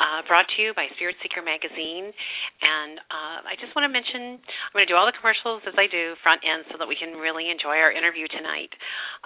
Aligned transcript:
uh, 0.00 0.24
brought 0.24 0.48
to 0.56 0.58
you 0.58 0.72
by 0.72 0.88
Spirit 0.96 1.20
Seeker 1.20 1.44
Magazine. 1.44 2.08
And 2.08 2.96
uh, 3.12 3.44
I 3.44 3.54
just 3.60 3.76
want 3.76 3.84
to 3.84 3.92
mention 3.92 4.40
I'm 4.40 4.74
going 4.74 4.88
to 4.88 4.90
do 4.90 4.96
all 4.96 5.04
the 5.04 5.14
commercials 5.14 5.60
as 5.68 5.76
I 5.76 5.84
do 5.86 6.16
front 6.24 6.40
end 6.40 6.64
so 6.72 6.80
that 6.80 6.88
we 6.88 6.96
can 6.96 7.20
really 7.20 7.52
enjoy 7.52 7.76
our 7.76 7.92
interview 7.92 8.24
tonight. 8.32 8.72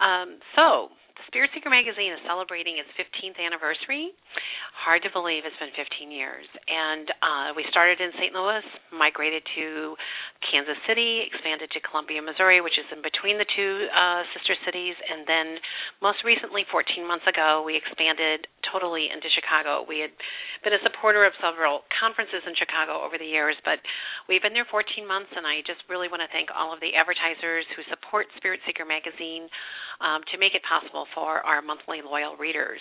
Um, 0.02 0.42
so, 0.58 0.90
Spirit 1.30 1.50
Seeker 1.54 1.70
Magazine 1.70 2.10
is 2.10 2.18
celebrating 2.26 2.82
its 2.82 2.90
15th 2.98 3.38
anniversary. 3.38 4.10
Hard 4.74 5.06
to 5.06 5.10
believe 5.14 5.46
it's 5.46 5.58
been 5.62 5.70
15 5.78 6.10
years. 6.10 6.42
And 6.66 7.06
uh, 7.22 7.48
we 7.54 7.62
started 7.70 8.02
in 8.02 8.10
St. 8.18 8.34
Louis, 8.34 8.66
migrated 8.90 9.46
to 9.54 9.94
Kansas 10.50 10.78
City, 10.90 11.22
expanded 11.30 11.70
to 11.70 11.80
Columbia, 11.86 12.18
Missouri, 12.18 12.58
which 12.58 12.74
is 12.74 12.86
in 12.90 12.98
between 12.98 13.38
the 13.38 13.46
two 13.46 13.86
uh, 13.94 14.26
sister 14.34 14.58
cities, 14.66 14.98
and 14.98 15.22
then 15.26 15.46
most 16.02 16.26
recently, 16.26 16.66
14 16.68 17.06
months 17.06 17.26
ago, 17.30 17.62
we 17.62 17.78
expanded 17.78 18.50
totally 18.74 19.06
into 19.06 19.30
Chicago. 19.30 19.86
We 19.86 20.02
had 20.02 20.10
been 20.66 20.74
a 20.74 20.82
supporter 20.82 21.22
of 21.22 21.32
several 21.38 21.86
conferences 21.94 22.42
in 22.42 22.58
Chicago 22.58 23.06
over 23.06 23.14
the 23.14 23.28
years, 23.28 23.54
but 23.62 23.78
we've 24.26 24.42
been 24.42 24.54
there 24.54 24.66
14 24.66 24.82
months, 25.06 25.30
and 25.30 25.46
I 25.46 25.62
just 25.62 25.86
really 25.86 26.10
want 26.10 26.26
to 26.26 26.30
thank 26.34 26.50
all 26.50 26.74
of 26.74 26.82
the 26.82 26.98
advertisers 26.98 27.64
who 27.78 27.86
support 27.86 28.26
Spirit 28.34 28.58
Seeker 28.66 28.84
Magazine 28.84 29.46
um, 30.04 30.20
to 30.30 30.36
make 30.36 30.52
it 30.52 30.60
possible 30.68 31.08
for 31.16 31.40
our 31.40 31.64
monthly 31.64 32.04
loyal 32.04 32.36
readers. 32.36 32.78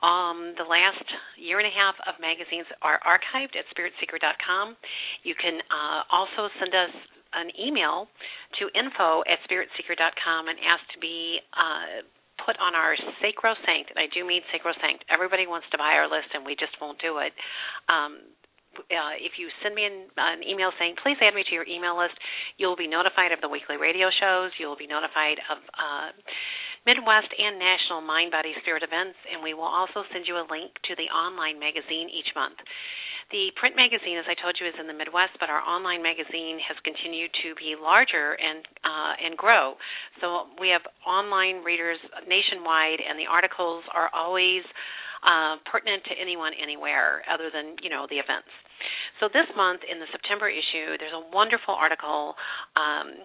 Um, 0.00 0.54
the 0.54 0.64
last 0.64 1.04
year 1.36 1.58
and 1.58 1.66
a 1.66 1.74
half 1.74 1.98
of 2.06 2.14
magazines 2.22 2.70
are 2.80 3.02
archived 3.02 3.58
at 3.58 3.66
spiritseeker.com. 3.74 4.78
You 5.26 5.34
can 5.34 5.58
uh, 5.68 6.06
also 6.08 6.46
send 6.62 6.72
us 6.72 6.94
an 7.34 7.50
email 7.58 8.06
to 8.58 8.70
info 8.78 9.26
at 9.26 9.42
spiritseeker.com 9.46 10.48
and 10.48 10.56
ask 10.62 10.82
to 10.94 10.98
be 11.02 11.38
uh, 11.54 12.06
put 12.46 12.56
on 12.58 12.74
our 12.74 12.96
sacrosanct, 13.20 13.92
and 13.92 13.98
I 14.00 14.08
do 14.12 14.24
mean 14.24 14.40
sacrosanct. 14.50 15.04
Everybody 15.12 15.46
wants 15.46 15.68
to 15.72 15.78
buy 15.78 15.92
our 16.00 16.08
list, 16.08 16.32
and 16.32 16.44
we 16.44 16.56
just 16.56 16.72
won't 16.80 16.96
do 17.02 17.18
it. 17.20 17.32
Um, 17.88 18.24
uh, 18.78 19.14
if 19.18 19.34
you 19.38 19.50
send 19.62 19.74
me 19.74 19.84
an, 19.84 20.06
an, 20.16 20.42
email 20.46 20.70
saying, 20.78 20.94
please 21.02 21.18
add 21.18 21.34
me 21.34 21.42
to 21.42 21.54
your 21.54 21.66
email 21.66 21.98
list, 21.98 22.14
you'll 22.56 22.78
be 22.78 22.86
notified 22.86 23.32
of 23.34 23.40
the 23.42 23.50
weekly 23.50 23.76
radio 23.76 24.08
shows. 24.14 24.54
You'll 24.58 24.78
be 24.78 24.86
notified 24.86 25.42
of 25.50 25.58
uh, 25.74 26.08
Midwest 26.86 27.28
and 27.34 27.58
national 27.58 28.00
Mind, 28.00 28.30
Body, 28.32 28.54
Spirit 28.62 28.86
events, 28.86 29.18
and 29.28 29.42
we 29.42 29.52
will 29.52 29.68
also 29.68 30.06
send 30.14 30.24
you 30.24 30.38
a 30.38 30.46
link 30.48 30.72
to 30.88 30.96
the 30.96 31.10
online 31.12 31.58
magazine 31.60 32.08
each 32.08 32.30
month. 32.32 32.56
The 33.30 33.54
print 33.54 33.78
magazine, 33.78 34.18
as 34.18 34.26
I 34.26 34.34
told 34.34 34.58
you, 34.58 34.66
is 34.66 34.74
in 34.74 34.90
the 34.90 34.96
Midwest, 34.96 35.38
but 35.38 35.46
our 35.46 35.62
online 35.62 36.02
magazine 36.02 36.58
has 36.66 36.74
continued 36.82 37.30
to 37.46 37.54
be 37.54 37.78
larger 37.78 38.34
and 38.34 38.66
uh, 38.82 39.14
and 39.22 39.38
grow. 39.38 39.78
So 40.18 40.50
we 40.58 40.74
have 40.74 40.82
online 41.06 41.62
readers 41.62 42.02
nationwide, 42.26 42.98
and 42.98 43.14
the 43.14 43.30
articles 43.30 43.86
are 43.94 44.10
always 44.10 44.66
uh, 45.22 45.56
pertinent 45.70 46.04
to 46.04 46.14
anyone 46.20 46.52
anywhere 46.60 47.22
other 47.30 47.50
than 47.52 47.76
you 47.82 47.90
know 47.90 48.06
the 48.08 48.16
events. 48.16 48.48
So 49.20 49.28
this 49.28 49.44
month 49.52 49.84
in 49.84 50.00
the 50.00 50.08
September 50.16 50.48
issue, 50.48 50.96
there's 50.96 51.12
a 51.12 51.28
wonderful 51.28 51.76
article, 51.76 52.32
um, 52.72 53.20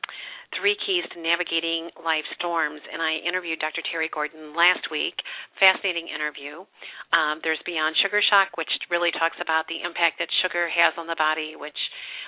Three 0.60 0.76
Keys 0.84 1.08
to 1.16 1.24
Navigating 1.24 1.88
Life 2.04 2.28
Storms, 2.36 2.84
and 2.84 3.00
I 3.00 3.24
interviewed 3.24 3.64
Dr. 3.64 3.80
Terry 3.88 4.12
Gordon 4.12 4.52
last 4.52 4.92
week. 4.92 5.16
Fascinating 5.56 6.12
interview. 6.12 6.68
Um, 7.16 7.40
there's 7.48 7.64
Beyond 7.64 7.96
Sugar 8.04 8.20
Shock, 8.28 8.60
which 8.60 8.68
really 8.92 9.16
talks 9.16 9.40
about 9.40 9.72
the 9.72 9.80
impact 9.88 10.20
that 10.20 10.28
sugar 10.44 10.68
has 10.68 10.92
on 11.00 11.08
the 11.08 11.16
body, 11.16 11.56
which 11.56 11.80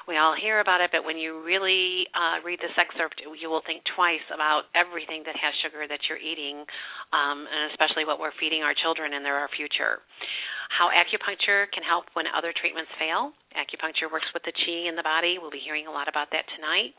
we 0.08 0.16
all 0.16 0.32
hear 0.32 0.64
about 0.64 0.80
it, 0.80 0.88
but 0.96 1.04
when 1.04 1.20
you 1.20 1.44
really 1.44 2.08
uh, 2.16 2.40
read 2.48 2.64
this 2.64 2.72
excerpt, 2.80 3.20
you 3.20 3.52
will 3.52 3.64
think 3.68 3.84
twice 4.00 4.24
about 4.32 4.72
everything 4.72 5.28
that 5.28 5.36
has 5.36 5.52
sugar 5.60 5.84
that 5.84 6.00
you're 6.08 6.24
eating, 6.24 6.64
um, 7.12 7.44
and 7.44 7.68
especially 7.76 8.08
what 8.08 8.16
we're 8.16 8.36
feeding 8.40 8.64
our 8.64 8.76
children, 8.80 9.12
and 9.12 9.28
they're 9.28 9.36
our 9.36 9.52
future 9.52 10.00
how 10.70 10.92
acupuncture 10.92 11.72
can 11.72 11.84
help 11.84 12.06
when 12.14 12.26
other 12.32 12.54
treatments 12.54 12.92
fail. 13.00 13.32
Acupuncture 13.56 14.12
works 14.12 14.28
with 14.34 14.44
the 14.44 14.54
chi 14.54 14.88
in 14.88 14.96
the 14.96 15.04
body. 15.04 15.40
We'll 15.40 15.54
be 15.54 15.64
hearing 15.64 15.88
a 15.88 15.94
lot 15.94 16.08
about 16.08 16.30
that 16.32 16.46
tonight. 16.54 16.94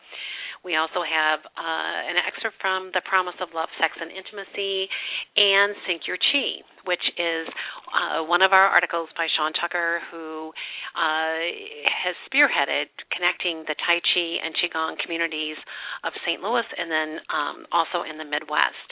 We 0.67 0.75
also 0.75 1.07
have 1.07 1.39
uh, 1.55 1.99
an 2.11 2.19
excerpt 2.19 2.59
from 2.59 2.91
The 2.91 3.03
Promise 3.07 3.39
of 3.39 3.55
Love, 3.55 3.71
Sex, 3.79 3.95
and 3.95 4.11
Intimacy 4.11 4.91
and 5.39 5.71
Sync 5.87 6.03
Your 6.11 6.19
Chi, 6.19 6.67
which 6.89 7.05
is 7.21 7.45
uh, 7.93 8.25
one 8.25 8.41
of 8.41 8.57
our 8.57 8.65
articles 8.65 9.13
by 9.13 9.29
Sean 9.37 9.53
Tucker, 9.53 10.01
who 10.09 10.49
uh, 10.97 11.37
has 11.85 12.17
spearheaded 12.25 12.89
connecting 13.13 13.69
the 13.69 13.77
Tai 13.77 14.01
Chi 14.01 14.27
and 14.41 14.57
Qigong 14.57 14.97
communities 15.05 15.61
of 16.09 16.17
St. 16.25 16.41
Louis 16.41 16.65
and 16.65 16.89
then 16.89 17.11
um, 17.29 17.57
also 17.77 18.09
in 18.09 18.17
the 18.17 18.25
Midwest, 18.25 18.89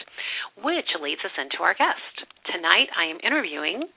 which 0.61 0.93
leads 1.01 1.25
us 1.25 1.33
into 1.41 1.65
our 1.65 1.73
guest. 1.73 2.29
Tonight 2.53 2.93
I 2.93 3.09
am 3.09 3.17
interviewing 3.25 3.89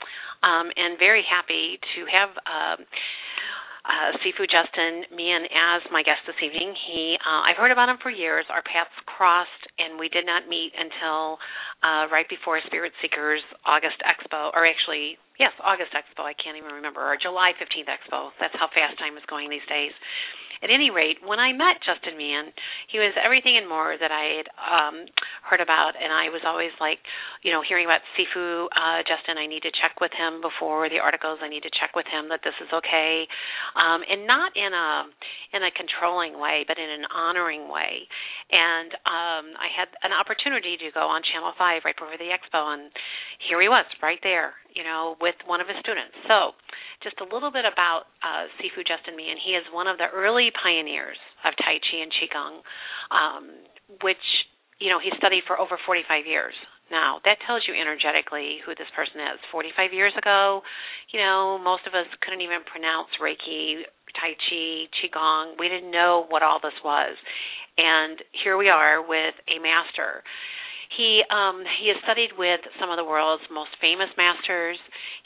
um, 0.48 0.72
and 0.72 0.96
very 0.96 1.24
happy 1.28 1.76
to 2.00 2.00
have. 2.08 2.32
Uh, 2.48 2.80
uh, 3.90 4.14
Sifu 4.22 4.46
Justin 4.46 5.10
Meehan 5.10 5.50
as 5.50 5.82
my 5.90 6.06
guest 6.06 6.22
this 6.30 6.38
evening. 6.46 6.78
He, 6.86 7.18
uh, 7.18 7.42
I've 7.50 7.58
heard 7.58 7.74
about 7.74 7.90
him 7.90 7.98
for 8.06 8.14
years. 8.14 8.46
Our 8.54 8.62
paths 8.62 8.94
crossed, 9.10 9.64
and 9.82 9.98
we 9.98 10.14
did 10.14 10.30
not 10.30 10.46
meet 10.46 10.70
until 10.78 11.42
uh, 11.82 12.06
right 12.14 12.30
before 12.30 12.62
Spirit 12.70 12.94
Seekers 13.02 13.42
August 13.66 13.98
Expo, 14.06 14.54
or 14.54 14.70
actually, 14.70 15.18
yes, 15.42 15.52
August 15.66 15.98
Expo. 15.98 16.22
I 16.22 16.38
can't 16.38 16.54
even 16.54 16.70
remember, 16.70 17.02
or 17.02 17.18
July 17.18 17.58
15th 17.58 17.90
Expo. 17.90 18.30
That's 18.38 18.54
how 18.62 18.70
fast 18.70 19.02
time 19.02 19.18
is 19.18 19.26
going 19.26 19.50
these 19.50 19.66
days. 19.66 19.92
At 20.60 20.70
any 20.70 20.92
rate, 20.92 21.24
when 21.24 21.40
I 21.40 21.56
met 21.56 21.80
Justin 21.80 22.20
Meehan, 22.20 22.52
he 22.92 23.00
was 23.00 23.16
everything 23.16 23.56
and 23.56 23.64
more 23.64 23.96
that 23.96 24.12
I 24.12 24.44
had 24.44 24.48
um, 24.60 24.96
heard 25.48 25.64
about, 25.64 25.96
and 25.96 26.12
I 26.12 26.28
was 26.28 26.44
always 26.44 26.76
like, 26.84 27.00
you 27.48 27.52
know, 27.56 27.64
hearing 27.64 27.88
about 27.88 28.04
Sifu 28.20 28.68
uh, 28.68 29.00
Justin. 29.08 29.40
I 29.40 29.48
need 29.48 29.64
to 29.64 29.72
check 29.80 30.04
with 30.04 30.12
him 30.12 30.44
before 30.44 30.92
the 30.92 31.00
articles. 31.00 31.40
I 31.40 31.48
need 31.48 31.64
to 31.64 31.72
check 31.80 31.96
with 31.96 32.06
him 32.12 32.28
that 32.28 32.44
this 32.44 32.56
is 32.60 32.68
okay, 32.76 33.24
um, 33.80 34.04
and 34.04 34.28
not 34.28 34.52
in 34.60 34.76
a 34.76 35.08
in 35.56 35.64
a 35.64 35.72
controlling 35.72 36.36
way, 36.36 36.68
but 36.68 36.76
in 36.76 36.92
an 36.92 37.08
honoring 37.08 37.72
way. 37.72 38.04
And 38.52 38.92
um, 39.08 39.46
I 39.56 39.72
had 39.72 39.88
an 40.04 40.12
opportunity 40.12 40.76
to 40.76 40.92
go 40.92 41.08
on 41.08 41.24
Channel 41.24 41.56
Five 41.56 41.88
right 41.88 41.96
before 41.96 42.20
the 42.20 42.36
expo, 42.36 42.76
and 42.76 42.92
here 43.48 43.64
he 43.64 43.72
was, 43.72 43.88
right 44.04 44.20
there, 44.28 44.60
you 44.80 44.88
know, 44.88 45.20
with 45.20 45.36
one 45.44 45.60
of 45.60 45.68
his 45.68 45.76
students. 45.84 46.16
So 46.24 46.56
just 47.04 47.20
a 47.20 47.28
little 47.28 47.52
bit 47.52 47.68
about 47.68 48.08
uh, 48.24 48.48
Sifu 48.64 48.80
Justin 48.88 49.20
Meehan. 49.20 49.36
He 49.44 49.52
is 49.60 49.68
one 49.76 49.92
of 49.92 50.00
the 50.00 50.08
early 50.08 50.56
pioneers 50.56 51.20
of 51.44 51.52
Tai 51.60 51.76
Chi 51.84 52.00
and 52.00 52.12
Qigong, 52.16 52.56
um, 53.12 53.44
which 54.00 54.24
you 54.80 54.88
know 54.88 55.04
he 55.04 55.12
studied 55.20 55.44
for 55.44 55.60
over 55.60 55.76
45 55.84 56.24
years. 56.24 56.56
Now 56.88 57.20
that 57.28 57.44
tells 57.44 57.68
you 57.68 57.76
energetically 57.76 58.64
who 58.64 58.72
this 58.72 58.88
person 58.96 59.20
is. 59.36 59.44
45 59.52 59.92
years 59.92 60.16
ago, 60.16 60.64
you 61.12 61.20
know, 61.20 61.60
most 61.60 61.84
of 61.84 61.92
us 61.92 62.08
couldn't 62.24 62.40
even 62.40 62.64
pronounce 62.64 63.12
Reiki, 63.20 63.84
Tai 64.16 64.32
Chi, 64.32 64.88
Qigong. 64.96 65.60
We 65.60 65.68
didn't 65.68 65.92
know 65.92 66.24
what 66.32 66.40
all 66.40 66.64
this 66.64 66.80
was, 66.88 67.20
and 67.76 68.16
here 68.32 68.56
we 68.56 68.72
are 68.72 69.04
with 69.04 69.36
a 69.52 69.60
master. 69.60 70.24
He 70.98 71.22
um, 71.30 71.62
he 71.80 71.94
has 71.94 72.02
studied 72.02 72.34
with 72.34 72.60
some 72.82 72.90
of 72.90 72.98
the 72.98 73.06
world's 73.06 73.46
most 73.54 73.70
famous 73.78 74.10
masters. 74.18 74.78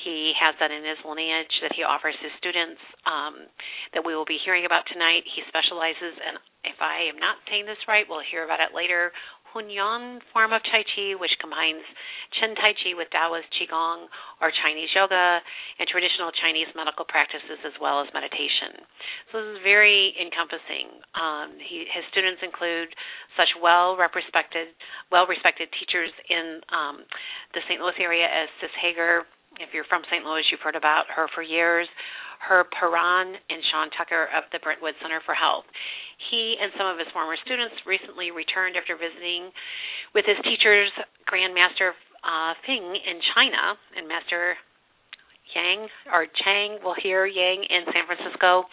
He 0.03 0.35
has 0.35 0.55
that 0.59 0.75
in 0.75 0.83
his 0.83 0.99
lineage 1.07 1.51
that 1.63 1.71
he 1.71 1.87
offers 1.87 2.19
his 2.19 2.35
students 2.35 2.83
um, 3.07 3.47
that 3.95 4.03
we 4.03 4.11
will 4.11 4.27
be 4.27 4.39
hearing 4.43 4.67
about 4.67 4.83
tonight. 4.91 5.23
He 5.23 5.39
specializes 5.47 6.19
in, 6.19 6.35
if 6.67 6.75
I 6.83 7.07
am 7.07 7.15
not 7.15 7.39
saying 7.47 7.63
this 7.63 7.79
right, 7.87 8.03
we'll 8.03 8.27
hear 8.27 8.43
about 8.43 8.59
it 8.59 8.75
later, 8.75 9.15
Hunyuan 9.53 10.19
form 10.33 10.51
of 10.51 10.65
Tai 10.65 10.81
Chi, 10.81 11.13
which 11.21 11.31
combines 11.37 11.85
Chen 12.41 12.57
Tai 12.57 12.73
Chi 12.81 12.97
with 12.97 13.07
Taoist 13.13 13.47
Qigong 13.53 14.09
or 14.41 14.49
Chinese 14.49 14.89
yoga 14.97 15.39
and 15.77 15.85
traditional 15.85 16.33
Chinese 16.33 16.67
medical 16.73 17.05
practices 17.05 17.61
as 17.61 17.77
well 17.77 18.01
as 18.01 18.09
meditation. 18.17 18.81
So 19.29 19.39
this 19.39 19.57
is 19.57 19.61
very 19.61 20.17
encompassing. 20.17 20.89
Um, 21.13 21.53
he, 21.61 21.85
his 21.85 22.03
students 22.09 22.41
include 22.41 22.89
such 23.37 23.53
well 23.61 23.93
respected 23.95 24.73
well 25.13 25.29
respected 25.29 25.69
teachers 25.77 26.09
in 26.29 26.59
um, 26.73 27.05
the 27.53 27.61
St. 27.69 27.77
Louis 27.77 27.97
area 28.01 28.25
as 28.25 28.49
Sis 28.57 28.73
Hager. 28.81 29.29
If 29.61 29.69
you're 29.69 29.85
from 29.85 30.01
St. 30.09 30.25
Louis, 30.25 30.41
you've 30.49 30.65
heard 30.65 30.75
about 30.75 31.05
her 31.13 31.29
for 31.37 31.45
years. 31.45 31.85
Herb 32.43 32.67
Paran 32.75 33.35
and 33.35 33.61
Sean 33.71 33.87
Tucker 33.95 34.27
of 34.35 34.43
the 34.51 34.59
Brentwood 34.59 34.95
Center 35.01 35.23
for 35.23 35.33
Health. 35.33 35.65
He 36.29 36.55
and 36.59 36.71
some 36.77 36.87
of 36.87 36.99
his 36.99 37.07
former 37.15 37.35
students 37.43 37.75
recently 37.87 38.31
returned 38.31 38.75
after 38.75 38.95
visiting 38.95 39.51
with 40.11 40.27
his 40.27 40.37
teachers, 40.43 40.91
Grandmaster 41.27 41.95
uh, 42.23 42.53
Feng 42.67 42.95
in 42.95 43.17
China 43.35 43.75
and 43.95 44.07
Master 44.07 44.55
Yang 45.51 45.87
or 46.11 46.25
Chang 46.43 46.79
We'll 46.83 46.97
hear 46.97 47.25
Yang 47.25 47.67
in 47.69 47.83
San 47.91 48.07
Francisco. 48.07 48.65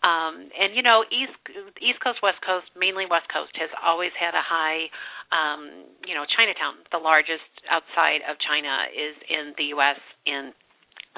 Um, 0.00 0.48
and 0.56 0.72
you 0.72 0.80
know, 0.80 1.04
East 1.12 1.36
East 1.80 2.00
Coast, 2.00 2.24
West 2.24 2.40
Coast, 2.40 2.72
mainly 2.72 3.04
West 3.04 3.28
Coast 3.28 3.52
has 3.60 3.68
always 3.84 4.12
had 4.16 4.32
a 4.32 4.40
high. 4.40 4.88
Um, 5.28 5.86
you 6.08 6.16
know, 6.16 6.24
Chinatown, 6.26 6.82
the 6.90 6.98
largest 6.98 7.46
outside 7.68 8.24
of 8.24 8.40
China, 8.40 8.88
is 8.90 9.14
in 9.28 9.52
the 9.60 9.76
U.S. 9.76 10.00
in 10.24 10.56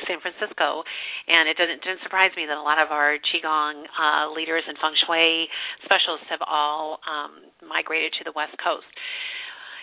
San 0.08 0.18
Francisco, 0.24 0.82
and 1.28 1.48
it 1.48 1.56
didn't, 1.60 1.84
didn't 1.84 2.02
surprise 2.02 2.32
me 2.34 2.48
that 2.48 2.56
a 2.56 2.64
lot 2.64 2.80
of 2.80 2.90
our 2.90 3.20
qigong 3.28 3.84
uh, 3.92 4.32
leaders 4.32 4.64
and 4.66 4.76
feng 4.80 4.96
shui 5.04 5.46
specialists 5.84 6.26
have 6.32 6.40
all 6.42 6.98
um, 7.04 7.52
migrated 7.60 8.12
to 8.18 8.24
the 8.24 8.32
West 8.32 8.56
Coast. 8.58 8.88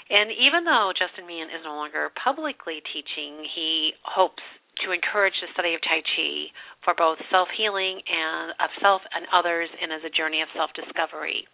And 0.09 0.33
even 0.33 0.65
though 0.65 0.89
Justin 0.97 1.29
Meehan 1.29 1.53
is 1.53 1.61
no 1.61 1.77
longer 1.77 2.09
publicly 2.17 2.81
teaching, 2.89 3.45
he 3.53 3.93
hopes 4.01 4.41
to 4.81 4.91
encourage 4.91 5.37
the 5.37 5.51
study 5.53 5.75
of 5.75 5.81
Tai 5.85 6.01
Chi 6.01 6.49
for 6.81 6.97
both 6.97 7.19
self 7.29 7.47
healing 7.53 8.01
and 8.01 8.55
of 8.57 8.73
self 8.81 9.05
and 9.13 9.29
others 9.29 9.69
and 9.69 9.93
as 9.93 10.01
a 10.01 10.09
journey 10.09 10.41
of 10.41 10.49
self 10.55 10.71
discovery. 10.73 11.45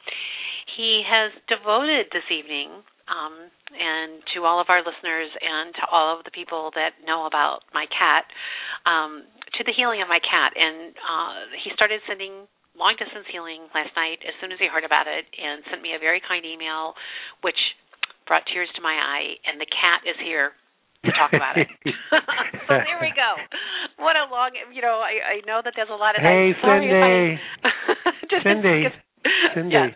He 0.77 1.03
has 1.03 1.35
devoted 1.51 2.07
this 2.15 2.27
evening 2.31 2.85
um, 3.09 3.49
and 3.73 4.21
to 4.33 4.45
all 4.45 4.59
of 4.59 4.67
our 4.69 4.81
listeners 4.81 5.29
and 5.37 5.73
to 5.75 5.83
all 5.91 6.17
of 6.17 6.25
the 6.25 6.33
people 6.33 6.71
that 6.73 6.97
know 7.05 7.25
about 7.25 7.61
my 7.73 7.85
cat 7.93 8.25
um, 8.85 9.25
to 9.57 9.61
the 9.63 9.73
healing 9.73 10.01
of 10.01 10.09
my 10.09 10.19
cat. 10.19 10.53
And 10.57 10.93
uh, 10.97 11.53
he 11.61 11.69
started 11.77 12.01
sending 12.09 12.49
long 12.73 12.97
distance 12.97 13.25
healing 13.31 13.69
last 13.71 13.93
night 13.95 14.19
as 14.25 14.33
soon 14.41 14.51
as 14.51 14.59
he 14.59 14.67
heard 14.67 14.83
about 14.83 15.07
it 15.07 15.25
and 15.37 15.63
sent 15.69 15.81
me 15.81 15.93
a 15.95 16.01
very 16.01 16.21
kind 16.21 16.43
email, 16.43 16.97
which 17.41 17.59
brought 18.27 18.43
tears 18.49 18.69
to 18.75 18.81
my 18.81 18.93
eye. 18.93 19.37
And 19.45 19.61
the 19.61 19.69
cat 19.69 20.01
is 20.03 20.17
here 20.19 20.57
to 21.05 21.11
talk 21.13 21.31
about 21.33 21.57
it. 21.57 21.69
so 22.67 22.73
there 22.73 22.99
we 23.01 23.13
go. 23.13 23.37
What 24.01 24.17
a 24.17 24.25
long, 24.29 24.51
you 24.73 24.81
know, 24.81 24.99
I, 24.99 25.37
I 25.39 25.45
know 25.45 25.61
that 25.63 25.73
there's 25.75 25.93
a 25.93 25.95
lot 25.95 26.17
of. 26.17 26.21
Hey, 26.21 26.51
Cynde. 26.57 26.89
I, 26.89 27.37
Cynde. 28.43 28.89
Cynde. 29.55 29.71
Yes. 29.71 29.93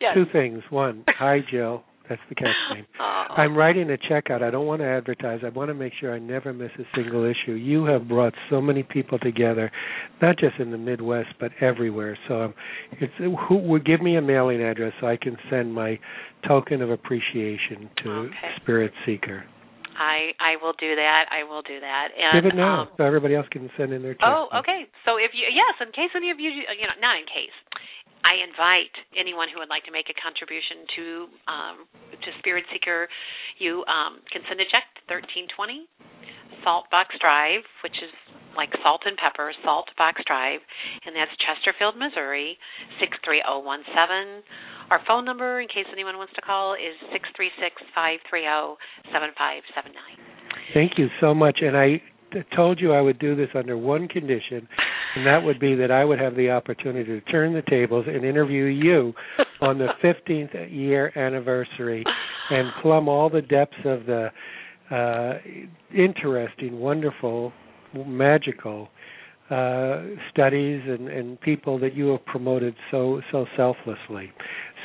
Yes. 0.00 0.14
Two 0.14 0.26
things. 0.32 0.62
One, 0.70 1.04
hi 1.08 1.40
Jill. 1.48 1.84
That's 2.12 2.28
the 2.28 2.34
cat's 2.34 2.50
name. 2.74 2.86
Oh. 3.00 3.34
I'm 3.34 3.56
writing 3.56 3.88
a 3.90 3.96
checkout. 3.96 4.42
I 4.42 4.50
don't 4.50 4.66
want 4.66 4.80
to 4.82 4.86
advertise. 4.86 5.40
I 5.44 5.48
want 5.48 5.70
to 5.70 5.74
make 5.74 5.92
sure 5.98 6.14
I 6.14 6.18
never 6.18 6.52
miss 6.52 6.70
a 6.78 6.82
single 6.94 7.24
issue. 7.24 7.52
You 7.52 7.84
have 7.86 8.06
brought 8.06 8.34
so 8.50 8.60
many 8.60 8.82
people 8.82 9.18
together, 9.18 9.70
not 10.20 10.36
just 10.38 10.58
in 10.58 10.70
the 10.70 10.76
Midwest 10.76 11.30
but 11.40 11.50
everywhere. 11.60 12.18
So 12.28 12.42
um, 12.42 12.54
it's 13.00 13.12
who 13.48 13.56
would 13.56 13.86
give 13.86 14.02
me 14.02 14.16
a 14.16 14.22
mailing 14.22 14.60
address 14.62 14.92
so 15.00 15.06
I 15.06 15.16
can 15.16 15.36
send 15.48 15.72
my 15.72 15.98
token 16.46 16.82
of 16.82 16.90
appreciation 16.90 17.88
to 18.04 18.10
Okay. 18.10 18.50
Spirit 18.60 18.92
Seeker. 19.06 19.44
I 19.98 20.32
I 20.40 20.56
will 20.62 20.74
do 20.78 20.94
that. 20.96 21.24
I 21.30 21.44
will 21.48 21.62
do 21.62 21.78
that. 21.80 22.08
And, 22.18 22.42
Give 22.42 22.52
it 22.52 22.56
now 22.56 22.82
Um, 22.82 22.88
so 22.96 23.04
everybody 23.04 23.34
else 23.34 23.46
can 23.50 23.70
send 23.76 23.92
in 23.92 24.02
their 24.02 24.14
check. 24.14 24.24
oh, 24.28 24.48
okay. 24.60 24.86
So 25.04 25.16
if 25.16 25.30
you 25.32 25.46
yes, 25.52 25.74
in 25.80 25.92
case 25.92 26.10
any 26.14 26.30
of 26.30 26.38
you 26.40 26.50
you 26.50 26.86
know 26.86 26.96
not 27.00 27.16
in 27.16 27.24
case. 27.26 27.54
I 28.22 28.38
invite 28.38 28.94
anyone 29.18 29.50
who 29.50 29.58
would 29.58 29.70
like 29.70 29.84
to 29.90 29.94
make 29.94 30.06
a 30.06 30.16
contribution 30.16 30.86
to 30.96 31.04
um, 31.50 31.76
to 32.10 32.28
Spirit 32.38 32.64
Seeker. 32.72 33.10
You 33.58 33.82
um, 33.90 34.22
can 34.30 34.42
send 34.46 34.62
a 34.62 34.66
check 34.70 34.86
to 34.96 35.02
thirteen 35.10 35.50
twenty, 35.52 35.90
Salt 36.62 36.86
Box 36.90 37.14
Drive, 37.18 37.66
which 37.82 37.98
is 37.98 38.14
like 38.54 38.70
salt 38.84 39.02
and 39.08 39.16
pepper, 39.16 39.50
Salt 39.64 39.88
Box 39.96 40.20
Drive, 40.28 40.60
and 41.06 41.16
that's 41.16 41.32
Chesterfield, 41.40 41.96
Missouri 41.98 42.56
six 43.00 43.16
three 43.24 43.42
zero 43.42 43.58
one 43.58 43.82
seven. 43.90 44.46
Our 44.90 45.00
phone 45.08 45.24
number, 45.24 45.60
in 45.60 45.68
case 45.68 45.88
anyone 45.90 46.16
wants 46.18 46.34
to 46.36 46.42
call, 46.42 46.74
is 46.74 46.94
six 47.10 47.24
three 47.34 47.50
six 47.58 47.74
five 47.94 48.20
three 48.28 48.44
zero 48.44 48.76
seven 49.10 49.30
five 49.36 49.62
seven 49.74 49.92
nine. 49.92 50.18
Thank 50.74 50.98
you 50.98 51.08
so 51.20 51.34
much. 51.34 51.58
And 51.62 51.76
I 51.76 52.00
told 52.54 52.80
you 52.80 52.92
I 52.92 53.00
would 53.00 53.18
do 53.18 53.34
this 53.34 53.48
under 53.54 53.76
one 53.76 54.08
condition, 54.08 54.68
and 55.14 55.26
that 55.26 55.42
would 55.42 55.60
be 55.60 55.74
that 55.76 55.90
I 55.90 56.04
would 56.04 56.18
have 56.18 56.36
the 56.36 56.50
opportunity 56.50 57.20
to 57.20 57.20
turn 57.32 57.52
the 57.52 57.62
tables 57.62 58.06
and 58.08 58.24
interview 58.24 58.64
you 58.64 59.12
on 59.60 59.78
the 59.78 59.88
15th 60.02 60.72
year 60.72 61.12
anniversary 61.16 62.04
and 62.50 62.70
plumb 62.82 63.08
all 63.08 63.30
the 63.30 63.42
depths 63.42 63.76
of 63.84 64.06
the 64.06 64.30
uh, 64.90 65.38
interesting, 65.94 66.78
wonderful, 66.78 67.52
magical 67.94 68.88
uh, 69.50 70.02
studies 70.30 70.82
and, 70.86 71.08
and 71.08 71.40
people 71.40 71.78
that 71.78 71.94
you 71.94 72.08
have 72.08 72.24
promoted 72.24 72.74
so 72.90 73.20
so 73.30 73.46
selflessly. 73.56 74.32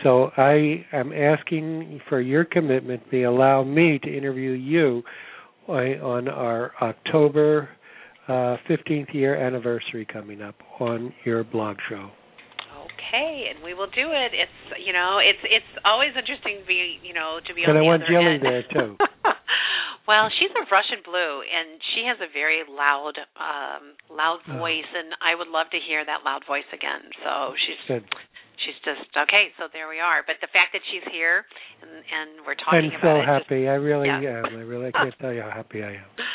So 0.03 0.31
I 0.35 0.85
am 0.91 1.13
asking 1.13 2.01
for 2.09 2.19
your 2.21 2.43
commitment 2.43 3.01
to 3.11 3.23
allow 3.23 3.63
me 3.63 3.99
to 4.03 4.17
interview 4.17 4.51
you 4.51 5.03
on 5.67 5.99
on 6.01 6.27
our 6.27 6.73
October 6.81 7.69
uh, 8.27 8.57
15th 8.69 9.13
year 9.13 9.35
anniversary 9.35 10.05
coming 10.05 10.41
up 10.41 10.55
on 10.79 11.13
your 11.25 11.43
blog 11.43 11.77
show. 11.89 12.09
Okay, 12.85 13.49
and 13.53 13.63
we 13.63 13.73
will 13.73 13.87
do 13.93 14.11
it. 14.11 14.31
It's 14.35 14.59
you 14.83 14.91
know, 14.93 15.19
it's 15.23 15.39
it's 15.47 15.71
always 15.85 16.11
interesting 16.17 16.59
to 16.61 16.67
be 16.67 16.99
you 17.03 17.13
know 17.13 17.39
to 17.47 17.53
be 17.53 17.63
And 17.63 17.77
on 17.77 17.77
I 17.77 17.81
want 17.87 18.03
Jilly 18.09 18.35
end. 18.35 18.43
there, 18.43 18.63
too. 18.67 18.97
well, 20.09 20.27
she's 20.39 20.51
a 20.51 20.63
Russian 20.67 20.99
blue, 21.07 21.39
and 21.45 21.79
she 21.95 22.03
has 22.07 22.17
a 22.19 22.27
very 22.33 22.63
loud, 22.67 23.15
um 23.39 23.95
loud 24.11 24.39
Oh. 24.51 24.59
voice, 24.59 24.87
and 24.91 25.13
I 25.23 25.35
would 25.35 25.47
love 25.47 25.67
to 25.71 25.79
hear 25.79 26.03
that 26.03 26.23
loud 26.27 26.43
voice 26.47 26.67
again. 26.73 27.07
So 27.23 27.53
she's 27.63 27.81
Good. 27.87 28.03
she's 28.65 28.79
just 28.83 29.07
okay. 29.15 29.55
So 29.55 29.71
there 29.71 29.87
we 29.87 29.99
are. 30.03 30.23
But 30.27 30.41
the 30.43 30.51
fact 30.51 30.73
that 30.75 30.83
she's 30.91 31.05
here 31.13 31.45
and 31.79 31.91
and 31.91 32.29
we're 32.43 32.59
talking 32.59 32.91
I'm 32.91 32.99
so 32.99 33.07
about 33.07 33.17
it. 33.19 33.21
just- 33.23 33.47
happy. 33.47 33.61
I 33.71 33.77
really 33.79 34.07
Yeah. 34.11 34.43
am. 34.43 34.51
I 34.57 34.63
really 34.67 34.89
I 34.91 34.91
can't 34.91 35.15
tell 35.21 35.31
you 35.31 35.43
how 35.47 35.51
happy 35.53 35.79
I 35.83 36.01
am. 36.03 36.11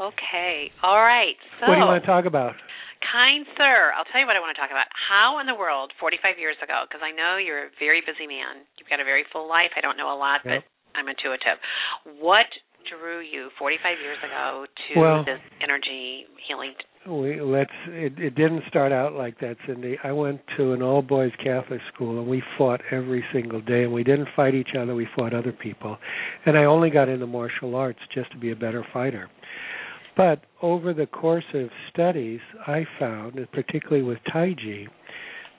Okay. 0.00 0.70
All 0.82 0.98
right. 0.98 1.36
So 1.60 1.68
what 1.68 1.74
do 1.76 1.80
you 1.80 1.86
want 1.86 2.02
to 2.02 2.06
talk 2.06 2.24
about? 2.26 2.54
Kind 3.04 3.46
sir, 3.60 3.92
I'll 3.94 4.08
tell 4.10 4.18
you 4.20 4.26
what 4.26 4.34
I 4.34 4.40
want 4.40 4.56
to 4.56 4.60
talk 4.60 4.72
about. 4.72 4.88
How 4.96 5.38
in 5.38 5.46
the 5.46 5.54
world, 5.54 5.92
45 6.00 6.40
years 6.40 6.56
ago, 6.64 6.88
because 6.88 7.04
I 7.04 7.12
know 7.12 7.36
you're 7.36 7.68
a 7.68 7.74
very 7.78 8.00
busy 8.00 8.26
man, 8.26 8.64
you've 8.80 8.88
got 8.88 8.98
a 8.98 9.04
very 9.04 9.24
full 9.30 9.46
life. 9.46 9.70
I 9.76 9.80
don't 9.84 9.96
know 10.00 10.08
a 10.10 10.16
lot, 10.18 10.40
Yep. 10.42 10.64
but 10.64 10.98
I'm 10.98 11.06
intuitive. 11.06 11.60
What 12.18 12.48
drew 12.88 13.20
you 13.20 13.50
45 13.58 14.00
years 14.00 14.18
ago 14.24 14.66
to 14.66 15.00
Well- 15.00 15.24
this 15.24 15.40
energy 15.60 16.26
healing? 16.48 16.74
we 17.06 17.38
let's 17.38 17.70
it, 17.88 18.18
it 18.18 18.34
didn't 18.34 18.62
start 18.68 18.90
out 18.90 19.12
like 19.12 19.38
that 19.38 19.58
cynde 19.66 19.98
i 20.04 20.10
went 20.10 20.40
to 20.56 20.72
an 20.72 20.80
all 20.80 21.02
boys 21.02 21.30
catholic 21.36 21.78
school 21.92 22.18
and 22.18 22.26
we 22.26 22.42
fought 22.56 22.80
every 22.90 23.22
single 23.30 23.60
day 23.60 23.84
and 23.84 23.92
we 23.92 24.02
didn't 24.02 24.26
fight 24.34 24.54
each 24.54 24.70
other 24.74 24.94
we 24.94 25.06
fought 25.14 25.34
other 25.34 25.52
people 25.52 25.98
and 26.46 26.56
i 26.56 26.64
only 26.64 26.88
got 26.88 27.10
into 27.10 27.26
martial 27.26 27.74
arts 27.76 27.98
just 28.14 28.30
to 28.32 28.38
be 28.38 28.52
a 28.52 28.56
better 28.56 28.82
fighter 28.90 29.28
but 30.16 30.44
over 30.62 30.94
the 30.94 31.06
course 31.06 31.44
of 31.54 31.68
studies 31.92 32.40
i 32.66 32.84
found 32.98 33.38
particularly 33.52 34.02
with 34.02 34.18
tai 34.32 34.54
chi 34.54 34.86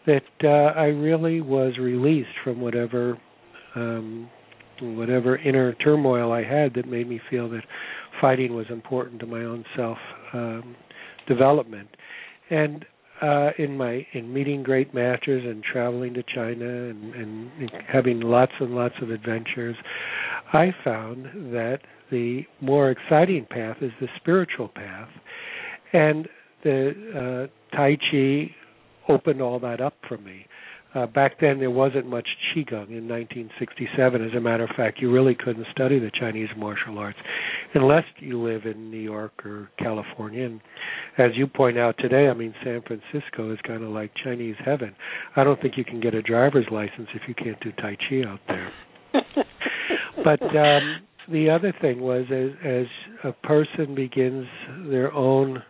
that 0.06 0.24
uh, 0.44 0.80
i 0.80 0.86
really 0.86 1.42
was 1.42 1.78
released 1.78 2.30
from 2.44 2.62
whatever 2.62 3.18
um 3.76 4.30
whatever 4.82 5.38
inner 5.38 5.74
turmoil 5.76 6.32
i 6.32 6.44
had 6.44 6.74
that 6.74 6.88
made 6.88 7.08
me 7.08 7.20
feel 7.30 7.50
that 7.50 7.64
fighting 8.22 8.54
was 8.56 8.66
important 8.70 9.20
to 9.20 9.26
my 9.26 9.42
own 9.42 9.64
self 9.76 9.98
um 10.34 10.76
development. 11.28 11.90
And 12.50 12.86
uh 13.22 13.50
in 13.58 13.78
my 13.78 14.06
in 14.14 14.34
meeting 14.34 14.64
great 14.64 14.94
masters 14.94 15.44
and 15.46 15.64
traveling 15.64 16.14
to 16.14 16.24
China 16.34 16.66
and, 16.66 17.16
and 17.16 17.72
having 17.88 18.20
lots 18.20 18.52
and 18.60 18.76
lots 18.76 18.96
of 19.02 19.10
adventures 19.10 19.76
I 20.54 20.74
found 20.84 21.26
that 21.54 21.80
the 22.12 22.44
more 22.62 22.92
exciting 22.92 23.48
path 23.50 23.78
is 23.82 23.92
the 24.00 24.08
spiritual 24.18 24.70
path. 24.70 25.10
And 25.94 26.28
the 26.64 27.50
uh 27.52 27.76
tai 27.76 27.98
chi 28.12 28.52
opened 29.08 29.42
all 29.42 29.60
that 29.60 29.82
up 29.82 29.96
for 30.08 30.18
me 30.18 30.46
uh, 30.96 31.06
back 31.08 31.40
then, 31.42 31.60
there 31.60 31.70
wasn't 31.70 32.08
much 32.08 32.28
qigong 32.56 32.88
in 32.90 33.08
1967. 33.08 34.26
As 34.26 34.34
a 34.36 34.40
matter 34.40 34.64
of 34.64 34.70
fact, 34.78 35.02
you 35.02 35.12
really 35.12 35.36
couldn't 35.36 35.66
study 35.72 36.00
the 36.00 36.12
Chinese 36.18 36.48
martial 36.58 36.98
arts 36.98 37.18
unless 37.74 38.06
you 38.20 38.42
live 38.42 38.66
in 38.66 38.90
New 38.90 39.00
York 39.00 39.46
or 39.46 39.70
California. 39.78 40.46
And 40.46 40.62
as 41.18 41.32
you 41.36 41.48
point 41.48 41.78
out 41.78 41.96
today, 42.00 42.30
I 42.30 42.34
mean, 42.34 42.54
San 42.64 42.82
Francisco 42.82 43.52
is 43.52 43.60
kind 43.68 43.84
of 43.84 43.90
like 43.90 44.12
Chinese 44.24 44.56
heaven. 44.64 44.96
I 45.36 45.44
don't 45.44 45.62
think 45.62 45.74
you 45.78 45.84
can 45.84 46.00
get 46.00 46.14
a 46.14 46.22
driver's 46.22 46.68
license 46.72 47.10
if 47.14 47.24
you 47.28 47.36
can't 47.36 47.60
do 47.60 47.74
Tai 47.74 47.98
Chi 48.10 48.24
out 48.26 48.40
there. 48.48 48.72
but 50.24 50.42
um, 50.56 51.02
the 51.30 51.50
other 51.50 51.74
thing 51.82 52.00
was, 52.00 52.26
as, 52.32 52.52
as 52.64 52.86
a 53.24 53.34
person 53.46 53.96
begins 53.96 54.48
their 54.90 55.12
own 55.12 55.62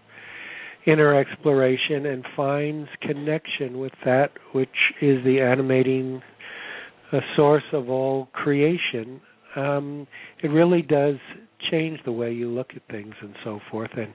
inner 0.85 1.17
exploration 1.19 2.05
and 2.05 2.23
finds 2.35 2.89
connection 3.01 3.79
with 3.79 3.93
that 4.03 4.31
which 4.53 4.69
is 5.01 5.23
the 5.23 5.41
animating 5.41 6.21
uh, 7.11 7.19
source 7.35 7.63
of 7.73 7.89
all 7.89 8.29
creation, 8.33 9.21
um, 9.55 10.07
it 10.43 10.47
really 10.47 10.81
does 10.81 11.15
change 11.71 11.99
the 12.05 12.11
way 12.11 12.31
you 12.31 12.49
look 12.49 12.71
at 12.75 12.81
things 12.89 13.15
and 13.21 13.35
so 13.43 13.59
forth. 13.71 13.91
And 13.95 14.13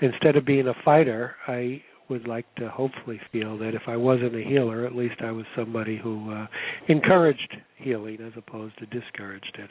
instead 0.00 0.36
of 0.36 0.44
being 0.44 0.68
a 0.68 0.74
fighter, 0.84 1.34
I 1.46 1.82
would 2.08 2.28
like 2.28 2.46
to 2.56 2.68
hopefully 2.68 3.20
feel 3.32 3.58
that 3.58 3.74
if 3.74 3.82
I 3.88 3.96
wasn't 3.96 4.36
a 4.36 4.44
healer, 4.44 4.86
at 4.86 4.94
least 4.94 5.16
I 5.20 5.32
was 5.32 5.44
somebody 5.56 5.98
who 5.98 6.32
uh, 6.32 6.46
encouraged 6.88 7.56
healing 7.76 8.18
as 8.24 8.32
opposed 8.36 8.78
to 8.78 8.86
discouraged 8.86 9.58
it. 9.58 9.70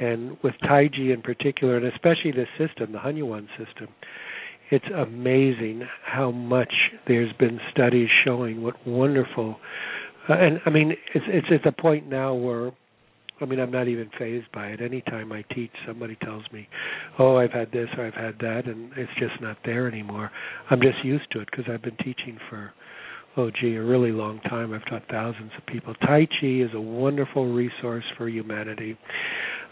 And 0.00 0.38
with 0.42 0.54
Taiji 0.62 1.12
in 1.12 1.20
particular, 1.22 1.76
and 1.76 1.86
especially 1.86 2.32
this 2.32 2.48
system, 2.56 2.92
the 2.92 2.98
Hunyuan 2.98 3.48
system, 3.58 3.88
it's 4.70 4.84
amazing 4.94 5.82
how 6.04 6.30
much 6.30 6.72
there's 7.06 7.32
been 7.34 7.60
studies 7.70 8.08
showing 8.24 8.62
what 8.62 8.74
wonderful 8.86 9.56
uh, 10.28 10.34
and 10.34 10.60
I 10.66 10.70
mean 10.70 10.92
it's 11.14 11.24
it's 11.28 11.46
at 11.50 11.62
the 11.64 11.72
point 11.72 12.08
now 12.08 12.34
where 12.34 12.72
I 13.40 13.44
mean 13.44 13.60
I'm 13.60 13.70
not 13.70 13.88
even 13.88 14.10
phased 14.18 14.50
by 14.52 14.68
it. 14.68 14.80
Anytime 14.80 15.32
I 15.32 15.42
teach 15.54 15.70
somebody 15.86 16.16
tells 16.16 16.44
me, 16.52 16.68
"Oh, 17.18 17.36
I've 17.36 17.52
had 17.52 17.70
this 17.70 17.88
or 17.96 18.06
I've 18.06 18.14
had 18.14 18.38
that," 18.40 18.66
and 18.66 18.90
it's 18.96 19.12
just 19.18 19.40
not 19.40 19.56
there 19.64 19.86
anymore. 19.86 20.30
I'm 20.70 20.80
just 20.80 21.04
used 21.04 21.30
to 21.32 21.40
it 21.40 21.48
because 21.50 21.66
I've 21.72 21.82
been 21.82 21.96
teaching 21.98 22.38
for 22.50 22.72
oh 23.38 23.50
gee, 23.60 23.76
a 23.76 23.82
really 23.82 24.10
long 24.10 24.40
time. 24.40 24.74
I've 24.74 24.84
taught 24.86 25.04
thousands 25.10 25.52
of 25.56 25.64
people. 25.66 25.94
Tai 25.94 26.26
Chi 26.26 26.46
is 26.46 26.70
a 26.74 26.80
wonderful 26.80 27.52
resource 27.52 28.04
for 28.16 28.28
humanity. 28.28 28.98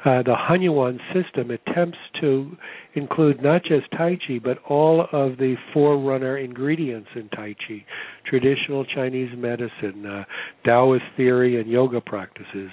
Uh, 0.05 0.23
the 0.23 0.37
Hunyuan 0.49 0.99
system 1.13 1.51
attempts 1.51 1.99
to 2.21 2.57
include 2.95 3.43
not 3.43 3.63
just 3.65 3.91
Tai 3.97 4.17
Chi, 4.27 4.39
but 4.43 4.59
all 4.69 5.03
of 5.13 5.37
the 5.39 5.57
forerunner 5.75 6.39
ingredients 6.39 7.09
in 7.17 7.29
Tai 7.31 7.57
Chi 7.67 7.85
traditional 8.25 8.85
Chinese 8.85 9.31
medicine, 9.37 10.07
uh, 10.07 10.25
Taoist 10.65 11.05
theory, 11.17 11.61
and 11.61 11.69
yoga 11.69 12.01
practices. 12.01 12.71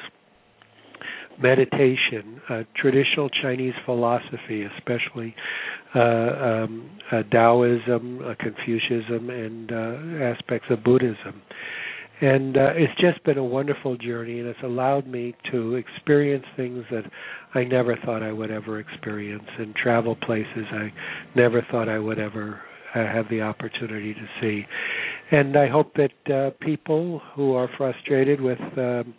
Meditation, 1.42 2.42
uh, 2.50 2.64
traditional 2.76 3.30
Chinese 3.30 3.74
philosophy, 3.86 4.64
especially 4.78 5.36
uh, 5.96 6.00
um, 6.00 6.90
uh, 7.12 7.24
Taoism, 7.32 8.22
uh, 8.24 8.34
Confucianism, 8.40 9.30
and 9.30 9.72
aspects 10.22 10.68
of 10.70 10.84
Buddhism. 10.84 11.42
And 12.22 12.56
uh, 12.56 12.72
it's 12.76 12.94
just 13.02 13.24
been 13.26 13.38
a 13.38 13.44
wonderful 13.44 13.98
journey 13.98 14.40
and 14.40 14.48
it's 14.48 14.64
allowed 14.64 15.08
me 15.08 15.36
to 15.52 15.76
experience 15.76 16.46
things 16.56 16.86
that 16.90 17.04
I 17.54 17.66
never 17.66 17.98
thought 18.06 18.24
I 18.24 18.32
would 18.32 18.52
ever 18.52 18.80
experience 18.80 19.44
and 19.58 19.76
travel 19.76 20.16
places 20.16 20.66
I 20.72 20.94
never 21.36 21.66
thought 21.70 21.90
I 21.90 22.00
would 22.00 22.20
ever 22.20 22.62
uh, 22.96 23.00
have 23.00 23.28
the 23.30 23.42
opportunity 23.42 24.14
to 24.14 24.28
see. 24.40 24.66
And 25.32 25.58
I 25.58 25.68
hope 25.68 25.96
that 25.96 26.34
uh, 26.34 26.52
people 26.64 27.20
who 27.36 27.56
are 27.56 27.68
frustrated 27.78 28.40
with 28.40 28.60
um, 28.78 29.14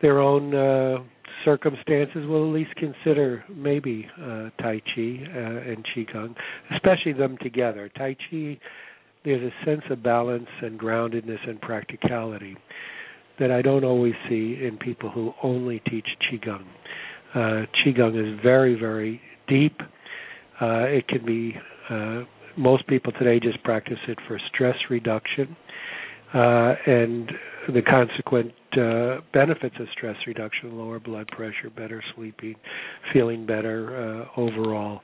their 0.00 0.20
own 0.20 0.54
uh, 0.54 0.98
circumstances 1.44 2.26
will 2.26 2.48
at 2.48 2.54
least 2.54 2.74
consider 2.76 3.44
maybe 3.54 4.06
uh, 4.20 4.50
Tai 4.60 4.80
Chi 4.94 5.18
uh, 5.34 5.70
and 5.70 5.86
Qigong, 5.94 6.34
especially 6.74 7.12
them 7.12 7.36
together. 7.42 7.90
Tai 7.96 8.16
Chi 8.30 8.58
there's 9.24 9.52
a 9.52 9.64
sense 9.64 9.82
of 9.90 10.02
balance 10.02 10.48
and 10.62 10.78
groundedness 10.78 11.48
and 11.48 11.60
practicality 11.60 12.56
that 13.38 13.50
I 13.50 13.62
don't 13.62 13.84
always 13.84 14.14
see 14.28 14.58
in 14.60 14.78
people 14.80 15.10
who 15.10 15.32
only 15.42 15.80
teach 15.88 16.06
qigong. 16.30 16.64
Uh, 17.34 17.66
qigong 17.84 18.16
is 18.20 18.40
very, 18.42 18.78
very 18.78 19.20
deep. 19.48 19.80
Uh, 20.60 20.84
it 20.84 21.08
can 21.08 21.24
be 21.24 21.54
uh, 21.88 22.22
most 22.56 22.86
people 22.86 23.12
today 23.12 23.40
just 23.40 23.62
practice 23.64 23.98
it 24.08 24.18
for 24.28 24.38
stress 24.52 24.76
reduction 24.90 25.56
uh, 26.34 26.74
and 26.86 27.30
the 27.72 27.82
consequent 27.82 28.52
uh, 28.78 29.20
benefits 29.32 29.76
of 29.78 29.86
stress 29.92 30.16
reduction: 30.26 30.78
lower 30.78 30.98
blood 30.98 31.28
pressure, 31.28 31.70
better 31.76 32.02
sleeping, 32.14 32.54
feeling 33.12 33.46
better 33.46 34.26
uh, 34.36 34.40
overall. 34.40 35.00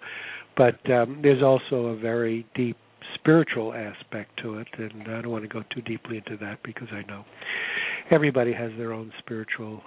But 0.56 0.78
um, 0.90 1.20
there's 1.23 1.42
also 1.42 1.87
a 1.87 1.97
very 1.97 2.47
deep 2.54 2.76
spiritual 3.14 3.75
aspect 3.75 4.40
to 4.42 4.58
it, 4.58 4.68
and 4.76 5.02
I 5.02 5.23
don't 5.23 5.30
want 5.30 5.44
to 5.44 5.49
go 5.49 5.62
too 5.75 5.82
deeply 5.82 6.18
into 6.18 6.37
that 6.44 6.62
because 6.64 6.88
I 6.92 7.02
know 7.08 7.25
everybody 8.11 8.52
has 8.52 8.70
their 8.76 8.92
own 8.92 9.12
spiritual 9.18 9.82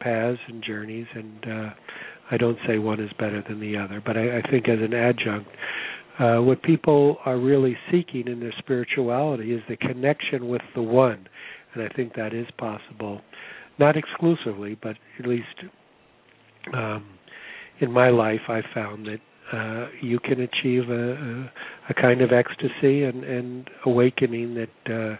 paths 0.00 0.38
and 0.48 0.62
journeys, 0.62 1.06
and 1.14 1.44
uh, 1.44 1.70
I 2.30 2.36
don't 2.36 2.58
say 2.66 2.78
one 2.78 3.00
is 3.00 3.10
better 3.18 3.42
than 3.48 3.60
the 3.60 3.76
other, 3.76 4.02
but 4.04 4.16
I, 4.16 4.38
I 4.38 4.50
think 4.50 4.68
as 4.68 4.80
an 4.80 4.94
adjunct, 4.94 5.48
uh, 6.18 6.38
what 6.38 6.62
people 6.62 7.18
are 7.24 7.38
really 7.38 7.76
seeking 7.90 8.28
in 8.28 8.40
their 8.40 8.54
spirituality 8.58 9.52
is 9.52 9.62
the 9.68 9.76
connection 9.76 10.48
with 10.48 10.62
the 10.74 10.82
one, 10.82 11.28
and 11.74 11.82
I 11.82 11.88
think 11.94 12.14
that 12.14 12.32
is 12.32 12.46
possible, 12.58 13.20
not 13.78 13.96
exclusively, 13.96 14.78
but 14.82 14.96
at 15.18 15.26
least 15.26 15.46
um, 16.74 17.06
in 17.80 17.92
my 17.92 18.10
life, 18.10 18.40
I 18.48 18.62
found 18.74 19.06
that 19.06 19.20
uh, 19.52 19.88
you 20.02 20.18
can 20.18 20.40
achieve 20.40 20.90
a, 20.90 21.50
a, 21.88 21.94
kind 21.94 22.20
of 22.20 22.32
ecstasy 22.32 23.04
and, 23.04 23.22
and 23.22 23.70
awakening 23.84 24.54
that 24.54 24.92
uh, 24.92 25.16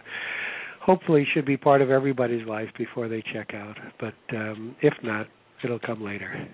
hopefully 0.81 1.25
should 1.33 1.45
be 1.45 1.55
part 1.55 1.81
of 1.81 1.91
everybody's 1.91 2.45
life 2.45 2.67
before 2.77 3.07
they 3.07 3.23
check 3.33 3.53
out. 3.53 3.77
But 3.99 4.15
um, 4.35 4.75
if 4.81 4.93
not, 5.01 5.27
it'll 5.63 5.79
come 5.79 6.03
later. 6.03 6.47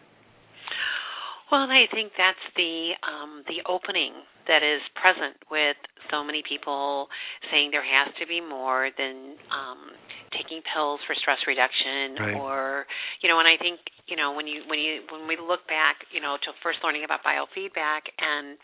Well, 1.54 1.70
I 1.70 1.86
think 1.94 2.18
that's 2.18 2.42
the 2.58 2.98
um, 3.06 3.46
the 3.46 3.62
opening 3.70 4.26
that 4.50 4.66
is 4.66 4.82
present 4.98 5.38
with 5.54 5.78
so 6.10 6.26
many 6.26 6.42
people 6.42 7.06
saying 7.54 7.70
there 7.70 7.86
has 7.86 8.10
to 8.18 8.26
be 8.26 8.42
more 8.42 8.90
than 8.98 9.38
um, 9.54 9.94
taking 10.34 10.66
pills 10.66 10.98
for 11.06 11.14
stress 11.14 11.38
reduction, 11.46 12.18
right. 12.18 12.42
or 12.42 12.90
you 13.22 13.30
know. 13.30 13.38
And 13.38 13.46
I 13.46 13.62
think 13.62 13.86
you 14.10 14.18
know 14.18 14.34
when 14.34 14.50
you 14.50 14.66
when 14.66 14.82
you 14.82 15.06
when 15.14 15.30
we 15.30 15.38
look 15.38 15.62
back, 15.70 16.02
you 16.10 16.18
know, 16.18 16.42
to 16.42 16.58
first 16.66 16.82
learning 16.82 17.06
about 17.06 17.22
biofeedback 17.22 18.10
and 18.18 18.58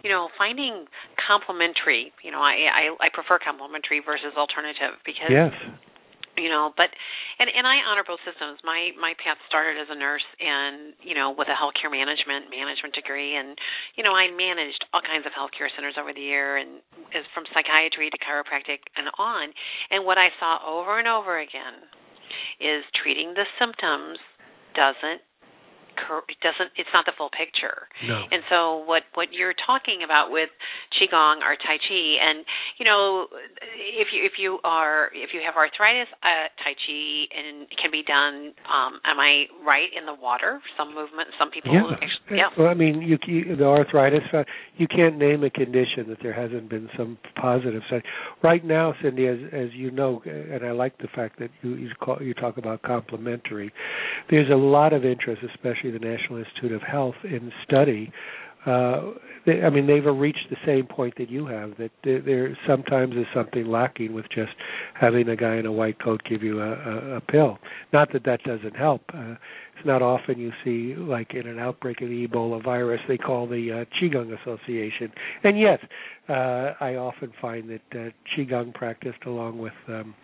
you 0.00 0.08
know 0.08 0.32
finding 0.40 0.88
complementary. 1.20 2.08
You 2.24 2.32
know, 2.32 2.40
I 2.40 2.88
I, 2.96 3.04
I 3.04 3.08
prefer 3.12 3.36
complementary 3.36 4.00
versus 4.00 4.32
alternative 4.32 4.96
because 5.04 5.28
yes 5.28 5.52
you 6.40 6.48
know 6.48 6.72
but 6.74 6.88
and 7.38 7.52
and 7.52 7.68
i 7.68 7.84
honor 7.84 8.02
both 8.02 8.20
systems. 8.24 8.58
My 8.64 8.96
my 8.96 9.12
path 9.20 9.36
started 9.46 9.76
as 9.76 9.92
a 9.92 9.98
nurse 9.98 10.24
and 10.40 10.96
you 11.04 11.12
know 11.12 11.36
with 11.36 11.52
a 11.52 11.56
healthcare 11.56 11.92
management 11.92 12.48
management 12.48 12.96
degree. 12.96 13.36
And 13.36 13.54
you 13.94 14.02
know 14.02 14.16
i 14.16 14.32
managed 14.32 14.80
all 14.96 15.04
kinds 15.04 15.28
of 15.28 15.32
healthcare 15.36 15.68
centers 15.76 16.00
over 16.00 16.16
the 16.16 16.24
year 16.24 16.56
and 16.56 16.80
as 17.12 17.28
from 17.36 17.44
psychiatry 17.52 18.08
to 18.08 18.18
chiropractic 18.24 18.80
and 18.96 19.12
on. 19.20 19.52
And 19.92 20.08
what 20.08 20.16
i 20.16 20.32
saw 20.40 20.64
over 20.64 20.98
and 20.98 21.06
over 21.06 21.38
again 21.38 21.84
is 22.60 22.82
treating 22.96 23.36
the 23.36 23.44
symptoms 23.60 24.18
doesn't 24.74 25.20
it 26.28 26.40
doesn't 26.42 26.70
it's 26.76 26.90
not 26.92 27.04
the 27.06 27.14
full 27.16 27.30
picture 27.30 27.86
no. 28.06 28.26
and 28.30 28.42
so 28.48 28.82
what 28.84 29.02
what 29.14 29.28
you're 29.32 29.56
talking 29.66 30.02
about 30.04 30.30
with 30.30 30.50
qigong 30.96 31.42
or 31.42 31.54
tai 31.60 31.78
chi 31.78 32.02
and 32.20 32.44
you 32.78 32.84
know 32.84 33.26
if 33.76 34.08
you 34.12 34.24
if 34.24 34.38
you 34.38 34.58
are 34.64 35.10
if 35.14 35.30
you 35.32 35.40
have 35.44 35.56
arthritis 35.56 36.08
uh, 36.22 36.48
tai 36.62 36.74
chi 36.74 37.28
and 37.34 37.68
can 37.76 37.90
be 37.90 38.02
done 38.06 38.54
um 38.66 39.00
am 39.04 39.18
i 39.18 39.46
right 39.64 39.90
in 39.96 40.06
the 40.06 40.14
water 40.14 40.60
some 40.76 40.94
movement 40.94 41.28
some 41.38 41.50
people 41.50 41.72
yeah, 41.72 41.86
actually, 41.92 42.38
yeah. 42.38 42.50
well 42.58 42.68
i 42.68 42.74
mean 42.74 43.00
you, 43.02 43.18
you 43.26 43.56
the 43.56 43.64
arthritis 43.66 44.24
uh, 44.32 44.44
you 44.80 44.88
can't 44.88 45.18
name 45.18 45.44
a 45.44 45.50
condition 45.50 46.08
that 46.08 46.18
there 46.22 46.32
hasn't 46.32 46.68
been 46.68 46.88
some 46.96 47.18
positive 47.40 47.82
side 47.88 48.02
right 48.42 48.64
now 48.64 48.94
cynde 49.02 49.20
as 49.20 49.38
as 49.52 49.68
you 49.74 49.90
know 49.90 50.22
and 50.24 50.64
i 50.64 50.70
like 50.70 50.96
the 50.98 51.08
fact 51.14 51.38
that 51.38 51.50
you 51.62 51.74
you, 51.74 51.90
call, 52.00 52.20
you 52.20 52.34
talk 52.34 52.56
about 52.56 52.82
complementary 52.82 53.72
there's 54.30 54.50
a 54.50 54.56
lot 54.56 54.92
of 54.92 55.04
interest 55.04 55.42
especially 55.54 55.90
the 55.90 55.98
National 55.98 56.38
Institute 56.38 56.72
of 56.72 56.82
Health 56.82 57.14
in 57.24 57.52
study. 57.64 58.12
Uh, 58.66 59.12
they, 59.46 59.62
I 59.62 59.70
mean, 59.70 59.86
they've 59.86 60.04
reached 60.04 60.50
the 60.50 60.56
same 60.66 60.86
point 60.86 61.14
that 61.16 61.30
you 61.30 61.46
have. 61.46 61.72
That 61.78 61.90
there, 62.04 62.56
sometimes 62.66 63.14
is 63.16 63.26
something 63.34 63.66
lacking 63.66 64.12
with 64.12 64.26
just 64.34 64.52
having 64.94 65.28
a 65.28 65.36
guy 65.36 65.56
in 65.56 65.66
a 65.66 65.72
white 65.72 66.02
coat 66.02 66.20
give 66.28 66.42
you 66.42 66.60
a, 66.60 66.72
a, 66.72 67.16
a 67.16 67.20
pill. 67.22 67.58
Not 67.92 68.12
that 68.12 68.24
that 68.24 68.42
doesn't 68.42 68.76
help. 68.76 69.02
Uh, 69.14 69.36
it's 69.76 69.86
not 69.86 70.02
often 70.02 70.38
you 70.38 70.52
see, 70.62 70.94
like 70.94 71.32
in 71.32 71.46
an 71.46 71.58
outbreak 71.58 72.02
of 72.02 72.10
the 72.10 72.28
Ebola 72.28 72.62
virus, 72.62 73.00
they 73.08 73.16
call 73.16 73.46
the 73.46 73.86
uh, 73.86 73.98
Qigong 73.98 74.38
Association. 74.42 75.10
And 75.42 75.58
yes, 75.58 75.78
uh, 76.28 76.74
I 76.80 76.96
often 76.96 77.32
find 77.40 77.70
that 77.70 77.98
uh, 77.98 78.10
Qigong 78.36 78.74
practiced 78.74 79.24
along 79.24 79.58
with 79.58 79.72
um, 79.88 80.14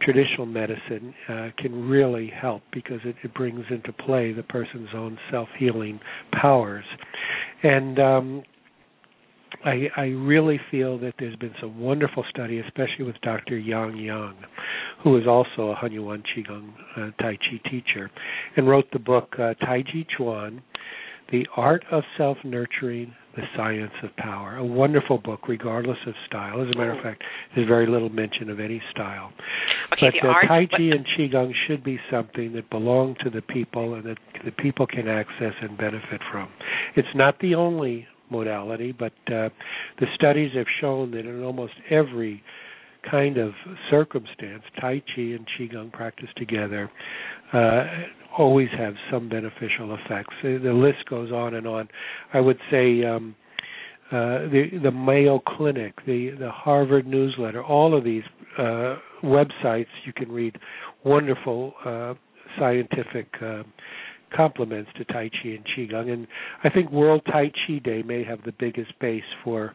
traditional 0.00 0.46
medicine 0.46 1.14
uh, 1.28 1.48
can 1.58 1.88
really 1.88 2.28
help 2.28 2.62
because 2.72 3.00
it, 3.04 3.16
it, 3.22 3.32
brings 3.34 3.64
into 3.70 3.92
play 3.92 4.32
the 4.32 4.42
person's 4.42 4.88
own 4.94 5.18
self-healing 5.30 6.00
powers. 6.32 6.84
And 7.62 7.98
um, 7.98 8.42
I, 9.64 9.88
I, 9.96 10.04
really 10.06 10.60
feel 10.70 10.98
that 10.98 11.14
there's 11.18 11.36
been 11.36 11.54
some 11.60 11.78
wonderful 11.78 12.24
study, 12.30 12.58
especially 12.58 13.04
with 13.04 13.20
Dr. 13.22 13.58
Yang 13.58 13.98
Yang, 13.98 14.36
who 15.02 15.16
is 15.16 15.26
also 15.26 15.70
a 15.70 15.76
Hunyuan 15.76 16.22
Qigong 16.22 16.72
uh, 16.96 17.10
Tai 17.20 17.36
Chi 17.36 17.70
teacher, 17.70 18.10
and 18.56 18.68
wrote 18.68 18.86
the 18.92 18.98
book 18.98 19.34
uh, 19.38 19.54
Tai 19.54 19.82
Chi 19.82 20.06
Chuan, 20.16 20.62
The 21.30 21.46
Art 21.56 21.84
of 21.90 22.02
Self-Nurturing 22.16 23.14
the 23.36 23.42
Science 23.56 23.92
of 24.02 24.16
Power. 24.16 24.56
A 24.56 24.64
wonderful 24.64 25.18
book, 25.18 25.48
regardless 25.48 25.98
of 26.06 26.14
style. 26.26 26.62
As 26.62 26.68
a 26.74 26.78
matter 26.78 26.92
of 26.92 27.02
fact, 27.02 27.22
there's 27.54 27.68
very 27.68 27.86
little 27.86 28.08
mention 28.08 28.48
of 28.48 28.58
any 28.58 28.82
style. 28.90 29.30
Okay, 29.92 30.18
but 30.20 30.28
uh, 30.28 30.32
Tai 30.48 30.66
Chi 30.66 30.82
and 30.82 31.06
Qigong 31.16 31.52
should 31.66 31.84
be 31.84 31.98
something 32.10 32.54
that 32.54 32.68
belong 32.70 33.14
to 33.22 33.30
the 33.30 33.42
people 33.42 33.94
and 33.94 34.04
that 34.04 34.18
the 34.44 34.52
people 34.52 34.86
can 34.86 35.06
access 35.06 35.52
and 35.60 35.76
benefit 35.76 36.20
from. 36.32 36.48
It's 36.96 37.08
not 37.14 37.38
the 37.40 37.54
only 37.54 38.06
modality, 38.30 38.92
but 38.92 39.12
uh, 39.28 39.50
the 40.00 40.06
studies 40.14 40.52
have 40.56 40.66
shown 40.80 41.10
that 41.12 41.26
in 41.26 41.42
almost 41.42 41.74
every 41.90 42.42
kind 43.10 43.38
of 43.38 43.52
circumstance, 43.90 44.62
Tai 44.80 45.02
Chi 45.14 45.22
and 45.22 45.46
Qigong 45.58 45.92
practiced 45.92 46.36
together 46.36 46.90
uh, 47.52 47.84
always 48.36 48.68
have 48.76 48.94
some 49.10 49.28
beneficial 49.28 49.94
effects. 49.94 50.34
The 50.42 50.72
list 50.72 51.08
goes 51.08 51.32
on 51.32 51.54
and 51.54 51.66
on. 51.66 51.88
I 52.32 52.40
would 52.40 52.58
say 52.70 53.04
um, 53.04 53.34
uh, 54.10 54.48
the 54.50 54.68
the 54.82 54.90
Mayo 54.90 55.40
Clinic, 55.40 55.94
the 56.06 56.30
the 56.38 56.50
Harvard 56.50 57.06
newsletter, 57.06 57.62
all 57.62 57.96
of 57.96 58.04
these 58.04 58.24
uh, 58.58 58.96
websites 59.22 59.86
you 60.04 60.12
can 60.12 60.30
read 60.30 60.58
wonderful 61.04 61.74
uh, 61.84 62.14
scientific 62.58 63.28
uh, 63.42 63.62
complements 64.34 64.90
to 64.96 65.04
Tai 65.04 65.30
Chi 65.30 65.48
and 65.50 65.64
Qigong. 65.76 66.12
And 66.12 66.26
I 66.64 66.70
think 66.70 66.90
World 66.90 67.22
Tai 67.26 67.50
Chi 67.66 67.78
Day 67.78 68.02
may 68.02 68.24
have 68.24 68.42
the 68.44 68.52
biggest 68.58 68.98
base 69.00 69.22
for 69.44 69.74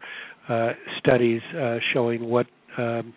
uh, 0.49 0.71
studies 0.99 1.41
uh, 1.59 1.77
showing 1.93 2.25
what 2.25 2.47
um, 2.77 3.13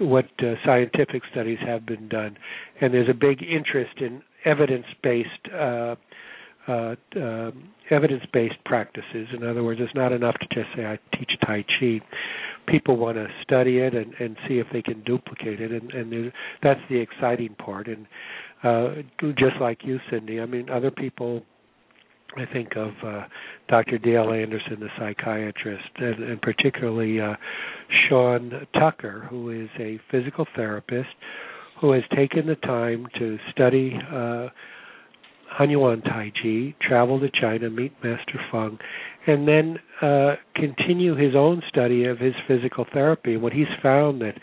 what 0.00 0.26
uh, 0.40 0.54
scientific 0.64 1.22
studies 1.30 1.58
have 1.64 1.86
been 1.86 2.08
done, 2.08 2.36
and 2.80 2.92
there's 2.92 3.08
a 3.08 3.14
big 3.14 3.42
interest 3.42 4.00
in 4.00 4.22
evidence-based 4.44 5.54
uh, 5.54 5.94
uh, 6.66 6.94
uh, 7.20 7.50
evidence-based 7.90 8.64
practices. 8.64 9.28
In 9.36 9.46
other 9.46 9.62
words, 9.62 9.80
it's 9.82 9.94
not 9.94 10.12
enough 10.12 10.34
to 10.40 10.46
just 10.54 10.74
say 10.74 10.86
I 10.86 10.98
teach 11.16 11.32
Tai 11.44 11.64
Chi. 11.78 12.00
People 12.66 12.96
want 12.96 13.16
to 13.18 13.26
study 13.42 13.78
it 13.78 13.94
and, 13.94 14.14
and 14.18 14.36
see 14.48 14.58
if 14.58 14.66
they 14.72 14.80
can 14.80 15.02
duplicate 15.02 15.60
it, 15.60 15.70
and, 15.70 15.92
and 15.92 16.32
that's 16.62 16.80
the 16.88 16.96
exciting 16.96 17.54
part. 17.56 17.86
And 17.86 18.06
uh, 18.62 19.02
just 19.38 19.56
like 19.60 19.80
you, 19.84 19.98
Cynde, 20.10 20.40
I 20.40 20.46
mean, 20.46 20.70
other 20.70 20.90
people. 20.90 21.42
I 22.36 22.46
think 22.52 22.76
of 22.76 22.92
uh, 23.04 23.22
Dr. 23.68 23.98
Dale 23.98 24.32
Anderson, 24.32 24.80
the 24.80 24.88
psychiatrist, 24.98 25.88
and, 25.96 26.22
and 26.22 26.42
particularly 26.42 27.20
uh, 27.20 27.34
Sean 28.08 28.66
Tucker, 28.74 29.26
who 29.30 29.50
is 29.50 29.68
a 29.78 30.00
physical 30.10 30.46
therapist 30.56 31.10
who 31.80 31.92
has 31.92 32.02
taken 32.16 32.46
the 32.46 32.56
time 32.56 33.06
to 33.18 33.38
study 33.52 33.92
uh, 34.10 34.48
Hunyuan 35.58 36.02
Tai 36.02 36.32
Chi, 36.42 36.74
travel 36.80 37.20
to 37.20 37.28
China, 37.40 37.70
meet 37.70 37.92
Master 38.02 38.40
Fung, 38.50 38.78
and 39.26 39.46
then 39.46 39.78
uh, 40.02 40.34
continue 40.54 41.14
his 41.14 41.34
own 41.36 41.62
study 41.68 42.04
of 42.04 42.18
his 42.18 42.34
physical 42.48 42.86
therapy. 42.92 43.36
What 43.36 43.52
he's 43.52 43.66
found 43.82 44.22
that 44.22 44.38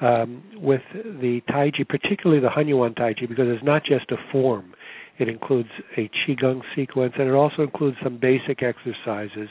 um, 0.00 0.42
with 0.56 0.82
the 0.94 1.40
Tai 1.48 1.70
Chi, 1.70 1.84
particularly 1.88 2.40
the 2.40 2.48
Hunyuan 2.48 2.96
Tai 2.96 3.14
Chi, 3.14 3.26
because 3.26 3.46
it's 3.48 3.64
not 3.64 3.84
just 3.84 4.10
a 4.10 4.16
form. 4.32 4.74
It 5.22 5.28
includes 5.28 5.68
a 5.96 6.10
Qigong 6.26 6.62
sequence 6.74 7.12
and 7.16 7.28
it 7.28 7.32
also 7.32 7.62
includes 7.62 7.96
some 8.02 8.18
basic 8.18 8.60
exercises 8.60 9.48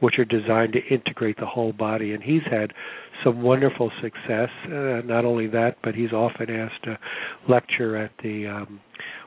which 0.00 0.18
are 0.18 0.24
designed 0.24 0.72
to 0.72 0.80
integrate 0.86 1.36
the 1.36 1.44
whole 1.44 1.74
body. 1.74 2.14
And 2.14 2.22
he's 2.22 2.44
had 2.50 2.72
some 3.22 3.42
wonderful 3.42 3.92
success. 4.00 4.48
Uh, 4.64 5.02
not 5.04 5.26
only 5.26 5.46
that, 5.48 5.76
but 5.84 5.94
he's 5.94 6.12
often 6.12 6.48
asked 6.48 6.84
to 6.84 6.98
lecture 7.50 7.98
at 7.98 8.12
the 8.22 8.46
um, 8.46 8.80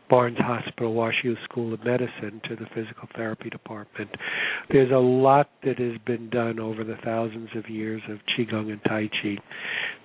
Barnes 0.09 0.39
Hospital, 0.39 0.95
WashU 0.95 1.35
School 1.43 1.75
of 1.75 1.85
Medicine 1.85 2.41
to 2.49 2.55
the 2.55 2.65
physical 2.73 3.07
therapy 3.15 3.51
department. 3.51 4.09
There's 4.71 4.91
a 4.91 4.97
lot 4.97 5.51
that 5.63 5.77
has 5.77 5.99
been 6.07 6.31
done 6.31 6.59
over 6.59 6.83
the 6.83 6.97
thousands 7.05 7.49
of 7.55 7.69
years 7.69 8.01
of 8.09 8.17
Qigong 8.35 8.71
and 8.71 8.81
Tai 8.83 9.09
Chi 9.21 9.37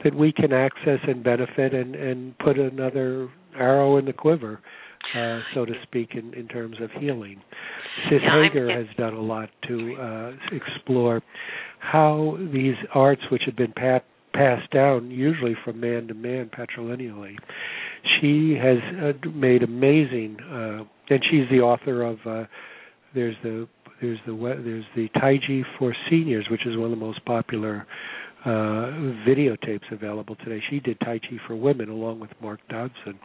that 0.05 0.15
we 0.15 0.33
can 0.33 0.53
access 0.53 1.01
and 1.09 1.25
benefit 1.25 1.73
and, 1.73 1.95
and 1.95 2.37
put 2.39 2.59
another 2.59 3.31
arrow 3.57 3.97
in 3.97 4.05
the 4.05 4.13
quiver, 4.13 4.61
uh, 5.17 5.41
so 5.55 5.65
to 5.65 5.73
speak, 5.83 6.11
in, 6.15 6.35
in 6.35 6.49
terms 6.49 6.77
of 6.81 6.91
healing. 7.01 7.41
Sis 8.09 8.21
yeah, 8.23 8.43
Hager 8.43 8.71
has 8.71 8.87
done 8.97 9.15
a 9.15 9.21
lot 9.21 9.49
to 9.67 9.97
uh, 9.97 10.33
explore 10.55 11.23
how 11.81 12.37
these 12.53 12.77
arts, 12.95 13.23
which 13.31 13.43
have 13.47 13.57
been 13.57 13.73
pat- 13.73 14.05
passed 14.35 14.71
down 14.71 15.11
usually 15.11 15.57
from 15.65 15.81
man 15.81 16.07
to 16.09 16.15
man 16.15 16.51
patrilineally, 16.57 17.37
she 18.21 18.57
has 18.61 18.79
uh, 19.03 19.29
made 19.31 19.63
amazing, 19.63 20.37
uh, 20.41 20.85
and 21.13 21.25
she's 21.31 21.49
the 21.51 21.61
author 21.61 22.03
of 22.03 22.19
uh, 22.27 22.45
there's 23.15 23.37
the 23.43 23.69
there's 24.01 24.19
the 24.27 24.33
there's 24.65 24.85
the 24.95 25.09
Tai 25.19 25.39
Chi 25.39 25.63
for 25.79 25.95
seniors, 26.09 26.47
which 26.51 26.67
is 26.67 26.77
one 26.77 26.85
of 26.85 26.91
the 26.91 27.05
most 27.05 27.25
popular 27.25 27.87
uh, 28.45 28.49
videotapes 29.27 29.91
available 29.91 30.37
today. 30.37 30.63
She 30.71 30.81
did 30.81 30.99
Tai 31.01 31.19
Chi 31.19 31.39
for 31.47 31.57
women 31.57 31.89
along 31.89 32.21
with 32.21 32.31
Mark 32.41 32.61
Dodson, 32.69 33.19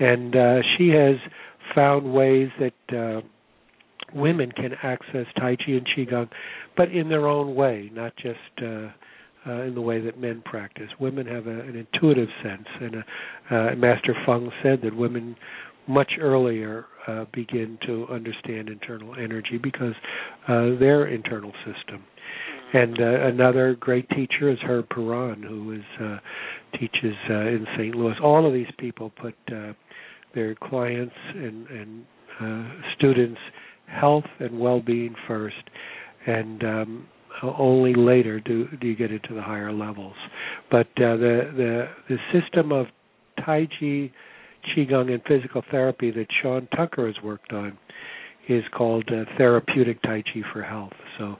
and 0.00 0.34
uh, 0.34 0.56
she 0.76 0.88
has 0.88 1.16
found 1.74 2.12
ways 2.12 2.48
that 2.58 2.96
uh, 2.96 3.20
women 4.14 4.50
can 4.52 4.72
access 4.82 5.26
Tai 5.38 5.56
Chi 5.56 5.72
and 5.72 5.86
Qigong, 5.96 6.28
but 6.76 6.90
in 6.90 7.08
their 7.08 7.26
own 7.26 7.54
way, 7.54 7.90
not 7.92 8.16
just. 8.16 8.38
Uh, 8.62 8.88
uh, 9.46 9.62
in 9.62 9.74
the 9.74 9.80
way 9.80 9.98
that 9.98 10.20
men 10.20 10.42
practice. 10.44 10.88
Women 11.00 11.26
have 11.26 11.46
a, 11.46 11.60
an 11.60 11.74
intuitive 11.74 12.28
sense, 12.42 12.66
and 12.78 12.96
uh, 12.96 13.54
uh, 13.54 13.74
Master 13.74 14.14
Fung 14.26 14.52
said 14.62 14.80
that 14.82 14.94
women 14.94 15.34
much 15.88 16.12
earlier 16.20 16.86
uh, 17.06 17.24
begin 17.32 17.78
to 17.86 18.06
understand 18.10 18.68
internal 18.68 19.14
energy 19.14 19.58
because 19.62 19.94
uh, 20.48 20.78
their 20.78 21.06
internal 21.06 21.52
system. 21.64 22.04
And 22.72 23.00
uh, 23.00 23.26
another 23.26 23.74
great 23.74 24.08
teacher 24.10 24.48
is 24.48 24.58
Herb 24.62 24.88
Peron, 24.90 25.42
who 25.42 25.72
is 25.72 25.82
uh, 26.00 26.18
teaches 26.78 27.16
uh, 27.28 27.34
in 27.34 27.66
St. 27.76 27.94
Louis. 27.94 28.14
All 28.22 28.46
of 28.46 28.52
these 28.52 28.70
people 28.78 29.10
put 29.20 29.34
uh, 29.52 29.72
their 30.34 30.54
clients 30.54 31.14
and, 31.34 31.66
and 31.68 32.04
uh, 32.40 32.68
students' 32.96 33.40
health 33.86 34.24
and 34.38 34.58
well-being 34.58 35.14
first, 35.26 35.56
and 36.26 36.62
um, 36.62 37.08
only 37.42 37.94
later 37.94 38.40
do 38.40 38.68
do 38.80 38.86
you 38.86 38.96
get 38.96 39.10
into 39.10 39.34
the 39.34 39.42
higher 39.42 39.72
levels. 39.72 40.14
But 40.70 40.86
uh, 40.96 41.16
the 41.16 41.50
the 41.56 41.88
the 42.08 42.40
system 42.40 42.72
of 42.72 42.86
Tai 43.44 43.66
Chi, 43.78 44.10
Qigong, 44.76 45.12
and 45.12 45.22
physical 45.26 45.62
therapy 45.70 46.10
that 46.10 46.26
Sean 46.42 46.68
Tucker 46.76 47.06
has 47.06 47.16
worked 47.22 47.52
on 47.52 47.78
is 48.48 48.64
called 48.76 49.08
uh, 49.08 49.24
therapeutic 49.38 50.02
Tai 50.02 50.22
Chi 50.22 50.40
for 50.52 50.62
health. 50.62 50.92
So, 51.18 51.36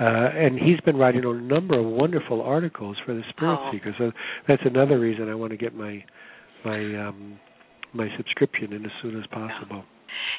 uh, 0.00 0.04
and 0.04 0.58
he's 0.58 0.80
been 0.80 0.96
writing 0.96 1.24
a 1.24 1.32
number 1.34 1.78
of 1.78 1.86
wonderful 1.86 2.42
articles 2.42 2.96
for 3.04 3.14
the 3.14 3.22
Spirit 3.30 3.58
oh. 3.60 3.70
Seeker. 3.72 3.94
So 3.98 4.12
that's 4.46 4.62
another 4.64 4.98
reason 4.98 5.28
I 5.28 5.34
want 5.34 5.52
to 5.52 5.56
get 5.56 5.74
my 5.74 6.04
my 6.64 6.78
um, 6.78 7.38
my 7.92 8.08
subscription 8.16 8.72
in 8.72 8.84
as 8.84 8.94
soon 9.02 9.18
as 9.18 9.26
possible. 9.28 9.84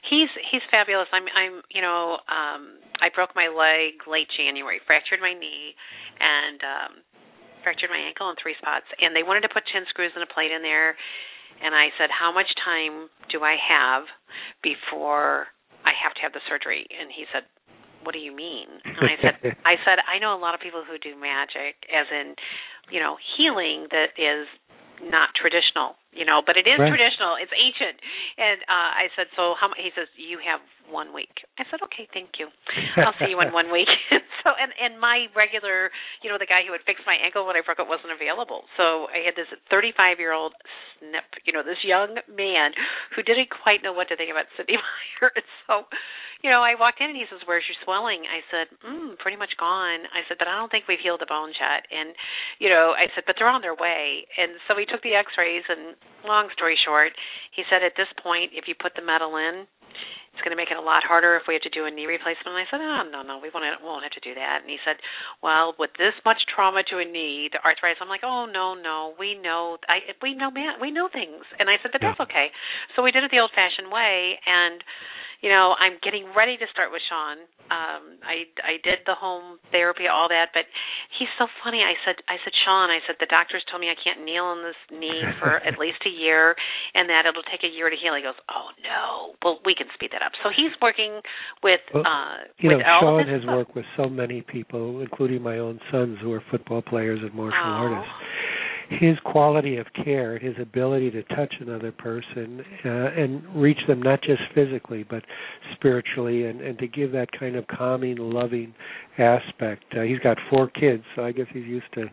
He's 0.09 0.29
he's 0.51 0.61
fabulous. 0.69 1.07
I'm 1.13 1.25
I'm 1.33 1.61
you 1.73 1.81
know 1.81 2.21
um 2.29 2.77
I 3.01 3.09
broke 3.13 3.33
my 3.35 3.49
leg 3.49 4.05
late 4.05 4.29
January, 4.37 4.79
fractured 4.85 5.21
my 5.21 5.33
knee, 5.33 5.73
and 6.19 6.59
um 6.61 6.91
fractured 7.65 7.89
my 7.89 7.99
ankle 7.99 8.29
in 8.29 8.35
three 8.37 8.55
spots. 8.59 8.85
And 9.01 9.15
they 9.15 9.23
wanted 9.23 9.41
to 9.47 9.51
put 9.53 9.63
ten 9.71 9.85
screws 9.89 10.11
and 10.13 10.21
a 10.21 10.29
plate 10.29 10.51
in 10.51 10.61
there, 10.61 10.93
and 11.63 11.75
I 11.75 11.89
said, 11.97 12.09
how 12.11 12.33
much 12.33 12.49
time 12.59 13.09
do 13.31 13.43
I 13.43 13.55
have 13.55 14.03
before 14.61 15.47
I 15.85 15.95
have 15.95 16.13
to 16.17 16.21
have 16.21 16.33
the 16.33 16.43
surgery? 16.49 16.87
And 16.89 17.11
he 17.11 17.23
said, 17.31 17.47
what 18.03 18.11
do 18.11 18.19
you 18.19 18.35
mean? 18.35 18.67
And 18.83 18.99
I 18.99 19.15
said, 19.21 19.35
I 19.71 19.75
said 19.87 20.03
I 20.03 20.19
know 20.19 20.35
a 20.35 20.41
lot 20.41 20.55
of 20.55 20.61
people 20.61 20.83
who 20.83 20.99
do 20.99 21.15
magic, 21.15 21.79
as 21.87 22.07
in, 22.11 22.35
you 22.91 22.99
know, 22.99 23.15
healing 23.37 23.87
that 23.91 24.11
is 24.19 24.47
not 25.03 25.31
traditional, 25.39 25.95
you 26.13 26.25
know, 26.25 26.41
but 26.45 26.55
it 26.55 26.65
is 26.69 26.77
right. 26.77 26.89
traditional. 26.89 27.35
It's 27.41 27.53
ancient. 27.53 27.97
And 28.37 28.59
uh 28.69 28.91
I 29.03 29.05
said, 29.17 29.27
so 29.35 29.57
how? 29.59 29.73
He 29.75 29.89
says, 29.97 30.07
you 30.15 30.39
have 30.41 30.61
one 30.89 31.15
week. 31.15 31.31
I 31.57 31.63
said, 31.71 31.79
okay, 31.89 32.07
thank 32.11 32.37
you. 32.39 32.51
I'll 32.99 33.15
see 33.19 33.31
you 33.31 33.39
in 33.41 33.51
one 33.55 33.71
week. 33.71 33.89
so, 34.43 34.53
and 34.53 34.71
and 34.77 34.99
my 34.99 35.27
regular, 35.33 35.89
you 36.21 36.29
know, 36.29 36.37
the 36.37 36.49
guy 36.49 36.63
who 36.65 36.71
would 36.71 36.85
fix 36.85 37.01
my 37.07 37.15
ankle 37.17 37.47
when 37.47 37.55
I 37.55 37.65
broke 37.65 37.79
it 37.79 37.89
wasn't 37.89 38.13
available. 38.13 38.67
So 38.77 39.09
I 39.09 39.23
had 39.23 39.35
this 39.35 39.49
35 39.69 40.19
year 40.19 40.33
old 40.33 40.53
snip, 40.99 41.27
you 41.45 41.53
know, 41.53 41.63
this 41.63 41.81
young 41.83 42.19
man 42.29 42.75
who 43.15 43.23
didn't 43.23 43.49
quite 43.49 43.81
know 43.83 43.93
what 43.93 44.09
to 44.11 44.15
think 44.15 44.31
about 44.31 44.49
Cynde 44.55 44.75
Meyer. 44.81 45.31
so, 45.67 45.87
you 46.43 46.51
know, 46.51 46.59
I 46.59 46.75
walked 46.75 46.99
in 46.99 47.07
and 47.07 47.15
he 47.15 47.23
says, 47.31 47.39
"Where's 47.47 47.63
your 47.71 47.79
swelling?" 47.87 48.27
I 48.27 48.43
said, 48.51 48.67
"Mm, 48.83 49.15
pretty 49.17 49.39
much 49.39 49.55
gone." 49.55 50.03
I 50.11 50.27
said, 50.27 50.35
"But 50.37 50.51
I 50.51 50.59
don't 50.59 50.67
think 50.67 50.91
we've 50.91 50.99
healed 50.99 51.23
the 51.23 51.29
bones 51.29 51.55
yet." 51.55 51.87
And, 51.87 52.11
you 52.59 52.67
know, 52.67 52.91
I 52.91 53.07
said, 53.15 53.23
"But 53.23 53.39
they're 53.39 53.47
on 53.47 53.63
their 53.63 53.75
way." 53.75 54.27
And 54.35 54.59
so 54.67 54.75
he 54.75 54.83
took 54.83 55.01
the 55.07 55.15
X-rays, 55.15 55.63
and 55.71 55.95
long 56.25 56.49
story 56.55 56.77
short, 56.85 57.11
he 57.51 57.63
said, 57.69 57.83
"At 57.83 57.95
this 57.95 58.07
point, 58.21 58.51
if 58.53 58.67
you 58.67 58.75
put 58.75 58.95
the 58.95 59.01
metal 59.01 59.35
in, 59.37 59.67
it's 60.33 60.41
going 60.41 60.53
to 60.53 60.57
make 60.57 60.73
it 60.73 60.81
a 60.81 60.83
lot 60.83 61.05
harder 61.05 61.37
if 61.37 61.45
we 61.45 61.53
have 61.53 61.61
to 61.61 61.69
do 61.69 61.85
a 61.85 61.93
knee 61.93 62.09
replacement. 62.09 62.57
And 62.57 62.57
I 62.57 62.65
said, 62.65 62.81
oh, 62.81 63.05
no, 63.05 63.21
no, 63.21 63.37
we 63.37 63.53
won't, 63.53 63.69
won't 63.85 64.01
have 64.01 64.17
to 64.17 64.25
do 64.25 64.33
that. 64.33 64.65
And 64.65 64.69
he 64.69 64.81
said, 64.81 64.97
well, 65.45 65.77
with 65.77 65.93
this 66.01 66.17
much 66.25 66.41
trauma 66.49 66.81
to 66.89 66.97
a 66.97 67.05
knee, 67.05 67.53
the 67.53 67.61
arthritis. 67.61 68.01
I'm 68.01 68.09
like, 68.09 68.25
oh, 68.25 68.49
no, 68.49 68.73
no, 68.73 69.13
we 69.21 69.37
know, 69.37 69.77
I, 69.85 70.01
we 70.25 70.33
know, 70.33 70.49
man, 70.49 70.81
we 70.81 70.89
know 70.89 71.05
things. 71.05 71.45
And 71.61 71.69
I 71.69 71.77
said, 71.85 71.93
but 71.93 72.01
that's 72.01 72.19
okay. 72.25 72.49
So 72.97 73.05
we 73.05 73.13
did 73.13 73.21
it 73.21 73.29
the 73.29 73.45
old-fashioned 73.45 73.93
way, 73.93 74.41
and 74.41 74.81
you 75.43 75.51
know, 75.51 75.75
I'm 75.75 75.99
getting 75.99 76.31
ready 76.31 76.55
to 76.55 76.67
start 76.71 76.87
with 76.87 77.03
Sean. 77.11 77.43
Um, 77.67 78.15
I 78.23 78.47
I 78.63 78.79
did 78.79 79.03
the 79.03 79.11
home 79.11 79.59
therapy, 79.75 80.07
all 80.07 80.31
that, 80.31 80.55
but 80.55 80.63
he's 81.19 81.27
so 81.35 81.51
funny. 81.59 81.83
I 81.83 81.99
said 82.07 82.23
I 82.31 82.39
said 82.47 82.55
Sean, 82.63 82.87
I 82.87 83.03
said 83.03 83.19
the 83.19 83.27
doctors 83.27 83.59
told 83.67 83.83
me 83.83 83.91
I 83.91 83.99
can't 83.99 84.23
kneel 84.23 84.47
on 84.47 84.63
this 84.63 84.79
knee 84.87 85.19
for 85.43 85.59
at 85.67 85.75
least 85.75 85.99
a 86.07 86.13
year, 86.15 86.55
and 86.95 87.11
that 87.11 87.27
it'll 87.27 87.43
take 87.43 87.67
a 87.67 87.71
year 87.71 87.91
to 87.91 87.99
heal. 87.99 88.15
He 88.15 88.23
goes, 88.23 88.39
oh 88.47 88.71
no, 88.87 89.35
well 89.43 89.59
we 89.67 89.75
can 89.75 89.91
speed 89.91 90.15
that 90.15 90.22
up. 90.25 90.31
So 90.43 90.49
he's 90.55 90.71
working 90.81 91.19
with 91.63 91.79
well, 91.93 92.03
uh, 92.05 92.37
you 92.59 92.69
with 92.69 92.79
know, 92.79 92.99
Sean 93.01 93.27
has 93.27 93.41
stuff. 93.41 93.55
worked 93.55 93.75
with 93.75 93.85
so 93.97 94.07
many 94.09 94.41
people, 94.41 95.01
including 95.01 95.41
my 95.41 95.59
own 95.59 95.79
sons 95.91 96.17
who 96.21 96.31
are 96.31 96.43
football 96.51 96.81
players 96.81 97.19
and 97.21 97.33
martial 97.33 97.59
Oh. 97.63 97.93
artists 97.93 98.13
his 98.99 99.17
quality 99.23 99.77
of 99.77 99.87
care, 100.03 100.37
his 100.37 100.53
ability 100.61 101.09
to 101.11 101.23
touch 101.23 101.53
another 101.59 101.91
person 101.91 102.63
uh, 102.85 102.89
and 102.89 103.43
reach 103.55 103.77
them 103.87 104.01
not 104.01 104.21
just 104.21 104.41
physically 104.53 105.03
but 105.09 105.23
spiritually, 105.73 106.45
and 106.45 106.61
and 106.61 106.77
to 106.79 106.87
give 106.87 107.11
that 107.11 107.29
kind 107.37 107.55
of 107.55 107.65
calming, 107.67 108.17
loving 108.17 108.73
aspect. 109.17 109.83
Uh, 109.97 110.01
he's 110.01 110.19
got 110.19 110.37
four 110.49 110.67
kids, 110.69 111.03
so 111.15 111.23
I 111.23 111.31
guess 111.31 111.47
he's 111.53 111.65
used 111.65 111.91
to 111.95 112.05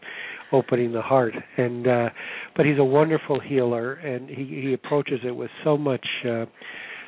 opening 0.52 0.92
the 0.92 1.02
heart. 1.02 1.34
And 1.56 1.86
uh, 1.86 2.08
but 2.56 2.66
he's 2.66 2.78
a 2.78 2.84
wonderful 2.84 3.40
healer, 3.40 3.94
and 3.94 4.28
he 4.28 4.44
he 4.62 4.72
approaches 4.72 5.20
it 5.24 5.32
with 5.32 5.50
so 5.64 5.76
much. 5.76 6.06
Uh, 6.26 6.46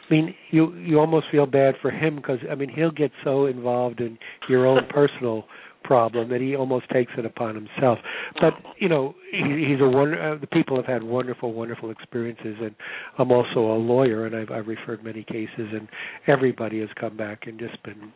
I 0.09 0.15
mean, 0.15 0.35
you 0.51 0.75
you 0.75 0.99
almost 0.99 1.27
feel 1.31 1.47
bad 1.47 1.75
for 1.81 1.91
him 1.91 2.17
because 2.17 2.39
I 2.51 2.55
mean 2.55 2.69
he'll 2.69 2.91
get 2.91 3.13
so 3.25 3.47
involved 3.47 4.01
in 4.01 4.19
your 4.49 4.67
own 4.67 4.87
personal 4.91 5.45
problem 5.85 6.29
that 6.31 6.41
he 6.41 6.57
almost 6.57 6.89
takes 6.91 7.13
it 7.19 7.27
upon 7.27 7.55
himself. 7.55 7.99
But 8.41 8.55
you 8.79 8.89
know, 8.89 9.15
he, 9.31 9.67
he's 9.69 9.81
a 9.81 9.89
wonder. 9.89 10.35
Uh, 10.35 10.39
the 10.39 10.47
people 10.47 10.77
have 10.77 10.87
had 10.87 11.03
wonderful, 11.03 11.53
wonderful 11.53 11.91
experiences, 11.91 12.57
and 12.61 12.75
I'm 13.19 13.31
also 13.31 13.61
a 13.61 13.79
lawyer, 13.79 14.27
and 14.27 14.35
I've, 14.35 14.51
I've 14.51 14.67
referred 14.67 15.05
many 15.05 15.25
cases, 15.25 15.51
and 15.73 15.89
everybody 16.27 16.81
has 16.81 16.89
come 16.99 17.17
back 17.17 17.47
and 17.47 17.59
just 17.59 17.83
been, 17.83 18.13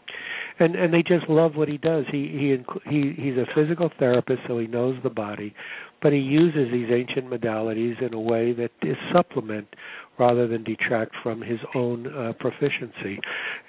and 0.58 0.74
and 0.74 0.92
they 0.92 1.02
just 1.02 1.28
love 1.28 1.56
what 1.56 1.68
he 1.68 1.78
does. 1.78 2.04
He 2.10 2.28
he 2.84 2.90
he 2.90 3.14
he's 3.16 3.36
a 3.36 3.46
physical 3.54 3.90
therapist, 3.98 4.40
so 4.46 4.58
he 4.58 4.66
knows 4.66 4.96
the 5.02 5.10
body, 5.10 5.54
but 6.02 6.12
he 6.12 6.18
uses 6.18 6.72
these 6.72 6.88
ancient 6.90 7.30
modalities 7.30 8.00
in 8.02 8.14
a 8.14 8.20
way 8.20 8.52
that 8.52 8.70
is 8.82 8.96
supplement 9.12 9.66
rather 10.18 10.46
than 10.46 10.64
detract 10.64 11.12
from 11.22 11.40
his 11.40 11.58
own 11.74 12.06
uh, 12.06 12.32
proficiency. 12.38 13.18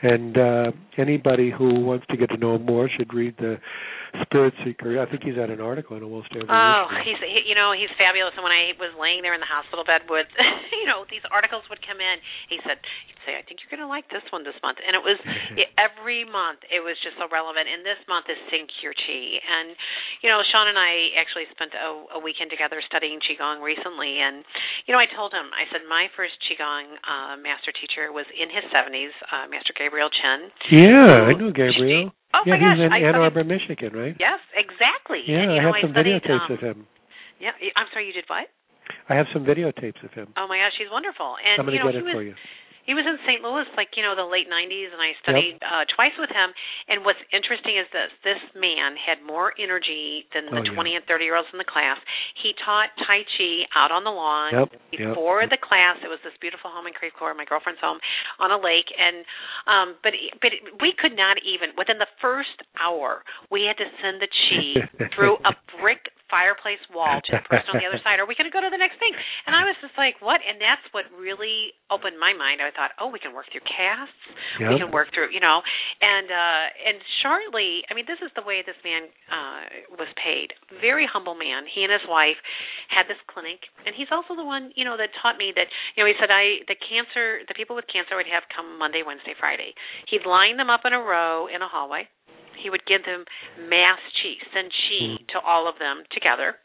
And 0.01 0.37
uh, 0.37 0.71
anybody 0.97 1.51
who 1.55 1.81
wants 1.81 2.05
to 2.09 2.17
get 2.17 2.29
to 2.29 2.37
know 2.37 2.55
him 2.55 2.65
more 2.65 2.89
should 2.89 3.13
read 3.13 3.35
the 3.37 3.57
Spirit 4.23 4.53
Seeker. 4.63 4.97
I 4.97 5.05
think 5.09 5.23
he's 5.23 5.35
had 5.35 5.51
an 5.51 5.59
article 5.59 5.97
in 5.99 6.03
almost 6.03 6.31
every. 6.31 6.47
Oh, 6.47 6.87
issue. 6.87 7.11
he's 7.11 7.21
he, 7.21 7.39
you 7.51 7.55
know 7.55 7.75
he's 7.75 7.91
fabulous. 7.99 8.33
And 8.39 8.43
when 8.43 8.55
I 8.55 8.73
was 8.79 8.95
laying 8.95 9.21
there 9.21 9.35
in 9.35 9.43
the 9.43 9.49
hospital 9.49 9.83
bed 9.83 10.07
with, 10.07 10.27
you 10.81 10.87
know, 10.87 11.03
these 11.11 11.23
articles 11.29 11.67
would 11.69 11.83
come 11.83 11.99
in. 11.99 12.17
He 12.47 12.57
said 12.63 12.79
he'd 13.07 13.19
say, 13.27 13.35
"I 13.35 13.43
think 13.43 13.61
you're 13.61 13.71
going 13.71 13.83
to 13.83 13.89
like 13.89 14.07
this 14.09 14.23
one 14.31 14.47
this 14.47 14.57
month," 14.63 14.79
and 14.79 14.95
it 14.95 15.03
was 15.03 15.19
it, 15.61 15.69
every 15.75 16.23
month 16.23 16.63
it 16.71 16.81
was 16.81 16.95
just 17.03 17.19
so 17.19 17.27
relevant. 17.27 17.67
And 17.67 17.83
this 17.83 17.99
month 18.07 18.31
is 18.31 18.39
Sync 18.47 18.71
Your 18.81 18.95
Chi, 18.95 19.21
and 19.43 19.75
you 20.23 20.31
know 20.31 20.39
Sean 20.49 20.71
and 20.71 20.79
I 20.79 21.13
actually 21.19 21.45
spent 21.51 21.75
a, 21.75 22.17
a 22.17 22.19
weekend 22.21 22.49
together 22.49 22.79
studying 22.87 23.19
qigong 23.21 23.59
recently, 23.59 24.23
and 24.23 24.47
you 24.87 24.95
know 24.95 25.01
I 25.01 25.09
told 25.11 25.35
him 25.35 25.51
I 25.53 25.67
said 25.69 25.83
my 25.85 26.09
first 26.15 26.36
qigong 26.45 26.97
uh, 27.01 27.35
master 27.41 27.73
teacher 27.73 28.11
was 28.11 28.25
in 28.33 28.49
his 28.49 28.65
70s, 28.69 29.13
uh, 29.31 29.45
Master 29.49 29.73
Gabriel 29.73 30.09
Chen. 30.09 30.51
Yeah, 30.69 31.29
I 31.29 31.33
know 31.33 31.49
Gabriel. 31.49 32.11
Oh 32.35 32.43
yeah, 32.45 32.53
my 32.53 32.59
gosh, 32.59 32.77
he's 32.77 32.85
in 32.85 32.93
I 32.93 32.99
Ann 33.07 33.15
Arbor, 33.15 33.43
Michigan, 33.43 33.95
right? 33.95 34.15
Yes, 34.19 34.39
exactly. 34.53 35.23
Yeah, 35.25 35.47
and, 35.47 35.51
you 35.55 35.57
I 35.57 35.63
know, 35.63 35.71
have 35.73 35.81
some 35.81 35.93
studied, 35.95 36.21
videotapes 36.21 36.49
um, 36.49 36.53
of 36.53 36.59
him. 36.59 36.77
Yeah, 37.39 37.55
I'm 37.77 37.87
sorry, 37.93 38.07
you 38.07 38.13
did 38.13 38.25
what? 38.27 38.51
I 39.09 39.15
have 39.15 39.27
some 39.31 39.43
videotapes 39.47 40.03
of 40.03 40.11
him. 40.11 40.27
Oh 40.35 40.47
my 40.47 40.59
gosh, 40.59 40.75
he's 40.77 40.91
wonderful. 40.91 41.35
And 41.39 41.59
I'm 41.59 41.65
going 41.65 41.79
you 41.79 41.83
to 41.83 41.85
know, 41.87 41.91
get 41.91 42.03
it 42.03 42.05
was 42.05 42.13
for 42.13 42.23
you. 42.23 42.35
He 42.87 42.95
was 42.95 43.03
in 43.03 43.19
St. 43.27 43.43
Louis 43.43 43.67
like, 43.75 43.93
you 43.99 44.01
know, 44.01 44.15
the 44.15 44.25
late 44.25 44.47
90s 44.47 44.89
and 44.95 45.01
I 45.03 45.11
studied 45.19 45.59
uh 45.59 45.83
twice 45.93 46.15
with 46.15 46.31
him. 46.31 46.55
And 46.87 47.03
what's 47.03 47.19
interesting 47.35 47.75
is 47.75 47.85
this, 47.91 48.09
this 48.23 48.41
man 48.55 48.95
had 48.95 49.19
more 49.21 49.51
energy 49.59 50.23
than 50.31 50.47
the 50.47 50.63
Oh, 50.63 50.63
yeah. 50.63 50.73
20 50.73 50.95
and 50.97 51.05
30 51.05 51.27
year 51.27 51.35
olds 51.35 51.51
in 51.51 51.59
the 51.59 51.67
class. 51.67 51.99
He 52.41 52.55
taught 52.63 52.89
tai 53.03 53.27
chi 53.37 53.67
out 53.75 53.91
on 53.91 54.07
the 54.07 54.13
lawn. 54.15 54.55
Yep, 54.55 54.69
yep. 54.95 55.13
Before 55.13 55.43
the 55.45 55.59
class, 55.59 55.99
it 56.01 56.07
was 56.09 56.17
this 56.23 56.33
beautiful 56.39 56.71
home 56.71 56.87
in 56.87 56.95
Creve 56.95 57.13
Coeur, 57.13 57.35
my 57.35 57.45
girlfriend's 57.45 57.83
home, 57.83 57.99
on 58.39 58.49
a 58.49 58.57
lake, 58.57 58.87
and 58.95 59.27
um, 59.67 59.87
but 60.01 60.15
but 60.41 60.55
we 60.81 60.95
could 60.97 61.13
not 61.13 61.37
even 61.43 61.75
within 61.77 61.99
the 61.99 62.09
first 62.23 62.55
hour 62.79 63.21
we 63.51 63.67
had 63.67 63.77
to 63.77 63.87
send 64.01 64.23
the 64.23 64.31
chi 64.31 65.07
through 65.13 65.35
a 65.43 65.53
brick 65.77 66.07
fireplace 66.27 66.81
wall 66.91 67.19
to 67.23 67.31
the 67.35 67.43
person 67.47 67.75
on 67.75 67.79
the 67.79 67.87
other 67.87 68.01
side. 68.05 68.19
Are 68.19 68.27
we 68.27 68.35
going 68.35 68.47
to 68.47 68.53
go 68.53 68.63
to 68.63 68.71
the 68.71 68.79
next 68.79 68.99
thing? 68.99 69.11
And 69.47 69.55
I 69.55 69.63
was 69.67 69.75
just 69.79 69.95
like, 69.95 70.19
what? 70.23 70.39
And 70.43 70.59
that's 70.59 70.83
what 70.91 71.07
really 71.15 71.75
opened 71.89 72.19
my 72.19 72.35
mind. 72.35 72.59
I 72.59 72.71
thought, 72.71 72.95
oh, 72.99 73.09
we 73.11 73.19
can 73.19 73.31
work 73.31 73.47
through 73.51 73.63
casts. 73.65 74.15
We 74.73 74.79
can 74.79 74.91
work 74.91 75.11
through, 75.15 75.31
you 75.31 75.39
know, 75.39 75.63
and 76.01 76.27
uh 76.27 76.65
and 76.91 76.97
shortly, 77.23 77.83
I 77.87 77.95
mean, 77.95 78.05
this 78.05 78.19
is 78.19 78.31
the 78.35 78.43
way 78.43 78.61
this 78.65 78.77
man 78.83 79.07
uh 79.31 79.61
was 79.95 80.09
paid. 80.19 80.51
Very 80.83 81.07
humble 81.07 81.35
man. 81.35 81.65
He 81.69 81.83
and 81.83 81.91
his 81.91 82.03
wife 82.09 82.37
had 82.91 83.07
this 83.07 83.19
clinic, 83.31 83.63
and 83.85 83.95
he's 83.95 84.11
also 84.11 84.35
the 84.35 84.45
one, 84.45 84.71
you 84.75 84.83
know, 84.83 84.97
that 84.97 85.13
taught 85.21 85.37
me 85.37 85.53
that, 85.55 85.67
you 85.95 86.03
know, 86.03 86.07
he 86.09 86.15
said 86.19 86.31
I 86.33 86.65
the 86.67 86.75
cancer, 86.77 87.45
the 87.47 87.55
people 87.55 87.75
with 87.75 87.87
cancer 87.87 88.17
would 88.19 88.29
have 88.29 88.43
come 88.51 88.77
Monday, 88.77 89.03
Wednesday, 89.05 89.35
Friday. 89.39 89.71
He'd 90.09 90.25
line 90.27 90.57
them 90.57 90.69
up 90.69 90.83
in 90.83 90.91
a 90.91 91.01
row 91.01 91.47
in 91.47 91.61
a 91.61 91.69
hallway. 91.69 92.09
He 92.61 92.69
would 92.69 92.85
give 92.85 93.05
them 93.05 93.25
mass 93.69 93.99
cheese, 94.21 94.41
send 94.53 94.71
chi 94.71 94.99
mm-hmm. 95.03 95.23
to 95.33 95.39
all 95.45 95.67
of 95.67 95.79
them 95.79 96.03
together. 96.11 96.57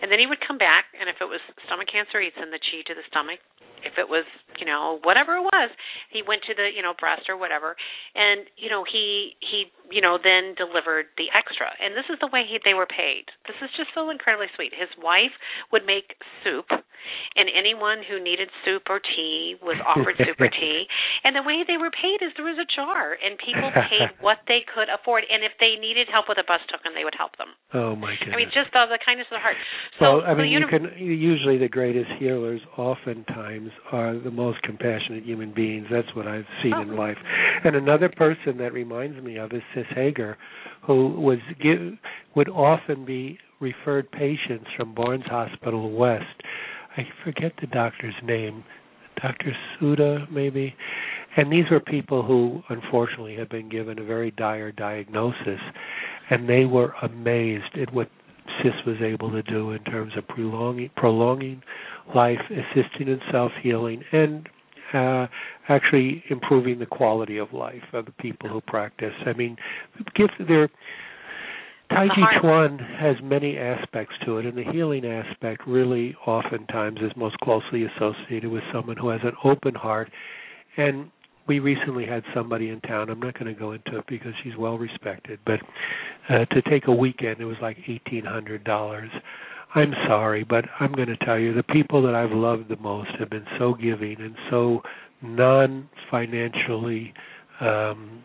And 0.00 0.08
then 0.08 0.18
he 0.18 0.26
would 0.26 0.40
come 0.40 0.56
back, 0.56 0.88
and 0.96 1.08
if 1.08 1.20
it 1.20 1.28
was 1.28 1.40
stomach 1.68 1.88
cancer, 1.92 2.20
he'd 2.20 2.32
send 2.36 2.52
the 2.52 2.60
chi 2.60 2.80
to 2.88 2.94
the 2.96 3.04
stomach. 3.12 3.40
If 3.80 3.96
it 3.96 4.08
was, 4.08 4.28
you 4.60 4.68
know, 4.68 5.00
whatever 5.08 5.40
it 5.40 5.44
was, 5.44 5.72
he 6.12 6.20
went 6.20 6.44
to 6.48 6.52
the, 6.52 6.68
you 6.68 6.84
know, 6.84 6.92
breast 6.92 7.32
or 7.32 7.36
whatever, 7.40 7.76
and 8.12 8.44
you 8.60 8.68
know, 8.68 8.84
he 8.84 9.40
he, 9.40 9.72
you 9.88 10.04
know, 10.04 10.20
then 10.20 10.52
delivered 10.52 11.08
the 11.16 11.32
extra. 11.32 11.72
And 11.80 11.96
this 11.96 12.04
is 12.12 12.20
the 12.20 12.28
way 12.28 12.44
he, 12.44 12.60
they 12.60 12.76
were 12.76 12.88
paid. 12.88 13.32
This 13.48 13.56
is 13.64 13.72
just 13.80 13.96
so 13.96 14.12
incredibly 14.12 14.52
sweet. 14.52 14.76
His 14.76 14.92
wife 15.00 15.32
would 15.72 15.88
make 15.88 16.12
soup, 16.44 16.68
and 16.68 17.48
anyone 17.48 18.04
who 18.04 18.20
needed 18.20 18.52
soup 18.68 18.84
or 18.92 19.00
tea 19.00 19.56
was 19.64 19.80
offered 19.80 20.20
soup 20.20 20.36
or 20.40 20.52
tea. 20.52 20.84
And 21.20 21.36
the 21.36 21.44
way 21.44 21.60
they 21.68 21.76
were 21.76 21.92
paid 21.92 22.24
is 22.24 22.32
there 22.36 22.48
was 22.48 22.56
a 22.56 22.64
jar, 22.64 23.12
and 23.16 23.36
people 23.36 23.68
paid 23.92 24.08
what 24.24 24.40
they 24.48 24.64
could 24.64 24.88
afford. 24.88 25.28
And 25.28 25.44
if 25.44 25.52
they 25.60 25.76
needed 25.76 26.08
help 26.08 26.32
with 26.32 26.40
a 26.40 26.46
bus 26.48 26.64
token, 26.72 26.96
they 26.96 27.04
would 27.04 27.16
help 27.16 27.36
them. 27.36 27.52
Oh 27.76 27.92
my 27.92 28.16
goodness. 28.16 28.32
I 28.32 28.36
mean, 28.40 28.50
just 28.52 28.72
of 28.72 28.88
the 28.88 29.00
kindness 29.00 29.28
of 29.28 29.36
the 29.36 29.44
heart. 29.44 29.56
So, 29.98 30.18
well, 30.18 30.22
I 30.26 30.34
mean, 30.34 30.52
you 30.52 30.66
can 30.68 30.90
usually 30.96 31.58
the 31.58 31.68
greatest 31.68 32.10
healers 32.18 32.60
oftentimes 32.76 33.70
are 33.92 34.18
the 34.18 34.30
most 34.30 34.62
compassionate 34.62 35.24
human 35.24 35.52
beings. 35.52 35.86
That's 35.90 36.14
what 36.14 36.26
I've 36.26 36.46
seen 36.62 36.72
in 36.74 36.90
Oh. 36.92 36.94
life. 36.94 37.18
And 37.64 37.76
another 37.76 38.08
person 38.08 38.56
that 38.58 38.72
reminds 38.72 39.20
me 39.22 39.36
of 39.36 39.52
is 39.52 39.62
Sis 39.74 39.86
Hager, 39.88 40.38
who 40.82 41.08
was 41.08 41.38
give, 41.60 41.98
would 42.34 42.48
often 42.48 43.04
be 43.04 43.38
referred 43.58 44.10
patients 44.10 44.70
from 44.76 44.94
Barnes 44.94 45.26
Hospital 45.26 45.90
West. 45.90 46.42
I 46.96 47.06
forget 47.24 47.52
the 47.60 47.66
doctor's 47.66 48.14
name, 48.22 48.64
Dr. 49.20 49.54
Suda 49.78 50.26
maybe. 50.30 50.74
And 51.36 51.52
these 51.52 51.68
were 51.70 51.80
people 51.80 52.22
who 52.22 52.62
unfortunately 52.68 53.36
had 53.36 53.48
been 53.48 53.68
given 53.68 53.98
a 53.98 54.04
very 54.04 54.30
dire 54.32 54.72
diagnosis 54.72 55.60
and 56.30 56.48
they 56.48 56.64
were 56.64 56.94
amazed 57.02 57.76
at 57.80 57.92
what 57.92 58.08
Sis 58.62 58.72
was 58.86 58.96
able 59.02 59.30
to 59.30 59.42
do 59.42 59.72
in 59.72 59.82
terms 59.84 60.12
of 60.16 60.26
prolonging 60.28 60.90
prolonging 60.96 61.62
life, 62.14 62.40
assisting 62.50 63.08
in 63.08 63.20
self 63.30 63.52
healing, 63.62 64.02
and 64.12 64.48
uh, 64.92 65.26
actually 65.68 66.24
improving 66.30 66.78
the 66.78 66.86
quality 66.86 67.38
of 67.38 67.52
life 67.52 67.82
of 67.92 68.06
the 68.06 68.12
people 68.12 68.48
who 68.48 68.60
practice. 68.62 69.14
I 69.26 69.32
mean, 69.32 69.56
give 70.14 70.30
their 70.46 70.68
Tai 71.90 72.06
The 72.06 72.14
Chi. 72.14 72.40
Chuan 72.40 72.78
has 72.78 73.16
many 73.22 73.58
aspects 73.58 74.14
to 74.24 74.38
it, 74.38 74.46
and 74.46 74.56
the 74.56 74.64
healing 74.72 75.04
aspect 75.04 75.66
really 75.66 76.14
oftentimes 76.26 76.98
is 77.00 77.10
most 77.16 77.36
closely 77.38 77.84
associated 77.84 78.50
with 78.50 78.62
someone 78.72 78.96
who 78.96 79.08
has 79.08 79.20
an 79.24 79.32
open 79.44 79.74
heart. 79.74 80.10
And 80.76 81.10
we 81.50 81.58
recently 81.58 82.06
had 82.06 82.22
somebody 82.32 82.68
in 82.68 82.80
town. 82.82 83.10
I'm 83.10 83.18
not 83.18 83.34
going 83.34 83.52
to 83.52 83.58
go 83.58 83.72
into 83.72 83.98
it 83.98 84.04
because 84.06 84.32
she's 84.44 84.56
well 84.56 84.78
respected, 84.78 85.40
but 85.44 85.58
uh, 86.28 86.44
to 86.44 86.62
take 86.70 86.86
a 86.86 86.92
weekend, 86.92 87.40
it 87.40 87.44
was 87.44 87.56
like 87.60 87.76
eighteen 87.88 88.24
hundred 88.24 88.62
dollars. 88.62 89.10
I'm 89.74 89.92
sorry, 90.06 90.44
but 90.44 90.64
I'm 90.78 90.92
going 90.92 91.08
to 91.08 91.16
tell 91.16 91.40
you 91.40 91.52
the 91.52 91.64
people 91.64 92.02
that 92.02 92.14
I've 92.14 92.30
loved 92.30 92.68
the 92.68 92.76
most 92.76 93.10
have 93.18 93.30
been 93.30 93.46
so 93.58 93.74
giving 93.74 94.20
and 94.20 94.36
so 94.48 94.80
non-financially 95.22 97.14
um, 97.60 98.22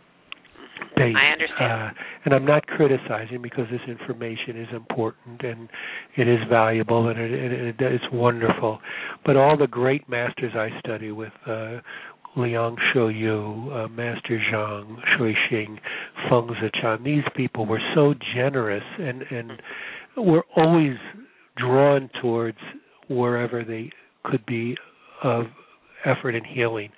based. 0.96 1.18
I 1.18 1.32
understand. 1.32 1.72
Uh, 1.72 1.90
and 2.26 2.34
I'm 2.34 2.46
not 2.46 2.66
criticizing 2.68 3.42
because 3.42 3.66
this 3.72 3.82
information 3.88 4.60
is 4.62 4.68
important 4.74 5.42
and 5.44 5.70
it 6.16 6.28
is 6.28 6.40
valuable 6.50 7.10
and 7.10 7.20
it, 7.20 7.32
it, 7.32 7.52
it, 7.52 7.76
it's 7.80 8.04
wonderful. 8.12 8.80
But 9.26 9.36
all 9.36 9.58
the 9.58 9.68
great 9.68 10.08
masters 10.10 10.54
I 10.56 10.70
study 10.80 11.12
with, 11.12 11.34
uh, 11.48 11.78
Liang 12.38 12.76
Shouyu, 12.94 13.86
uh, 13.86 13.88
Master 13.90 14.42
Zhang, 14.52 14.98
Shui 15.18 15.36
Xing, 15.50 15.78
Feng 16.30 16.50
Zhiqiang, 16.62 17.04
these 17.04 17.24
people 17.36 17.66
were 17.66 17.82
so 17.94 18.14
generous 18.36 18.84
and 19.00 19.24
and 19.32 19.62
were 20.18 20.44
always 20.56 20.98
drawn 21.58 22.10
towards 22.22 22.58
wherever 23.08 23.64
they 23.64 23.92
could 24.24 24.46
be 24.46 24.76
of 25.24 25.46
effort 26.06 26.36
and 26.36 26.46
healing. 26.46 26.90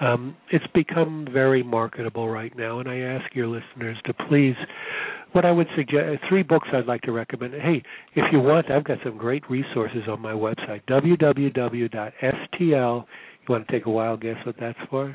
Um, 0.00 0.36
it's 0.50 0.66
become 0.74 1.26
very 1.32 1.62
marketable 1.62 2.28
right 2.28 2.54
now, 2.56 2.80
and 2.80 2.88
I 2.88 2.98
ask 2.98 3.34
your 3.34 3.46
listeners 3.46 3.96
to 4.04 4.14
please. 4.28 4.56
What 5.32 5.44
I 5.44 5.50
would 5.52 5.66
suggest, 5.76 6.22
three 6.28 6.42
books 6.42 6.68
I'd 6.72 6.86
like 6.86 7.02
to 7.02 7.12
recommend. 7.12 7.54
Hey, 7.54 7.82
if 8.14 8.24
you 8.32 8.40
want, 8.40 8.70
I've 8.70 8.84
got 8.84 8.98
some 9.04 9.18
great 9.18 9.42
resources 9.50 10.02
on 10.08 10.20
my 10.20 10.32
website, 10.32 10.82
www.stl. 10.88 11.44
Want 13.48 13.66
to 13.66 13.72
take 13.72 13.86
a 13.86 13.90
wild 13.90 14.20
guess 14.20 14.36
what 14.44 14.56
that's 14.58 14.78
for? 14.90 15.14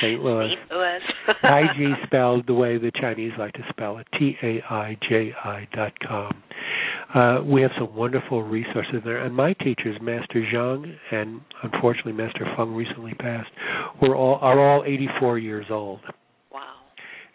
St. 0.00 0.20
Louis. 0.22 0.48
St. 0.48 0.70
Louis. 0.72 1.00
IG 1.44 2.06
spelled 2.06 2.46
the 2.46 2.54
way 2.54 2.78
the 2.78 2.90
Chinese 3.00 3.32
like 3.38 3.52
to 3.52 3.64
spell 3.70 3.98
it, 3.98 4.06
T 4.18 4.36
A 4.42 4.60
I 4.68 4.96
J 5.08 5.32
I 5.44 5.68
dot 5.74 5.92
com. 6.06 6.42
Uh, 7.14 7.40
we 7.44 7.62
have 7.62 7.70
some 7.78 7.94
wonderful 7.94 8.42
resources 8.42 8.96
there. 9.04 9.24
And 9.24 9.34
my 9.34 9.52
teachers, 9.54 9.96
Master 10.02 10.44
Zhang 10.52 10.96
and 11.12 11.40
unfortunately 11.62 12.12
Master 12.12 12.44
Feng 12.56 12.74
recently 12.74 13.14
passed, 13.14 13.50
were 14.02 14.16
all 14.16 14.38
are 14.40 14.58
all 14.58 14.84
84 14.84 15.38
years 15.38 15.66
old. 15.70 16.00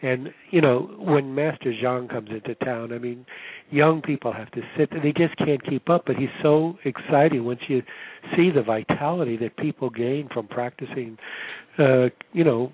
And 0.02 0.30
you 0.52 0.62
know, 0.62 0.90
when 0.98 1.36
Master 1.36 1.74
Zhang 1.74 2.10
comes 2.10 2.30
into 2.30 2.56
town, 2.56 2.94
I 2.94 3.00
mean, 3.00 3.26
young 3.70 4.02
people 4.02 4.32
have 4.32 4.50
to 4.52 4.62
sit; 4.78 4.90
they 4.92 5.12
just 5.12 5.36
can't 5.38 5.64
keep 5.68 5.90
up. 5.90 6.04
But 6.06 6.16
he's 6.16 6.30
so 6.42 6.78
exciting 6.86 7.44
once 7.44 7.60
you 7.68 7.82
see 8.36 8.50
the 8.50 8.64
vitality 8.64 9.36
that 9.38 9.58
people 9.58 9.90
gain 9.90 10.30
from 10.34 10.48
practicing, 10.48 11.18
uh, 11.78 12.08
you 12.32 12.46
know, 12.46 12.72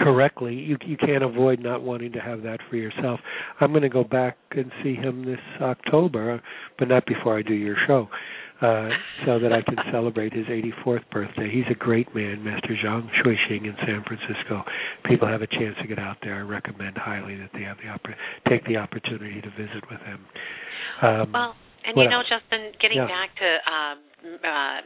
correctly. 0.00 0.54
You 0.54 0.76
you 0.84 0.96
can't 0.96 1.22
avoid 1.22 1.60
not 1.60 1.82
wanting 1.82 2.12
to 2.12 2.20
have 2.20 2.42
that 2.42 2.60
for 2.68 2.76
yourself. 2.76 3.20
I'm 3.60 3.70
going 3.70 3.82
to 3.82 3.88
go 3.88 4.02
back 4.02 4.36
and 4.50 4.72
see 4.82 4.94
him 4.94 5.24
this 5.24 5.38
October, 5.60 6.42
but 6.80 6.88
not 6.88 7.06
before 7.06 7.38
I 7.38 7.42
do 7.42 7.54
your 7.54 7.76
show 7.86 8.08
uh, 8.60 8.88
so 9.24 9.38
that 9.38 9.52
I 9.52 9.62
can 9.62 9.76
celebrate 9.92 10.32
his 10.32 10.46
84th 10.46 11.08
birthday. 11.10 11.50
He's 11.50 11.68
a 11.70 11.74
great 11.74 12.12
man, 12.14 12.42
Master 12.42 12.74
Zhang 12.84 13.08
Xuexin 13.22 13.64
in 13.64 13.76
San 13.86 14.02
Francisco. 14.04 14.64
People 15.04 15.28
have 15.28 15.42
a 15.42 15.46
chance 15.46 15.76
to 15.80 15.86
get 15.86 15.98
out 15.98 16.16
there. 16.22 16.34
I 16.36 16.40
recommend 16.40 16.98
highly 16.98 17.36
that 17.36 17.50
they 17.52 17.62
have 17.62 17.76
the 17.78 17.84
oppor- 17.84 18.16
take 18.48 18.66
the 18.66 18.76
opportunity 18.76 19.40
to 19.40 19.50
visit 19.50 19.84
with 19.90 20.00
him. 20.00 20.26
Um, 21.02 21.32
well, 21.32 21.54
and 21.86 21.96
you 21.96 22.08
know, 22.10 22.18
else? 22.20 22.28
Justin, 22.28 22.72
getting 22.80 22.98
Yeah. 22.98 23.06
back 23.06 23.30
to 23.36 23.48
um, 23.70 23.98
uh, 24.42 24.80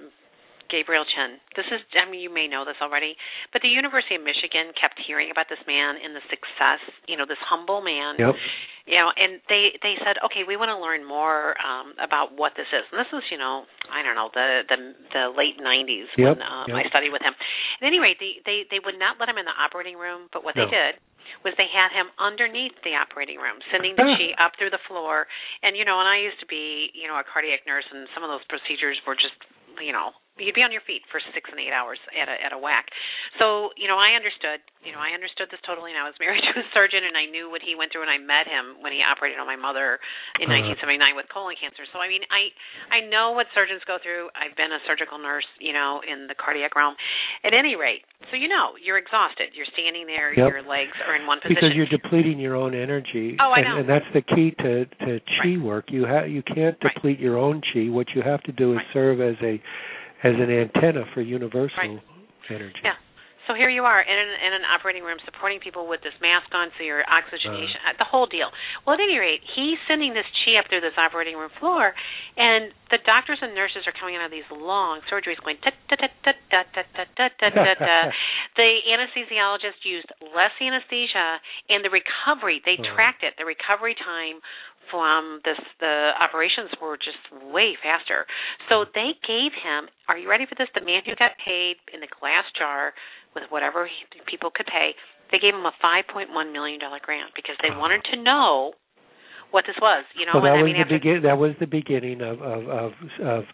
Gabriel 0.68 1.04
Chen, 1.04 1.40
this 1.56 1.66
is, 1.72 1.80
I 1.96 2.08
mean, 2.10 2.20
you 2.20 2.32
may 2.32 2.48
know 2.48 2.64
this 2.64 2.76
already, 2.80 3.16
but 3.52 3.62
the 3.62 3.68
University 3.68 4.16
of 4.16 4.22
Michigan 4.22 4.72
kept 4.78 5.00
hearing 5.00 5.30
about 5.30 5.48
this 5.48 5.60
man 5.66 5.96
and 6.02 6.14
the 6.14 6.24
success, 6.28 6.80
you 7.08 7.16
know, 7.16 7.24
this 7.26 7.40
humble 7.40 7.80
man. 7.80 8.16
Yep. 8.18 8.34
You 8.86 8.98
know 8.98 9.10
and 9.14 9.38
they 9.48 9.74
they 9.82 9.94
said 10.02 10.18
okay 10.24 10.42
we 10.46 10.56
want 10.58 10.68
to 10.70 10.78
learn 10.78 11.06
more 11.06 11.54
um 11.62 11.94
about 12.02 12.34
what 12.34 12.52
this 12.58 12.66
is 12.74 12.82
and 12.90 12.98
this 12.98 13.10
was 13.14 13.22
you 13.30 13.38
know 13.38 13.64
i 13.94 14.02
don't 14.02 14.14
know 14.18 14.30
the 14.34 14.66
the 14.68 14.78
the 15.14 15.24
late 15.36 15.58
90s 15.60 16.10
Yep, 16.18 16.38
when 16.38 16.42
um, 16.42 16.66
yep. 16.70 16.82
i 16.82 16.82
studied 16.90 17.14
with 17.14 17.22
him 17.22 17.34
at 17.34 17.84
any 17.86 17.98
rate 18.02 18.18
they 18.18 18.42
they 18.44 18.66
they 18.70 18.80
would 18.82 18.98
not 18.98 19.18
let 19.22 19.28
him 19.30 19.38
in 19.38 19.46
the 19.46 19.54
operating 19.54 19.94
room 19.98 20.26
but 20.34 20.42
what 20.42 20.54
they 20.58 20.66
did 20.66 20.98
was 21.46 21.54
they 21.56 21.70
had 21.70 21.90
him 21.94 22.10
underneath 22.18 22.74
the 22.84 22.94
operating 22.98 23.38
room 23.38 23.58
sending 23.70 23.94
the 23.96 24.04
Ah. 24.04 24.14
chi 24.18 24.28
up 24.38 24.52
through 24.58 24.70
the 24.74 24.82
floor 24.90 25.26
and 25.62 25.78
you 25.78 25.86
know 25.86 25.98
and 26.02 26.08
i 26.10 26.18
used 26.18 26.38
to 26.42 26.48
be 26.50 26.90
you 26.94 27.06
know 27.06 27.16
a 27.18 27.24
cardiac 27.26 27.62
nurse 27.66 27.86
and 27.90 28.06
some 28.14 28.22
of 28.26 28.30
those 28.30 28.44
procedures 28.50 28.98
were 29.06 29.14
just 29.14 29.34
you 29.80 29.94
know 29.94 30.10
you'd 30.40 30.56
be 30.56 30.64
on 30.64 30.72
your 30.72 30.84
feet 30.88 31.04
for 31.12 31.20
six 31.36 31.44
and 31.52 31.60
eight 31.60 31.72
hours 31.74 32.00
at 32.16 32.28
a 32.28 32.36
at 32.40 32.52
a 32.56 32.58
whack 32.58 32.88
so 33.36 33.68
you 33.76 33.84
know 33.86 34.00
i 34.00 34.16
understood 34.16 34.64
you 34.80 34.88
know 34.90 34.98
i 35.02 35.12
understood 35.12 35.46
this 35.52 35.60
totally 35.68 35.92
and 35.92 36.00
i 36.00 36.06
was 36.08 36.16
married 36.24 36.40
to 36.40 36.52
a 36.56 36.64
surgeon 36.72 37.04
and 37.04 37.12
i 37.16 37.28
knew 37.28 37.52
what 37.52 37.60
he 37.60 37.76
went 37.76 37.92
through 37.92 38.00
and 38.00 38.10
i 38.12 38.16
met 38.16 38.48
him 38.48 38.80
when 38.80 38.92
he 38.96 39.04
operated 39.04 39.36
on 39.36 39.44
my 39.44 39.56
mother 39.58 40.00
in 40.40 40.48
Uh-huh. 40.48 40.72
1979 40.72 41.16
with 41.20 41.28
colon 41.28 41.52
cancer 41.60 41.84
so 41.92 42.00
i 42.00 42.08
mean 42.08 42.24
i 42.32 42.48
i 42.94 43.04
know 43.12 43.36
what 43.36 43.44
surgeons 43.52 43.84
go 43.84 44.00
through 44.00 44.32
i've 44.38 44.56
been 44.56 44.72
a 44.72 44.80
surgical 44.88 45.20
nurse 45.20 45.46
you 45.60 45.76
know 45.76 46.00
in 46.08 46.24
the 46.26 46.36
cardiac 46.36 46.72
realm 46.74 46.96
at 47.44 47.52
any 47.52 47.76
rate 47.76 48.02
so 48.32 48.36
you 48.40 48.48
know 48.48 48.72
you're 48.80 48.96
exhausted 48.98 49.52
you're 49.52 49.68
standing 49.76 50.08
there 50.08 50.32
Yep. 50.32 50.48
your 50.48 50.62
legs 50.64 50.96
are 51.06 51.14
in 51.14 51.26
one 51.28 51.38
position 51.44 51.60
because 51.60 51.76
you're 51.76 51.92
depleting 51.92 52.38
your 52.40 52.56
own 52.56 52.74
energy. 52.74 53.36
Oh, 53.40 53.50
I 53.52 53.58
and, 53.60 53.68
know. 53.68 53.76
and 53.80 53.88
that's 53.88 54.08
the 54.14 54.22
key 54.22 54.54
to 54.64 54.86
to 55.04 55.20
chi 55.36 55.58
work. 55.60 55.86
You 55.92 56.04
have 56.06 56.28
you 56.30 56.42
can't 56.42 56.76
Right. 56.82 56.94
deplete 56.94 57.18
your 57.20 57.36
own 57.36 57.60
chi. 57.60 57.88
What 57.90 58.06
you 58.14 58.22
have 58.22 58.42
to 58.44 58.52
do 58.52 58.72
is 58.72 58.78
Right. 58.78 58.86
serve 58.94 59.20
as 59.20 59.36
a 59.42 59.60
as 60.24 60.34
an 60.38 60.50
antenna 60.50 61.04
for 61.14 61.20
universal 61.22 62.00
energy. 62.50 62.80
Yeah. 62.84 62.94
So 63.50 63.58
here 63.58 63.66
you 63.66 63.82
are 63.82 63.98
in 63.98 64.14
an, 64.14 64.30
in 64.38 64.52
an 64.54 64.62
operating 64.70 65.02
room 65.02 65.18
supporting 65.26 65.58
people 65.58 65.90
with 65.90 65.98
this 66.06 66.14
mask 66.22 66.54
on, 66.54 66.70
so 66.78 66.86
your 66.86 67.02
oxygenation, 67.10 67.74
uh, 67.82 67.98
the 67.98 68.06
whole 68.06 68.30
deal. 68.30 68.54
Well, 68.86 68.94
at 68.94 69.02
any 69.02 69.18
rate, 69.18 69.42
he's 69.58 69.82
sending 69.90 70.14
this 70.14 70.22
chi 70.46 70.54
up 70.54 70.70
through 70.70 70.86
this 70.86 70.94
operating 70.94 71.34
room 71.34 71.50
floor, 71.58 71.90
and 72.38 72.70
the 72.94 73.02
doctors 73.02 73.42
and 73.42 73.50
nurses 73.50 73.82
are 73.90 73.96
coming 73.98 74.14
out 74.14 74.22
of 74.22 74.30
these 74.30 74.46
long 74.54 75.02
surgeries 75.10 75.42
going 75.42 75.58
da 75.58 75.74
da 75.90 75.96
da 75.98 76.08
da 76.22 76.32
da 76.54 76.62
da 76.70 77.04
da 77.18 77.26
da 77.34 77.48
da 77.50 77.74
da. 77.82 77.98
The 78.54 78.70
anesthesiologist 78.94 79.82
used 79.82 80.06
less 80.22 80.54
anesthesia, 80.62 81.42
and 81.66 81.82
the 81.82 81.90
recovery 81.90 82.62
they 82.62 82.78
Oh. 82.78 82.94
tracked 82.94 83.26
it. 83.26 83.34
The 83.42 83.44
recovery 83.44 83.98
time 83.98 84.38
from 84.90 85.40
this 85.44 85.58
the 85.80 86.12
operations 86.18 86.70
were 86.80 86.96
just 86.96 87.20
way 87.52 87.76
faster. 87.82 88.26
So 88.68 88.84
they 88.94 89.14
gave 89.26 89.52
him. 89.52 89.88
Are 90.08 90.18
you 90.18 90.28
ready 90.28 90.46
for 90.46 90.54
this? 90.56 90.68
The 90.74 90.84
man 90.84 91.02
who 91.04 91.16
got 91.16 91.32
paid 91.40 91.76
in 91.92 92.00
the 92.00 92.10
glass 92.10 92.44
jar 92.56 92.92
with 93.34 93.44
whatever 93.48 93.86
he, 93.86 94.04
people 94.28 94.50
could 94.52 94.66
pay. 94.66 94.92
They 95.30 95.38
gave 95.38 95.54
him 95.54 95.64
a 95.64 95.72
5.1 95.80 96.28
million 96.52 96.78
dollar 96.80 97.00
grant 97.00 97.32
because 97.34 97.56
they 97.62 97.72
wanted 97.72 98.04
to 98.12 98.20
know 98.20 98.74
what 99.50 99.64
this 99.66 99.76
was. 99.80 100.04
You 100.18 100.26
know, 100.26 100.32
well, 100.34 100.44
that 100.44 100.58
I 100.58 100.62
was 100.62 100.68
mean, 100.68 100.76
the 100.76 100.88
after, 100.88 100.98
begin. 100.98 101.22
That 101.22 101.38
was 101.38 101.52
the 101.60 101.66
beginning 101.66 102.20
of 102.20 102.40
of 102.42 102.68
of, 102.68 102.92
of 103.22 103.44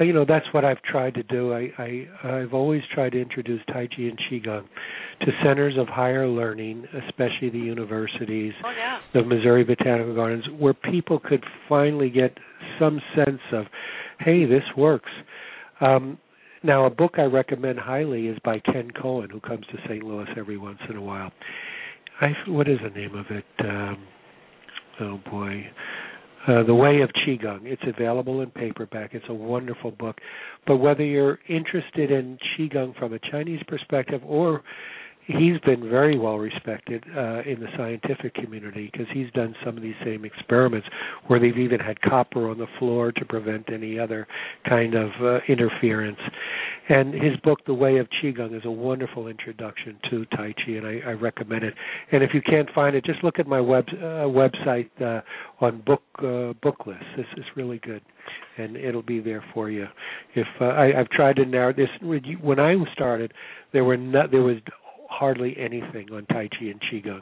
you 0.00 0.12
know 0.12 0.24
that's 0.26 0.46
what 0.52 0.64
I've 0.64 0.82
tried 0.82 1.14
to 1.14 1.22
do. 1.22 1.52
I, 1.52 1.68
I 1.78 2.08
I've 2.24 2.54
always 2.54 2.82
tried 2.94 3.12
to 3.12 3.20
introduce 3.20 3.60
Tai 3.66 3.88
Chi 3.88 4.02
and 4.02 4.18
Qigong 4.30 4.64
to 5.22 5.26
centers 5.44 5.76
of 5.78 5.88
higher 5.88 6.26
learning, 6.26 6.86
especially 7.06 7.50
the 7.50 7.58
universities, 7.58 8.52
oh 8.64 8.70
yeah, 8.70 8.98
the 9.14 9.22
Missouri 9.22 9.64
Botanical 9.64 10.14
Gardens, 10.14 10.44
where 10.58 10.74
people 10.74 11.18
could 11.18 11.44
finally 11.68 12.10
get 12.10 12.36
some 12.78 13.00
sense 13.14 13.40
of, 13.52 13.66
hey, 14.20 14.46
this 14.46 14.64
works. 14.76 15.10
Um, 15.80 16.18
now, 16.62 16.84
a 16.84 16.90
book 16.90 17.14
I 17.16 17.22
recommend 17.22 17.78
highly 17.78 18.26
is 18.26 18.38
by 18.44 18.58
Ken 18.60 18.90
Cohen, 18.90 19.30
who 19.30 19.40
comes 19.40 19.64
to 19.66 19.78
St. 19.88 20.02
Louis 20.02 20.26
every 20.36 20.58
once 20.58 20.78
in 20.90 20.96
a 20.96 21.02
while. 21.02 21.32
I 22.20 22.32
what 22.48 22.68
is 22.68 22.78
the 22.82 22.90
name 22.90 23.14
of 23.14 23.26
it? 23.30 23.44
Um, 23.60 24.06
oh 25.00 25.20
boy, 25.30 25.66
uh, 26.46 26.62
The 26.64 26.74
Way 26.74 27.00
of 27.02 27.10
Qigong. 27.10 27.60
It's 27.64 27.82
available 27.86 28.40
in 28.40 28.50
paperback. 28.50 29.14
It's 29.14 29.24
a 29.28 29.34
wonderful 29.34 29.90
book. 29.92 30.18
But 30.66 30.76
whether 30.76 31.04
you're 31.04 31.38
interested 31.48 32.10
in 32.10 32.38
Qigong 32.58 32.98
from 32.98 33.12
a 33.12 33.18
Chinese 33.30 33.62
perspective 33.68 34.22
or 34.24 34.62
he's 35.26 35.58
been 35.60 35.88
very 35.88 36.18
well 36.18 36.38
respected 36.38 37.04
uh, 37.16 37.42
in 37.42 37.60
the 37.60 37.68
scientific 37.76 38.34
community 38.34 38.90
because 38.90 39.06
he's 39.12 39.30
done 39.32 39.54
some 39.64 39.76
of 39.76 39.82
these 39.82 39.94
same 40.04 40.24
experiments 40.24 40.86
where 41.26 41.38
they've 41.38 41.58
even 41.58 41.78
had 41.78 42.00
copper 42.02 42.48
on 42.48 42.58
the 42.58 42.66
floor 42.78 43.12
to 43.12 43.24
prevent 43.24 43.72
any 43.72 43.98
other 43.98 44.26
kind 44.68 44.94
of 44.94 45.10
uh, 45.22 45.38
interference. 45.48 46.18
And 46.90 47.14
his 47.14 47.36
book, 47.44 47.60
The 47.66 47.74
Way 47.74 47.98
of 47.98 48.08
Qigong, 48.20 48.52
is 48.56 48.64
a 48.64 48.70
wonderful 48.70 49.28
introduction 49.28 49.96
to 50.10 50.24
Tai 50.36 50.52
Chi, 50.54 50.72
and 50.72 50.84
I, 50.84 51.10
I 51.10 51.12
recommend 51.12 51.62
it. 51.62 51.72
And 52.10 52.24
if 52.24 52.30
you 52.34 52.42
can't 52.42 52.68
find 52.74 52.96
it, 52.96 53.04
just 53.04 53.22
look 53.22 53.38
at 53.38 53.46
my 53.46 53.60
web 53.60 53.84
uh, 53.92 54.26
website 54.26 54.90
uh, 55.00 55.20
on 55.64 55.82
book 55.82 56.02
uh, 56.18 56.52
book 56.60 56.86
lists. 56.86 57.04
This 57.16 57.26
is 57.36 57.44
really 57.54 57.78
good, 57.78 58.02
and 58.58 58.76
it'll 58.76 59.02
be 59.02 59.20
there 59.20 59.44
for 59.54 59.70
you. 59.70 59.86
If 60.34 60.48
uh, 60.60 60.64
I, 60.64 60.98
I've 60.98 61.08
tried 61.10 61.36
to 61.36 61.44
narrow 61.44 61.72
this, 61.72 61.88
when 62.02 62.58
I 62.58 62.74
started, 62.92 63.34
there 63.72 63.84
were 63.84 63.96
not 63.96 64.32
there 64.32 64.42
was 64.42 64.56
hardly 65.08 65.54
anything 65.60 66.08
on 66.12 66.26
Tai 66.26 66.48
Chi 66.48 66.66
and 66.66 66.80
Qigong. 66.92 67.20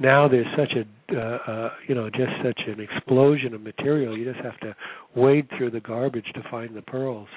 Now 0.00 0.28
there's 0.28 0.46
such 0.54 0.74
a 0.76 1.18
uh, 1.18 1.38
uh, 1.50 1.70
you 1.88 1.94
know 1.94 2.10
just 2.10 2.32
such 2.44 2.60
an 2.66 2.78
explosion 2.78 3.54
of 3.54 3.62
material. 3.62 4.18
You 4.18 4.30
just 4.30 4.44
have 4.44 4.60
to 4.60 4.76
wade 5.16 5.48
through 5.56 5.70
the 5.70 5.80
garbage 5.80 6.30
to 6.34 6.42
find 6.50 6.76
the 6.76 6.82
pearls. 6.82 7.28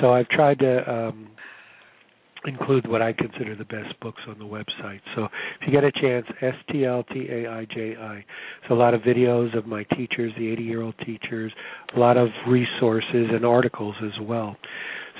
So 0.00 0.12
I've 0.12 0.28
tried 0.28 0.58
to 0.60 0.90
um, 0.90 1.28
include 2.46 2.88
what 2.88 3.02
I 3.02 3.12
consider 3.12 3.54
the 3.54 3.64
best 3.64 3.98
books 4.00 4.20
on 4.28 4.38
the 4.38 4.44
website. 4.44 5.00
So 5.14 5.24
if 5.24 5.66
you 5.66 5.72
get 5.72 5.84
a 5.84 5.92
chance, 5.92 6.26
S 6.40 6.54
T 6.70 6.84
L 6.84 7.04
T 7.12 7.26
A 7.30 7.50
I 7.50 7.66
J 7.66 7.96
I. 7.96 8.24
So 8.68 8.74
a 8.74 8.76
lot 8.76 8.94
of 8.94 9.02
videos 9.02 9.56
of 9.56 9.66
my 9.66 9.84
teachers, 9.96 10.32
the 10.38 10.44
80-year-old 10.44 10.94
teachers, 11.04 11.52
a 11.94 11.98
lot 11.98 12.16
of 12.16 12.28
resources 12.48 13.28
and 13.30 13.44
articles 13.44 13.94
as 14.02 14.18
well. 14.22 14.56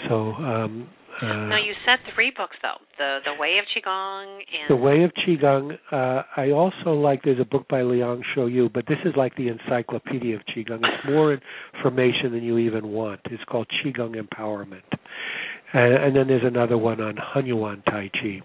So 0.08 0.32
um, 0.34 0.88
uh, 1.22 1.26
now 1.26 1.58
you 1.58 1.72
said 1.84 1.98
three 2.14 2.32
books 2.36 2.56
though: 2.62 2.78
the 2.98 3.18
the 3.24 3.40
Way 3.40 3.58
of 3.58 3.64
Qigong 3.66 4.36
and 4.38 4.68
The 4.68 4.76
Way 4.76 5.02
of 5.04 5.12
Qigong. 5.12 5.76
Uh, 5.92 6.22
I 6.36 6.50
also 6.50 6.92
like. 6.92 7.22
There's 7.22 7.40
a 7.40 7.44
book 7.44 7.66
by 7.68 7.82
Liang 7.82 8.22
Shouyu, 8.34 8.72
but 8.72 8.86
this 8.86 8.98
is 9.04 9.14
like 9.16 9.34
the 9.36 9.48
Encyclopedia 9.48 10.36
of 10.36 10.42
Qigong. 10.42 10.80
It's 10.82 11.06
more 11.08 11.38
information 11.74 12.32
than 12.32 12.42
you 12.42 12.58
even 12.58 12.88
want. 12.88 13.20
It's 13.30 13.42
called 13.44 13.66
Qigong 13.84 14.16
Empowerment, 14.16 14.82
and, 15.72 15.94
and 15.94 16.16
then 16.16 16.26
there's 16.28 16.44
another 16.44 16.78
one 16.78 17.00
on 17.00 17.16
Hunyuan 17.16 17.84
Tai 17.84 18.10
Chi. 18.12 18.40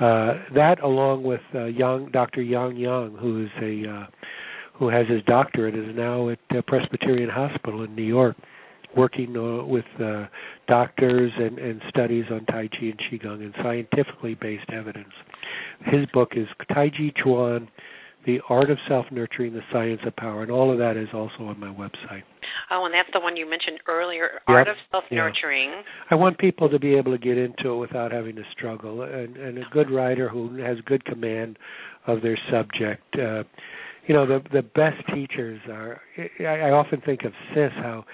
Uh, 0.00 0.34
that, 0.54 0.80
along 0.80 1.24
with 1.24 1.40
uh, 1.54 1.64
Yang, 1.64 2.10
Dr. 2.12 2.40
Yang 2.40 2.76
Yang, 2.76 3.16
who 3.20 3.44
is 3.44 3.50
a 3.60 3.90
uh, 3.90 4.06
who 4.78 4.88
has 4.88 5.08
his 5.08 5.22
doctorate, 5.24 5.74
is 5.74 5.94
now 5.96 6.28
at 6.28 6.38
uh, 6.50 6.62
Presbyterian 6.68 7.28
Hospital 7.28 7.82
in 7.82 7.96
New 7.96 8.04
York, 8.04 8.36
working 8.98 9.36
uh, 9.36 9.64
with 9.64 9.84
uh, 10.02 10.26
doctors 10.66 11.30
and, 11.38 11.58
and 11.58 11.80
studies 11.88 12.24
on 12.30 12.44
Tai 12.46 12.68
Chi 12.68 12.86
and 12.86 13.00
Qigong 13.10 13.40
and 13.42 13.54
scientifically 13.62 14.34
based 14.34 14.68
evidence. 14.72 15.12
His 15.86 16.04
book 16.12 16.32
is 16.34 16.48
Tai 16.74 16.90
Chi 16.90 17.12
Chuan, 17.22 17.68
The 18.26 18.40
Art 18.48 18.70
of 18.70 18.78
Self 18.88 19.06
Nurturing, 19.12 19.54
The 19.54 19.62
Science 19.72 20.00
of 20.04 20.16
Power, 20.16 20.42
and 20.42 20.50
all 20.50 20.72
of 20.72 20.78
that 20.78 20.96
is 20.96 21.08
also 21.14 21.44
on 21.44 21.60
my 21.60 21.68
website. 21.68 22.24
oh, 22.72 22.84
and 22.84 22.92
that's 22.92 23.08
the 23.12 23.20
one 23.20 23.36
you 23.36 23.48
mentioned 23.48 23.78
earlier: 23.88 24.30
Yep. 24.32 24.40
Art 24.48 24.68
of 24.68 24.76
Self 24.90 25.04
Nurturing. 25.12 25.82
I 26.10 26.16
want 26.16 26.36
people 26.38 26.68
to 26.68 26.78
be 26.80 26.96
able 26.96 27.12
to 27.12 27.18
get 27.18 27.38
into 27.38 27.74
it 27.74 27.76
without 27.76 28.10
having 28.10 28.34
to 28.34 28.42
struggle, 28.52 29.02
and, 29.02 29.36
and 29.36 29.58
a 29.58 29.64
good 29.72 29.90
writer 29.90 30.28
who 30.28 30.56
has 30.56 30.76
good 30.86 31.04
command 31.04 31.56
of 32.08 32.20
their 32.20 32.38
subject. 32.50 33.04
Uh, 33.14 33.44
you 34.08 34.14
know 34.14 34.26
the 34.26 34.42
the 34.52 34.62
best 34.62 35.06
teachers 35.14 35.60
are. 35.70 36.00
I, 36.40 36.44
I 36.44 36.70
often 36.70 37.00
think 37.02 37.24
of 37.24 37.32
Sis 37.54 37.70
how 37.76 38.04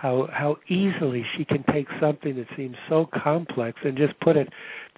how 0.00 0.28
how 0.32 0.56
easily 0.68 1.24
she 1.36 1.44
can 1.44 1.62
take 1.72 1.86
something 2.00 2.34
that 2.36 2.46
seems 2.56 2.74
so 2.88 3.06
complex 3.22 3.78
and 3.84 3.98
just 3.98 4.18
put 4.20 4.36
it 4.36 4.48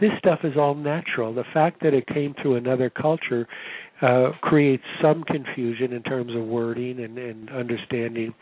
this 0.00 0.10
stuff 0.18 0.40
is 0.42 0.56
all 0.56 0.74
natural. 0.74 1.34
The 1.34 1.44
fact 1.52 1.82
that 1.82 1.92
it 1.92 2.06
came 2.06 2.34
through 2.40 2.56
another 2.56 2.88
culture 2.88 3.46
uh, 4.00 4.30
creates 4.40 4.82
some 5.00 5.22
confusion 5.24 5.92
in 5.92 6.02
terms 6.02 6.34
of 6.34 6.44
wording 6.44 7.00
and, 7.00 7.18
and 7.18 7.50
understanding. 7.50 8.34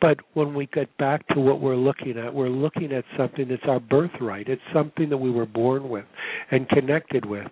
But 0.00 0.18
when 0.34 0.54
we 0.54 0.66
get 0.66 0.96
back 0.96 1.26
to 1.28 1.40
what 1.40 1.60
we're 1.60 1.76
looking 1.76 2.16
at 2.18 2.32
we're 2.32 2.48
looking 2.48 2.92
at 2.92 3.04
something 3.16 3.48
that's 3.48 3.62
our 3.66 3.80
birthright. 3.80 4.48
It's 4.48 4.62
something 4.72 5.08
that 5.10 5.16
we 5.16 5.30
were 5.30 5.46
born 5.46 5.88
with 5.88 6.04
and 6.50 6.68
connected 6.68 7.26
with 7.26 7.46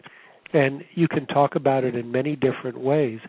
and 0.54 0.82
you 0.94 1.08
can 1.08 1.26
talk 1.26 1.56
about 1.56 1.84
it 1.84 1.94
in 1.94 2.10
many 2.10 2.36
different 2.36 2.78
ways 2.80 3.20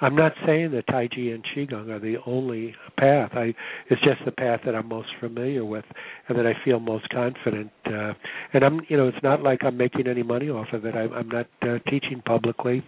I'm 0.00 0.14
not 0.14 0.32
saying 0.44 0.72
that 0.72 0.86
Tai 0.88 1.08
Chi 1.08 1.20
and 1.20 1.42
Qigong 1.42 1.88
are 1.88 1.98
the 1.98 2.16
only 2.26 2.74
path. 2.98 3.30
I 3.32 3.54
it's 3.88 4.02
just 4.02 4.22
the 4.26 4.32
path 4.32 4.60
that 4.66 4.74
I'm 4.74 4.88
most 4.88 5.08
familiar 5.20 5.64
with 5.64 5.84
and 6.28 6.38
that 6.38 6.46
I 6.46 6.52
feel 6.64 6.80
most 6.80 7.08
confident. 7.08 7.70
Uh, 7.86 8.12
and 8.52 8.62
I'm, 8.62 8.80
you 8.88 8.96
know, 8.98 9.08
it's 9.08 9.22
not 9.22 9.42
like 9.42 9.60
I'm 9.64 9.76
making 9.76 10.06
any 10.06 10.22
money 10.22 10.50
off 10.50 10.68
of 10.72 10.84
it. 10.84 10.94
I, 10.94 11.04
I'm 11.04 11.28
not 11.28 11.46
uh, 11.62 11.78
teaching 11.88 12.22
publicly. 12.26 12.84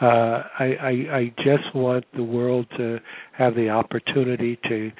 Uh, 0.00 0.42
I, 0.58 0.76
I 0.80 0.90
I 1.16 1.34
just 1.38 1.74
want 1.74 2.04
the 2.14 2.24
world 2.24 2.66
to 2.76 2.98
have 3.38 3.54
the 3.54 3.70
opportunity 3.70 4.58
to 4.68 4.90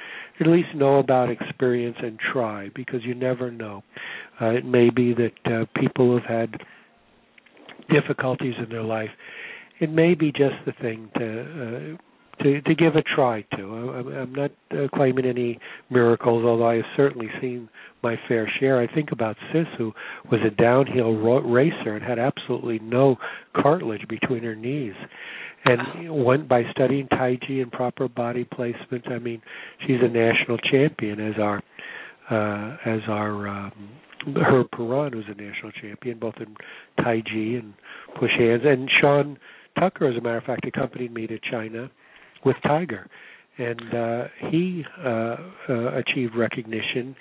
at 0.41 0.47
least 0.47 0.69
know 0.75 1.01
about 1.01 1.29
experience 1.29 1.97
and 2.03 2.19
try 2.33 2.71
because 2.75 3.05
you 3.05 3.15
never 3.15 3.51
know. 3.51 3.83
Uh, 4.41 4.47
it 4.47 4.65
may 4.65 4.89
be 4.89 5.13
that 5.13 5.33
uh, 5.45 5.65
people 5.79 6.19
have 6.19 6.25
had 6.25 6.61
difficulties 7.89 8.55
in 8.63 8.69
their 8.69 8.83
life 8.83 9.11
it 9.83 9.91
may 9.91 10.15
be 10.15 10.31
just 10.31 10.55
the 10.65 10.73
thing 10.81 11.11
to 11.19 11.41
uh, 11.41 12.43
to 12.43 12.61
to 12.63 12.75
give 12.75 12.95
a 12.95 13.03
try 13.03 13.43
to. 13.57 13.63
I'm, 13.63 14.09
I'm 14.09 14.35
not 14.35 14.51
uh, 14.71 14.89
claiming 14.95 15.27
any 15.27 15.59
miracles, 15.91 16.45
although 16.45 16.69
I 16.69 16.77
have 16.77 16.85
certainly 16.97 17.29
seen 17.41 17.69
my 18.03 18.17
fair 18.29 18.51
share. 18.61 18.81
I 18.81 18.93
think 18.93 19.11
about 19.11 19.37
Sis, 19.53 19.67
who 19.77 19.93
was 20.31 20.41
a 20.47 20.51
downhill 20.51 21.17
ro- 21.17 21.43
racer 21.43 21.97
and 21.97 22.03
had 22.05 22.19
absolutely 22.19 22.79
no 22.79 23.17
cartilage 23.61 24.07
between 24.09 24.45
her 24.45 24.55
knees. 24.55 24.95
And 25.65 26.25
went 26.25 26.49
by 26.49 26.63
studying 26.73 27.07
Tai 27.09 27.39
Chi 27.47 27.55
and 27.55 27.71
proper 27.71 28.09
body 28.09 28.45
placement. 28.45 29.07
I 29.09 29.21
mean, 29.21 29.41
she's 29.87 29.99
a 30.03 30.09
national 30.09 30.59
champion 30.59 31.21
as 31.21 31.35
our 31.41 31.63
uh, 32.31 32.77
as 32.85 33.01
our 33.09 33.49
um, 33.49 33.91
Herb 34.37 34.71
Peron, 34.71 35.13
who's 35.13 35.25
a 35.29 35.41
national 35.41 35.73
champion 35.73 36.19
both 36.19 36.35
in 36.39 36.55
Tai 37.03 37.23
Chi 37.23 37.59
and 37.59 37.75
push 38.19 38.31
hands, 38.39 38.63
and 38.65 38.91
Sean 39.01 39.39
Tucker, 39.79 40.07
as 40.07 40.17
a 40.17 40.21
matter 40.21 40.39
of 40.39 40.45
fact, 40.45 40.67
accompanied 40.67 41.13
me 41.13 41.27
to 41.27 41.39
China 41.51 41.91
with 42.45 42.57
Tiger, 42.63 43.09
and 43.59 43.95
uh, 43.95 44.25
he 44.51 44.85
uh, 45.05 45.37
uh, 45.69 45.95
achieved 45.95 46.35
recognition 46.37 47.15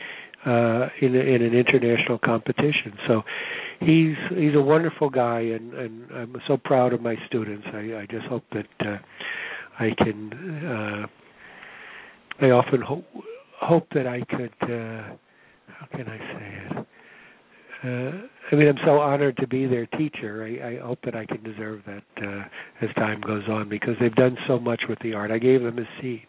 uh, 0.45 0.87
in 1.01 1.15
in 1.15 1.41
an 1.41 1.53
international 1.53 2.17
competition. 2.17 2.93
So 3.07 3.21
he's 3.79 4.15
he's 4.35 4.55
a 4.55 4.61
wonderful 4.61 5.09
guy, 5.09 5.39
and 5.39 5.73
and 5.73 6.11
I'm 6.11 6.35
so 6.47 6.57
proud 6.57 6.93
of 6.93 7.01
my 7.01 7.15
students. 7.27 7.65
I, 7.73 8.01
I 8.01 8.07
just 8.09 8.25
hope 8.25 8.43
that 8.53 8.87
uh, 8.87 8.97
I 9.79 9.91
can. 9.97 10.33
Uh, 10.65 11.07
I 12.45 12.49
often 12.49 12.81
hope 12.81 13.05
hope 13.61 13.87
that 13.93 14.07
I 14.07 14.21
could. 14.29 14.53
Uh, 14.61 15.15
how 15.81 15.97
can 15.97 16.07
I 16.07 16.17
say 16.17 16.77
it? 16.79 16.87
uh, 17.83 18.11
I 18.51 18.55
mean, 18.55 18.67
I'm 18.67 18.77
so 18.85 18.99
honored 18.99 19.37
to 19.37 19.47
be 19.47 19.65
their 19.65 19.87
teacher. 19.87 20.43
I, 20.43 20.75
I 20.75 20.79
hope 20.85 20.99
that 21.03 21.15
I 21.15 21.25
can 21.25 21.41
deserve 21.41 21.81
that 21.87 22.03
uh, 22.23 22.43
as 22.85 22.93
time 22.95 23.21
goes 23.21 23.43
on 23.49 23.69
because 23.69 23.95
they've 23.99 24.13
done 24.13 24.37
so 24.47 24.59
much 24.59 24.83
with 24.87 24.99
the 24.99 25.13
art. 25.13 25.31
I 25.31 25.39
gave 25.39 25.63
them 25.63 25.79
a 25.79 26.01
seed, 26.01 26.21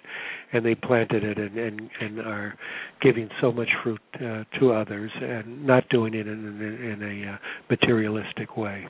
and 0.53 0.65
they 0.65 0.75
planted 0.75 1.25
it 1.25 1.39
and 1.39 1.59
and, 1.59 1.91
and 2.01 2.21
are 2.21 2.57
giving 3.03 3.29
so 3.41 3.53
much 3.53 3.69
fruit 3.83 4.01
uh, 4.15 4.45
to 4.59 4.73
others 4.73 5.11
and 5.21 5.67
not 5.67 5.87
doing 5.91 6.15
it 6.15 6.27
in, 6.27 6.47
in, 6.47 7.03
in 7.03 7.27
a 7.27 7.33
uh, 7.33 7.37
materialistic 7.69 8.57
way. 8.57 8.87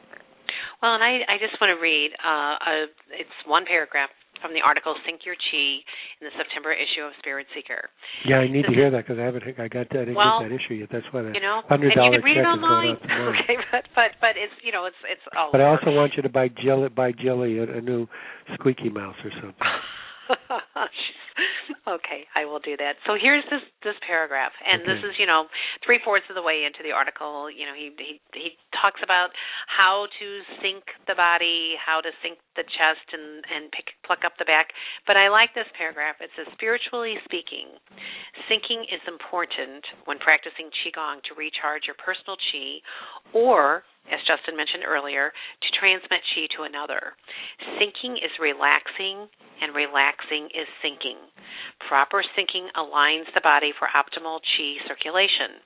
Well, 0.80 0.94
and 0.94 1.02
I, 1.02 1.22
I 1.26 1.36
just 1.38 1.56
want 1.60 1.70
to 1.70 1.80
read. 1.80 2.10
Uh, 2.18 2.54
a, 2.58 2.74
it's 3.14 3.38
one 3.46 3.64
paragraph 3.64 4.10
from 4.40 4.52
the 4.52 4.60
article 4.60 4.94
"Sink 5.06 5.22
Your 5.22 5.38
Chi" 5.38 5.82
in 6.18 6.26
the 6.26 6.34
September 6.34 6.74
issue 6.74 7.06
of 7.06 7.14
Spirit 7.22 7.46
Seeker. 7.54 7.88
Yeah, 8.26 8.42
I 8.42 8.50
need 8.50 8.66
this 8.66 8.74
to 8.74 8.76
hear 8.76 8.90
that 8.90 9.06
because 9.06 9.22
I 9.22 9.24
haven't. 9.24 9.46
I 9.46 9.70
got 9.70 9.86
that. 9.94 10.02
I 10.02 10.10
didn't 10.10 10.18
well, 10.18 10.42
get 10.42 10.50
that 10.50 10.56
issue 10.58 10.74
yet. 10.82 10.90
That's 10.90 11.06
why 11.14 11.22
the 11.22 11.32
you 11.32 11.44
know, 11.44 11.62
hundred 11.70 11.94
dollar 11.94 12.18
check 12.18 12.26
is 12.26 12.42
online. 12.42 12.98
going 12.98 13.10
out. 13.10 13.34
Okay, 13.42 13.56
but 13.70 13.84
but 13.94 14.10
but 14.20 14.34
it's 14.34 14.54
you 14.66 14.74
know 14.74 14.90
it's 14.90 14.98
it's 15.06 15.22
all. 15.38 15.54
But 15.54 15.62
over. 15.62 15.70
I 15.70 15.78
also 15.78 15.90
want 15.94 16.18
you 16.18 16.22
to 16.26 16.32
buy 16.32 16.50
Jill 16.50 16.88
buy 16.90 17.12
Jilly 17.12 17.58
a, 17.62 17.78
a 17.78 17.80
new 17.80 18.10
squeaky 18.58 18.90
mouse 18.90 19.16
or 19.24 19.30
something. 19.38 19.70
okay, 21.86 22.26
I 22.34 22.44
will 22.44 22.60
do 22.62 22.76
that. 22.78 22.98
So 23.06 23.18
here's 23.18 23.44
this 23.50 23.62
this 23.82 23.98
paragraph, 24.06 24.52
and 24.62 24.82
okay. 24.82 24.90
this 24.94 25.00
is 25.02 25.14
you 25.18 25.26
know 25.26 25.50
three 25.84 25.98
fourths 26.04 26.26
of 26.30 26.38
the 26.38 26.44
way 26.44 26.64
into 26.66 26.82
the 26.82 26.94
article. 26.94 27.50
You 27.50 27.66
know, 27.66 27.74
he 27.74 27.90
he 27.98 28.20
he 28.34 28.48
talks 28.78 29.00
about 29.02 29.34
how 29.66 30.06
to 30.06 30.26
sink 30.62 30.86
the 31.06 31.18
body, 31.18 31.74
how 31.78 32.00
to 32.00 32.10
sink 32.22 32.38
the 32.54 32.64
chest, 32.64 33.06
and 33.12 33.42
and 33.50 33.70
pick 33.74 33.94
pluck 34.06 34.22
up 34.24 34.38
the 34.38 34.46
back. 34.46 34.70
But 35.06 35.18
I 35.18 35.28
like 35.28 35.54
this 35.54 35.68
paragraph. 35.76 36.22
It 36.22 36.30
says, 36.38 36.46
spiritually 36.54 37.18
speaking, 37.26 37.74
sinking 38.46 38.86
is 38.90 39.02
important 39.10 39.82
when 40.06 40.22
practicing 40.22 40.70
qigong 40.82 41.22
to 41.26 41.34
recharge 41.34 41.90
your 41.90 41.98
personal 41.98 42.38
qi, 42.50 42.82
or 43.34 43.82
as 44.10 44.18
Justin 44.26 44.58
mentioned 44.58 44.82
earlier, 44.82 45.30
to 45.30 45.68
transmit 45.78 46.22
chi 46.34 46.50
to 46.58 46.66
another. 46.66 47.14
Sinking 47.78 48.18
is 48.18 48.32
relaxing, 48.42 49.30
and 49.62 49.70
relaxing 49.70 50.50
is 50.50 50.66
sinking. 50.82 51.22
Proper 51.86 52.26
sinking 52.34 52.66
aligns 52.74 53.30
the 53.30 53.44
body 53.44 53.70
for 53.78 53.86
optimal 53.94 54.42
chi 54.42 54.82
circulation. 54.90 55.62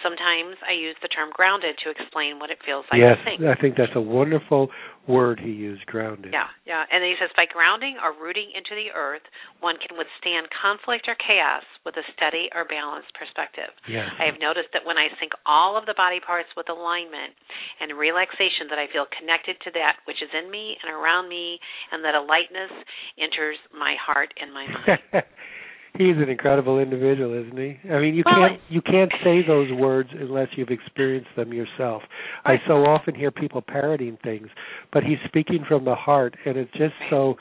Sometimes 0.00 0.56
I 0.64 0.72
use 0.72 0.96
the 1.04 1.12
term 1.12 1.28
grounded 1.36 1.76
to 1.84 1.92
explain 1.92 2.40
what 2.40 2.48
it 2.48 2.58
feels 2.64 2.88
like 2.88 3.04
yes, 3.04 3.20
to 3.20 3.36
sink. 3.36 3.44
I 3.44 3.56
think 3.60 3.76
that's 3.76 3.92
a 3.94 4.00
wonderful 4.00 4.72
word 5.06 5.40
he 5.40 5.52
used, 5.52 5.84
grounded. 5.86 6.32
Yeah, 6.32 6.48
yeah. 6.64 6.88
And 6.88 7.04
he 7.04 7.14
says 7.20 7.28
by 7.36 7.44
grounding 7.44 8.00
or 8.00 8.16
rooting 8.16 8.48
into 8.56 8.72
the 8.72 8.88
earth, 8.96 9.24
one 9.60 9.76
can 9.76 9.96
withstand 10.00 10.48
conflict 10.52 11.04
or 11.08 11.16
chaos 11.20 11.64
with 11.84 11.96
a 12.00 12.04
steady 12.16 12.48
or 12.56 12.64
balanced 12.64 13.12
perspective. 13.12 13.68
Yes. 13.84 14.08
I 14.16 14.24
have 14.24 14.40
noticed 14.40 14.72
that 14.72 14.84
when 14.88 14.96
I 14.96 15.12
sink 15.20 15.36
all 15.44 15.76
of 15.76 15.84
the 15.84 15.96
body 15.96 16.24
parts 16.24 16.48
with 16.56 16.72
alignment 16.72 17.36
and 17.80 17.92
relaxation 17.96 18.68
that 18.72 18.80
I 18.80 18.88
feel 18.88 19.04
connected 19.12 19.60
to 19.68 19.70
that 19.76 20.00
which 20.08 20.24
is 20.24 20.32
in 20.32 20.48
me 20.48 20.76
and 20.80 20.88
around 20.88 21.28
me 21.28 21.60
and 21.92 22.00
that 22.04 22.16
a 22.16 22.22
lightness 22.24 22.72
enters 23.20 23.60
my 23.76 23.96
heart 24.00 24.32
and 24.40 24.52
my 24.52 24.64
mind. 24.64 25.24
He's 25.96 26.16
an 26.16 26.28
incredible 26.28 26.80
individual, 26.80 27.32
isn't 27.40 27.56
he? 27.56 27.78
I 27.88 28.00
mean, 28.00 28.16
you 28.16 28.24
well, 28.26 28.48
can't 28.48 28.60
you 28.68 28.82
can't 28.82 29.12
say 29.22 29.46
those 29.46 29.70
words 29.70 30.08
unless 30.12 30.48
you've 30.56 30.70
experienced 30.70 31.30
them 31.36 31.52
yourself. 31.52 32.02
I 32.44 32.56
so 32.66 32.84
often 32.84 33.14
hear 33.14 33.30
people 33.30 33.62
parroting 33.62 34.18
things, 34.24 34.48
but 34.92 35.04
he's 35.04 35.18
speaking 35.28 35.64
from 35.68 35.84
the 35.84 35.94
heart, 35.94 36.36
and 36.46 36.56
it's 36.56 36.72
just 36.72 36.94
so. 37.10 37.36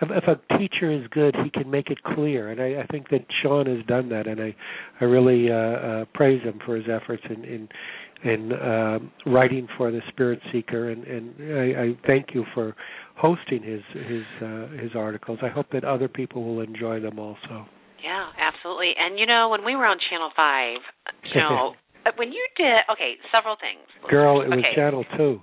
If, 0.00 0.24
a 0.24 0.58
teacher 0.58 0.92
is 0.92 1.08
good, 1.10 1.34
he 1.42 1.50
can 1.50 1.68
make 1.68 1.90
it 1.90 2.00
clear, 2.04 2.50
and 2.50 2.60
I, 2.60 2.82
I 2.82 2.86
think 2.86 3.08
that 3.08 3.24
Sean 3.42 3.66
has 3.66 3.84
done 3.86 4.08
that, 4.10 4.28
and 4.28 4.40
I 4.40 4.54
I 5.00 5.04
really 5.04 5.50
uh, 5.50 5.54
uh, 5.54 6.04
praise 6.14 6.42
him 6.42 6.60
for 6.64 6.76
his 6.76 6.84
efforts 6.88 7.24
in 7.28 7.44
in 7.44 7.68
in 8.22 8.52
uh, 8.52 8.98
writing 9.26 9.66
for 9.76 9.90
the 9.90 10.00
Spirit 10.10 10.38
Seeker, 10.52 10.90
and 10.90 11.02
and 11.04 11.34
I, 11.58 11.82
I 11.82 11.98
thank 12.06 12.34
you 12.34 12.44
for 12.54 12.76
hosting 13.16 13.64
his 13.64 13.82
his 13.94 14.22
uh, 14.40 14.68
his 14.80 14.92
articles. 14.94 15.40
I 15.42 15.48
hope 15.48 15.66
that 15.72 15.82
other 15.82 16.06
people 16.06 16.44
will 16.44 16.60
enjoy 16.60 17.00
them 17.00 17.18
also. 17.18 17.66
Yeah, 18.06 18.30
absolutely. 18.38 18.94
And 18.94 19.18
you 19.18 19.26
know, 19.26 19.50
when 19.50 19.66
we 19.66 19.74
were 19.74 19.86
on 19.86 19.98
Channel 19.98 20.30
Five, 20.38 20.78
you 21.34 21.42
know, 21.42 21.74
when 22.14 22.30
you 22.30 22.44
did 22.54 22.86
okay, 22.94 23.18
several 23.34 23.58
things. 23.58 23.82
Girl, 24.06 24.46
it 24.46 24.48
was 24.48 24.62
okay. 24.62 24.78
Channel 24.78 25.02
Two. 25.18 25.42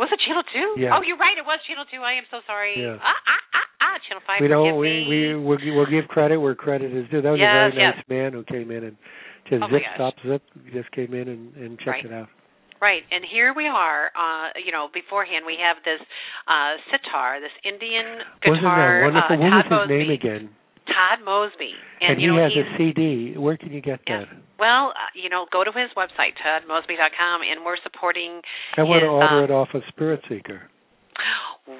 Was 0.00 0.08
it 0.08 0.20
Channel 0.24 0.46
Two? 0.48 0.80
Yeah. 0.80 0.96
Oh, 0.96 1.04
you're 1.04 1.20
right. 1.20 1.36
It 1.36 1.44
was 1.44 1.60
Channel 1.68 1.84
Two. 1.92 2.00
I 2.00 2.16
am 2.16 2.24
so 2.32 2.40
sorry. 2.48 2.72
Yeah. 2.80 2.96
Ah, 2.96 3.04
ah, 3.04 3.44
ah, 3.52 3.68
ah. 3.84 3.96
Channel 4.08 4.24
Five. 4.24 4.40
We 4.40 4.48
don't. 4.48 4.80
We 4.80 4.88
me. 4.88 5.04
we 5.08 5.18
we'll, 5.36 5.60
we'll 5.76 5.92
give 5.92 6.08
credit 6.08 6.40
where 6.40 6.56
credit 6.56 6.88
is 6.88 7.04
due. 7.12 7.20
That 7.20 7.36
was 7.36 7.42
Yes, 7.42 7.52
a 7.52 7.76
very 7.76 7.76
yes. 7.76 7.94
nice 8.00 8.08
man 8.08 8.32
who 8.32 8.42
came 8.48 8.72
in 8.72 8.88
and 8.88 8.96
just 9.44 9.60
Oh 9.60 9.68
zip 9.68 9.84
stop 10.00 10.14
zip 10.24 10.42
just 10.72 10.88
came 10.96 11.12
in 11.12 11.28
and 11.28 11.52
and 11.52 11.70
checked 11.84 12.08
Right. 12.08 12.08
it 12.08 12.12
out. 12.16 12.32
Right, 12.80 13.04
and 13.12 13.20
here 13.28 13.52
we 13.52 13.68
are. 13.68 14.08
Uh, 14.16 14.56
you 14.56 14.72
know, 14.72 14.88
beforehand 14.88 15.44
we 15.44 15.60
have 15.60 15.76
this 15.84 16.00
uh, 16.48 16.80
sitar, 16.88 17.36
this 17.44 17.52
Indian 17.60 18.24
guitar. 18.40 19.04
Wasn't 19.04 19.20
that 19.20 19.36
wonderful? 19.36 19.36
Uh, 19.36 19.52
what 19.52 19.68
was 19.68 19.84
his 19.84 19.92
name 19.92 20.08
again? 20.08 20.48
Todd 20.90 21.24
Mosby, 21.24 21.72
and, 22.02 22.18
he 22.18 22.26
you 22.26 22.34
know 22.34 22.42
has 22.42 22.52
a 22.52 22.66
CD. 22.76 23.34
Where 23.38 23.56
can 23.56 23.72
you 23.72 23.80
get 23.80 24.00
that? 24.06 24.26
well, 24.58 24.92
uh, 24.92 25.10
you 25.14 25.30
know, 25.30 25.46
go 25.52 25.64
to 25.64 25.70
his 25.70 25.88
website 25.96 26.36
toddmosby.com, 26.42 27.40
and 27.46 27.64
we're 27.64 27.80
supporting. 27.82 28.42
I 28.76 28.82
want 28.82 29.02
to 29.02 29.08
order 29.08 29.38
um, 29.38 29.44
it 29.44 29.50
off 29.50 29.68
of 29.74 29.82
Spirit 29.88 30.20
Seeker. 30.28 30.68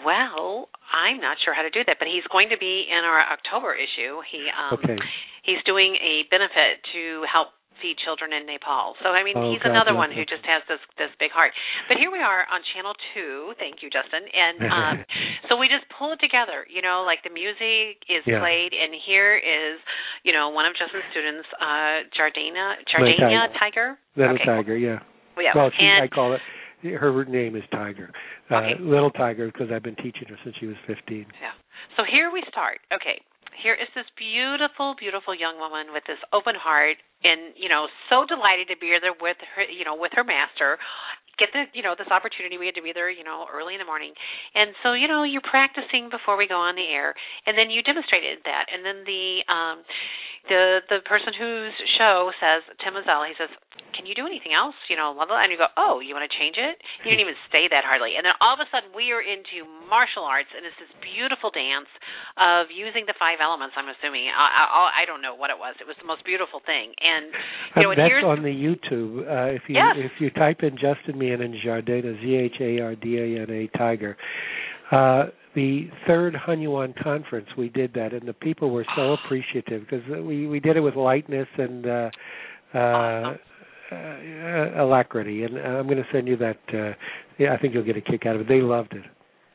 Well, 0.05 0.69
I'm 0.93 1.21
not 1.21 1.39
sure 1.45 1.55
how 1.55 1.63
to 1.63 1.71
do 1.71 1.81
that, 1.87 1.97
but 1.99 2.07
he's 2.07 2.27
going 2.31 2.51
to 2.51 2.59
be 2.59 2.87
in 2.87 3.03
our 3.05 3.21
October 3.21 3.75
issue. 3.75 4.23
He 4.31 4.47
um 4.53 4.79
Okay. 4.79 4.99
he's 5.43 5.63
doing 5.67 5.97
a 5.99 6.25
benefit 6.31 6.85
to 6.93 7.25
help 7.27 7.49
feed 7.81 7.97
children 8.05 8.33
in 8.33 8.47
Nepal. 8.47 8.95
So 9.03 9.11
I 9.11 9.25
mean, 9.25 9.37
oh, 9.37 9.51
he's 9.51 9.61
God 9.65 9.73
another 9.73 9.93
bless 9.97 10.09
one 10.09 10.11
who 10.13 10.23
just 10.29 10.45
has 10.47 10.63
this 10.69 10.81
this 11.01 11.11
big 11.19 11.33
heart. 11.33 11.53
But 11.89 11.97
here 11.99 12.13
we 12.13 12.21
are 12.21 12.47
on 12.49 12.61
channel 12.73 12.95
2. 13.17 13.57
Thank 13.59 13.83
you, 13.83 13.91
Justin. 13.91 14.25
And 14.29 14.59
um 14.77 14.97
so 15.49 15.57
we 15.57 15.67
just 15.67 15.85
pull 15.97 16.13
it 16.13 16.21
together, 16.21 16.65
you 16.69 16.81
know, 16.85 17.03
like 17.05 17.25
the 17.27 17.33
music 17.33 18.01
is 18.09 18.23
Yeah. 18.29 18.41
played 18.41 18.73
and 18.77 18.93
here 19.09 19.37
is, 19.37 19.81
you 20.23 20.33
know, 20.33 20.49
one 20.53 20.65
of 20.69 20.73
Justin's 20.77 21.05
students, 21.11 21.49
uh 21.59 22.07
Zhardana 22.15 22.81
Jardania 22.87 23.49
Tiger. 23.59 23.99
Little 24.17 24.37
okay. 24.37 24.45
Tiger, 24.45 24.77
yeah. 24.77 25.01
Well, 25.37 25.45
yeah. 25.45 25.53
Well, 25.57 25.71
she, 25.73 25.85
and 25.85 26.05
I 26.05 26.09
call 26.09 26.35
it. 26.37 26.41
Her 26.83 27.25
name 27.25 27.57
is 27.57 27.65
Tiger. 27.73 28.11
Uh, 28.51 28.57
Okay. 28.57 28.83
Little 28.83 29.11
Tiger 29.11 29.47
because 29.53 29.69
I've 29.71 29.83
been 29.83 29.97
teaching 29.97 30.27
her 30.29 30.37
since 30.45 30.57
she 30.59 30.67
was 30.67 30.77
15. 30.87 31.27
Yeah. 31.41 31.53
So 31.97 32.03
here 32.11 32.31
we 32.33 32.43
start. 32.49 32.81
Okay. 32.93 33.21
Here 33.59 33.75
is 33.75 33.91
this 33.95 34.07
beautiful, 34.17 34.95
beautiful 34.95 35.35
young 35.35 35.59
woman 35.59 35.93
with 35.93 36.07
this 36.07 36.21
open 36.33 36.55
heart 36.55 36.97
and, 37.23 37.53
you 37.59 37.69
know, 37.69 37.91
so 38.09 38.25
delighted 38.25 38.73
to 38.73 38.79
be 38.81 38.95
there 38.97 39.13
with 39.13 39.37
her, 39.57 39.65
you 39.69 39.85
know, 39.85 39.99
with 39.99 40.13
her 40.17 40.25
master. 40.25 40.79
Get 41.37 41.53
the, 41.57 41.69
you 41.73 41.81
know, 41.81 41.97
this 41.97 42.09
opportunity. 42.13 42.61
We 42.61 42.69
had 42.69 42.77
to 42.77 42.85
be 42.85 42.93
there, 42.93 43.09
you 43.09 43.25
know, 43.25 43.49
early 43.49 43.73
in 43.77 43.81
the 43.81 43.89
morning. 43.89 44.13
And 44.55 44.77
so, 44.85 44.93
you 44.93 45.09
know, 45.09 45.25
you're 45.25 45.45
practicing 45.45 46.13
before 46.13 46.37
we 46.37 46.49
go 46.49 46.61
on 46.61 46.77
the 46.77 46.85
air. 46.85 47.17
And 47.49 47.57
then 47.57 47.73
you 47.73 47.81
demonstrated 47.81 48.45
that. 48.45 48.69
And 48.69 48.85
then 48.85 49.05
the, 49.09 49.25
um, 49.49 49.77
the, 50.49 50.81
the 50.89 50.99
person 51.05 51.33
whose 51.37 51.73
show 51.97 52.33
says, 52.41 52.65
Tim 52.81 52.97
Mazzella, 52.97 53.29
he 53.29 53.37
says, 53.37 53.53
can 53.97 54.07
you 54.09 54.15
do 54.15 54.25
anything 54.25 54.55
else? 54.57 54.75
You 54.89 54.97
know, 54.97 55.13
blah, 55.13 55.27
blah. 55.27 55.43
And 55.45 55.51
you 55.53 55.59
go, 55.61 55.69
oh, 55.77 56.01
you 56.01 56.15
want 56.17 56.25
to 56.25 56.35
change 56.35 56.57
it? 56.57 56.81
You 57.05 57.13
didn't 57.13 57.25
even 57.27 57.39
say 57.53 57.69
that 57.69 57.85
hardly. 57.85 58.17
And 58.17 58.25
then 58.25 58.33
all 58.41 58.55
of 58.57 58.61
a 58.63 58.69
sudden 58.71 58.95
we 58.97 59.13
are 59.13 59.21
into 59.21 59.67
martial 59.89 60.25
arts, 60.25 60.49
and 60.57 60.65
it's 60.65 60.77
this 60.81 60.91
beautiful 61.05 61.51
dance 61.53 61.91
of 62.41 62.73
using 62.73 63.05
the 63.05 63.17
five 63.19 63.43
elements. 63.43 63.77
I'm 63.77 63.91
assuming. 63.91 64.31
I, 64.33 64.67
I, 64.67 65.03
I 65.03 65.05
don't 65.05 65.21
know 65.21 65.35
what 65.35 65.51
it 65.53 65.59
was. 65.59 65.77
It 65.81 65.87
was 65.87 65.97
the 66.01 66.09
most 66.09 66.25
beautiful 66.25 66.63
thing. 66.65 66.95
And 67.01 67.33
you 67.77 67.83
know, 67.85 67.91
Uh, 67.91 67.99
and 67.99 68.01
that's 68.01 68.25
on 68.25 68.41
the 68.47 68.55
YouTube. 68.55 69.27
Uh, 69.27 69.53
if 69.57 69.63
you 69.69 69.77
Yes. 69.77 69.97
if 69.99 70.13
you 70.21 70.31
type 70.31 70.63
in 70.63 70.77
Justin 70.79 71.19
Meehan 71.19 71.41
Zhardana, 71.65 72.21
Z 72.21 72.25
H 72.25 72.57
A 72.61 72.81
R 72.81 72.95
D 72.97 73.19
A 73.19 73.43
N 73.43 73.51
A 73.51 73.67
Tiger, 73.77 74.17
uh, 74.91 75.25
the 75.55 75.89
third 76.07 76.35
Hunyuan 76.47 76.95
conference, 77.03 77.49
we 77.57 77.69
did 77.69 77.93
that, 77.95 78.13
and 78.13 78.27
the 78.27 78.33
people 78.33 78.71
were 78.71 78.87
so 78.97 79.13
appreciative 79.25 79.83
because 79.83 80.07
we 80.25 80.47
we 80.47 80.61
did 80.61 80.77
it 80.77 80.81
with 80.81 80.97
lightness 80.97 81.49
and 81.59 81.87
uh, 81.87 82.11
uh, 82.75 82.79
Awesome. 82.79 83.39
Uh, 83.93 84.83
alacrity. 84.83 85.45
And 85.45 85.59
I'm 85.59 85.87
going 85.87 85.99
to 85.99 86.07
send 86.13 86.29
you 86.29 86.37
that. 86.39 86.59
Uh, 86.73 86.93
yeah, 87.39 87.55
I 87.55 87.59
think 87.59 87.75
you'll 87.75 87.85
get 87.85 87.97
a 87.97 88.01
kick 88.01 88.27
out 88.27 88.35
of 88.37 88.43
it. 88.43 88.49
They 88.49 88.61
loved 88.61 88.93
it. 88.93 89.03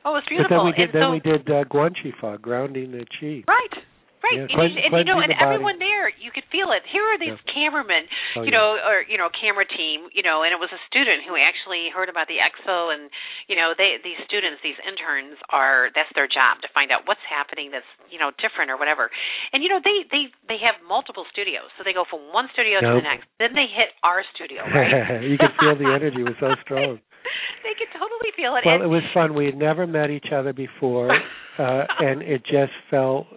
oh, 0.06 0.16
it's 0.16 0.26
But 0.26 0.30
beautiful. 0.30 0.58
then 0.58 0.66
we 0.66 0.72
did 0.74 0.94
and 0.94 0.94
then 0.94 1.08
so, 1.08 1.12
we 1.12 1.20
did 1.20 1.50
uh, 1.50 1.64
Guanchi 1.66 2.12
Fa, 2.20 2.38
grounding 2.42 2.92
the 2.92 3.06
chi. 3.20 3.44
Right. 3.48 3.84
Right, 4.26 4.41
Yeah, 4.41 4.49
and, 4.49 4.57
cleanse- 4.57 4.82
and 4.82 4.89
you 4.97 5.05
know, 5.05 5.21
and 5.21 5.30
body. 5.30 5.38
everyone 5.45 5.78
there, 5.78 6.09
you 6.17 6.34
could 6.34 6.49
feel 6.49 6.73
it. 6.73 6.82
Here 6.89 7.05
are 7.05 7.19
these 7.21 7.38
cameramen, 7.45 8.09
Oh, 8.34 8.41
you 8.41 8.49
yeah. 8.49 8.57
know, 8.57 8.67
or 8.82 9.05
you 9.05 9.21
know, 9.21 9.30
camera 9.30 9.69
team, 9.69 10.09
you 10.17 10.26
know, 10.26 10.41
and 10.41 10.49
it 10.49 10.57
was 10.57 10.73
a 10.73 10.82
student 10.89 11.21
who 11.30 11.38
actually 11.38 11.93
heard 11.93 12.09
about 12.09 12.26
the 12.26 12.41
expo, 12.41 12.89
and 12.89 13.13
you 13.45 13.53
know, 13.53 13.78
they 13.78 14.01
these 14.01 14.17
students, 14.26 14.65
these 14.65 14.80
interns 14.82 15.38
are 15.53 15.93
that's 15.93 16.09
their 16.17 16.26
job 16.26 16.57
to 16.65 16.69
find 16.73 16.89
out 16.89 17.05
what's 17.05 17.21
happening 17.30 17.69
that's 17.69 17.86
you 18.09 18.17
know 18.17 18.34
different 18.41 18.73
or 18.73 18.82
whatever, 18.82 19.13
and 19.53 19.61
you 19.61 19.69
know, 19.69 19.78
they 19.86 20.09
they 20.09 20.34
they 20.49 20.57
have 20.65 20.82
multiple 20.82 21.30
studios, 21.30 21.69
so 21.78 21.86
they 21.86 21.93
go 21.93 22.03
from 22.09 22.26
one 22.34 22.49
studio 22.57 22.82
to 22.82 22.97
the 22.97 23.05
next, 23.05 23.30
then 23.38 23.53
they 23.53 23.69
hit 23.69 23.93
our 24.01 24.26
studio, 24.34 24.65
right? 24.73 25.21
you 25.21 25.38
could 25.38 25.53
feel 25.61 25.78
the 25.78 25.93
energy 25.93 26.26
was 26.26 26.34
so 26.41 26.49
strong. 26.65 26.97
they 27.65 27.73
could 27.78 27.93
totally 27.93 28.34
feel 28.34 28.55
it. 28.57 28.65
Well, 28.65 28.82
and, 28.82 28.84
it 28.84 28.89
was 28.89 29.05
fun. 29.13 29.34
We 29.38 29.45
had 29.45 29.57
never 29.57 29.86
met 29.86 30.09
each 30.09 30.34
other 30.34 30.53
before, 30.53 31.11
uh, 31.61 31.84
and 31.99 32.21
it 32.21 32.41
just 32.41 32.73
fell 32.89 33.28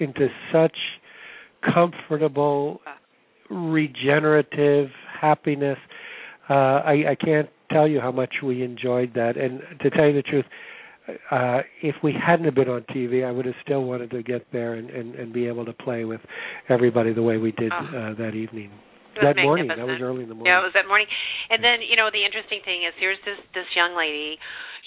into 0.00 0.28
such 0.52 0.76
comfortable, 1.72 2.80
regenerative 3.50 4.88
happiness. 5.20 5.78
Uh, 6.48 6.52
I, 6.52 6.92
I 7.10 7.16
can't 7.22 7.48
tell 7.70 7.88
you 7.88 8.00
how 8.00 8.12
much 8.12 8.34
we 8.42 8.62
enjoyed 8.62 9.12
that. 9.14 9.36
And 9.36 9.60
to 9.80 9.90
tell 9.90 10.06
you 10.06 10.14
the 10.14 10.22
truth, 10.22 10.44
uh, 11.30 11.60
if 11.82 11.96
we 12.02 12.12
hadn't 12.14 12.44
have 12.46 12.54
been 12.54 12.68
on 12.68 12.82
TV, 12.94 13.26
I 13.26 13.30
would 13.30 13.46
have 13.46 13.54
still 13.62 13.84
wanted 13.84 14.10
to 14.10 14.22
get 14.22 14.46
there 14.52 14.74
and, 14.74 14.90
and, 14.90 15.14
and 15.14 15.32
be 15.32 15.46
able 15.46 15.64
to 15.64 15.72
play 15.72 16.04
with 16.04 16.20
everybody 16.68 17.12
the 17.12 17.22
way 17.22 17.36
we 17.36 17.52
did 17.52 17.72
Oh. 17.72 17.76
uh, 17.76 18.14
that 18.14 18.34
evening. 18.34 18.70
That 19.22 19.36
morning, 19.36 19.68
that 19.68 19.78
was 19.78 20.02
early 20.02 20.24
in 20.24 20.28
the 20.28 20.34
morning. 20.34 20.50
Yeah, 20.50 20.58
it 20.58 20.66
was 20.66 20.74
that 20.74 20.88
morning. 20.88 21.06
And 21.48 21.62
then, 21.62 21.78
you 21.86 21.94
know, 21.94 22.10
the 22.10 22.24
interesting 22.26 22.58
thing 22.64 22.82
is 22.82 22.90
here's 22.98 23.18
this 23.24 23.38
this 23.54 23.66
young 23.76 23.94
lady, 23.96 24.38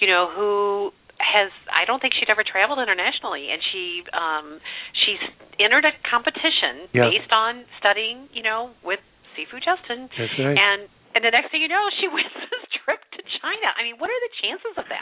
you 0.04 0.08
know, 0.08 0.28
who 0.36 0.92
has 1.20 1.52
I 1.74 1.86
don't 1.86 2.00
think 2.02 2.14
she'd 2.20 2.30
ever 2.30 2.44
traveled 2.46 2.80
internationally 2.80 3.50
and 3.52 3.62
she 3.72 4.04
um 4.14 4.60
she's 4.94 5.22
entered 5.60 5.86
a 5.86 5.94
competition 6.10 6.88
Yeah. 6.94 7.10
based 7.10 7.32
on 7.34 7.66
studying, 7.80 8.30
you 8.34 8.44
know, 8.44 8.72
with 8.84 9.00
Sifu 9.36 9.58
Justin 9.62 10.10
That's 10.18 10.34
right. 10.40 10.58
and 10.58 10.90
and 11.16 11.26
the 11.26 11.32
next 11.34 11.50
thing 11.50 11.62
you 11.62 11.68
know, 11.68 11.86
she 12.00 12.08
wins 12.14 12.30
this 12.36 12.66
trip 12.86 13.02
to 13.18 13.22
China. 13.42 13.68
I 13.74 13.82
mean, 13.84 13.98
what 13.98 14.10
are 14.10 14.22
the 14.22 14.34
chances 14.42 14.76
of 14.78 14.86
that? 14.90 15.02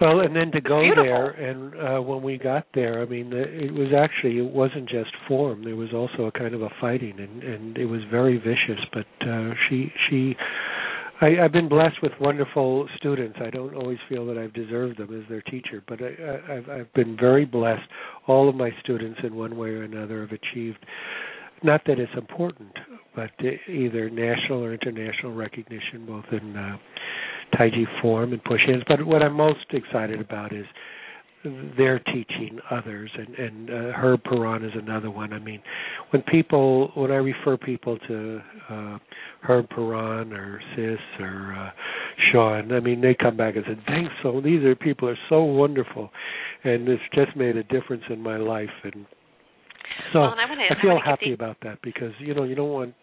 Well, 0.00 0.20
and 0.20 0.34
then 0.36 0.52
to 0.52 0.60
go 0.60 0.80
beautiful. 0.80 1.04
there, 1.04 1.30
and 1.30 1.74
uh, 1.74 2.00
when 2.02 2.22
we 2.22 2.38
got 2.38 2.66
there, 2.72 3.02
I 3.02 3.06
mean, 3.06 3.32
it 3.32 3.72
was 3.74 3.88
actually 3.96 4.38
it 4.38 4.46
wasn't 4.48 4.88
just 4.88 5.10
form. 5.26 5.64
There 5.64 5.74
was 5.74 5.90
also 5.92 6.26
a 6.26 6.32
kind 6.32 6.54
of 6.54 6.62
a 6.62 6.68
fighting, 6.80 7.18
and 7.18 7.42
and 7.42 7.76
it 7.78 7.86
was 7.86 8.00
very 8.10 8.38
vicious. 8.38 8.78
But 8.92 9.10
uh, 9.26 9.50
she 9.68 9.90
she, 10.08 10.36
I, 11.20 11.38
I've 11.42 11.52
been 11.52 11.68
blessed 11.68 12.02
with 12.02 12.12
wonderful 12.20 12.88
students. 12.96 13.38
I 13.42 13.50
don't 13.50 13.74
always 13.74 13.98
feel 14.08 14.26
that 14.26 14.38
I've 14.38 14.54
deserved 14.54 14.98
them 14.98 15.18
as 15.18 15.28
their 15.28 15.42
teacher, 15.42 15.82
but 15.86 16.00
I, 16.02 16.52
I, 16.52 16.80
I've 16.80 16.92
been 16.94 17.16
very 17.18 17.44
blessed. 17.44 17.82
All 18.26 18.48
of 18.48 18.54
my 18.54 18.70
students, 18.82 19.20
in 19.22 19.34
one 19.34 19.56
way 19.56 19.70
or 19.70 19.82
another, 19.82 20.22
have 20.22 20.32
achieved. 20.32 20.84
Not 21.62 21.82
that 21.86 21.98
it's 21.98 22.12
important, 22.16 22.72
but 23.14 23.30
either 23.68 24.08
national 24.08 24.64
or 24.64 24.72
international 24.72 25.34
recognition, 25.34 26.06
both 26.06 26.24
in 26.32 26.56
uh, 26.56 26.78
Taiji 27.54 27.84
form 28.00 28.32
and 28.32 28.42
push 28.42 28.60
hands. 28.66 28.82
But 28.88 29.04
what 29.04 29.22
I'm 29.22 29.34
most 29.34 29.66
excited 29.72 30.20
about 30.20 30.54
is 30.54 30.64
they're 31.76 31.98
teaching 32.00 32.58
others, 32.70 33.10
and 33.16 33.34
and 33.34 33.70
uh, 33.70 33.92
Herb 33.96 34.22
Perron 34.24 34.64
is 34.64 34.72
another 34.74 35.10
one. 35.10 35.32
I 35.32 35.38
mean, 35.38 35.60
when 36.10 36.22
people 36.22 36.90
when 36.94 37.10
I 37.10 37.16
refer 37.16 37.56
people 37.56 37.98
to 38.08 38.40
uh, 38.68 38.98
Herb 39.42 39.68
Perron 39.70 40.32
or 40.32 40.60
Sis 40.76 40.98
or 41.18 41.54
uh, 41.58 41.70
Sean, 42.30 42.72
I 42.72 42.80
mean 42.80 43.00
they 43.00 43.14
come 43.14 43.36
back 43.36 43.56
and 43.56 43.64
say, 43.66 43.78
"Thanks, 43.86 44.12
so 44.22 44.40
these 44.42 44.62
are 44.64 44.74
people 44.76 45.08
are 45.08 45.18
so 45.28 45.42
wonderful," 45.42 46.10
and 46.64 46.88
it's 46.88 47.02
just 47.14 47.34
made 47.36 47.56
a 47.56 47.64
difference 47.64 48.04
in 48.10 48.20
my 48.20 48.36
life, 48.36 48.68
and 48.84 49.06
so 50.12 50.20
Well, 50.20 50.32
and 50.32 50.40
I 50.40 50.46
wanna- 50.46 50.62
I 50.70 50.74
I 50.74 50.80
feel 50.80 50.90
wanna 50.94 51.04
happy 51.04 51.26
the- 51.28 51.32
about 51.34 51.56
that 51.62 51.80
because 51.82 52.12
you 52.18 52.34
know 52.34 52.44
you 52.44 52.54
don't 52.54 52.70
want 52.72 52.94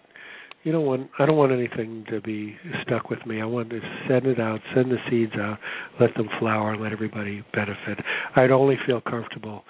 you 0.68 0.74
don't 0.74 0.86
want 0.86 1.10
I 1.18 1.26
don't 1.26 1.38
want 1.38 1.54
anything 1.54 2.04
to 2.10 2.20
be 2.20 2.58
stuck 2.82 3.10
with 3.10 3.26
me. 3.26 3.40
I 3.42 3.46
want 3.46 3.70
to 3.70 3.80
send 4.10 4.26
it 4.26 4.38
out, 4.38 4.60
send 4.76 4.92
the 4.92 4.98
seeds 5.10 5.32
out, 5.40 5.60
let 5.98 6.14
them 6.16 6.28
flower, 6.40 6.74
and 6.74 6.84
let 6.84 6.92
everybody 6.92 7.42
benefit. 7.54 8.04
I'd 8.36 8.52
only 8.52 8.76
feel 8.86 9.00
comfortable 9.00 9.64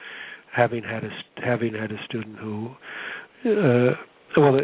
having 0.55 0.81
had 0.81 1.03
a 1.03 1.09
having 1.45 1.75
had 1.75 1.91
a 1.91 2.03
student 2.05 2.39
who, 2.39 2.71
uh, 3.45 3.93
well, 4.37 4.59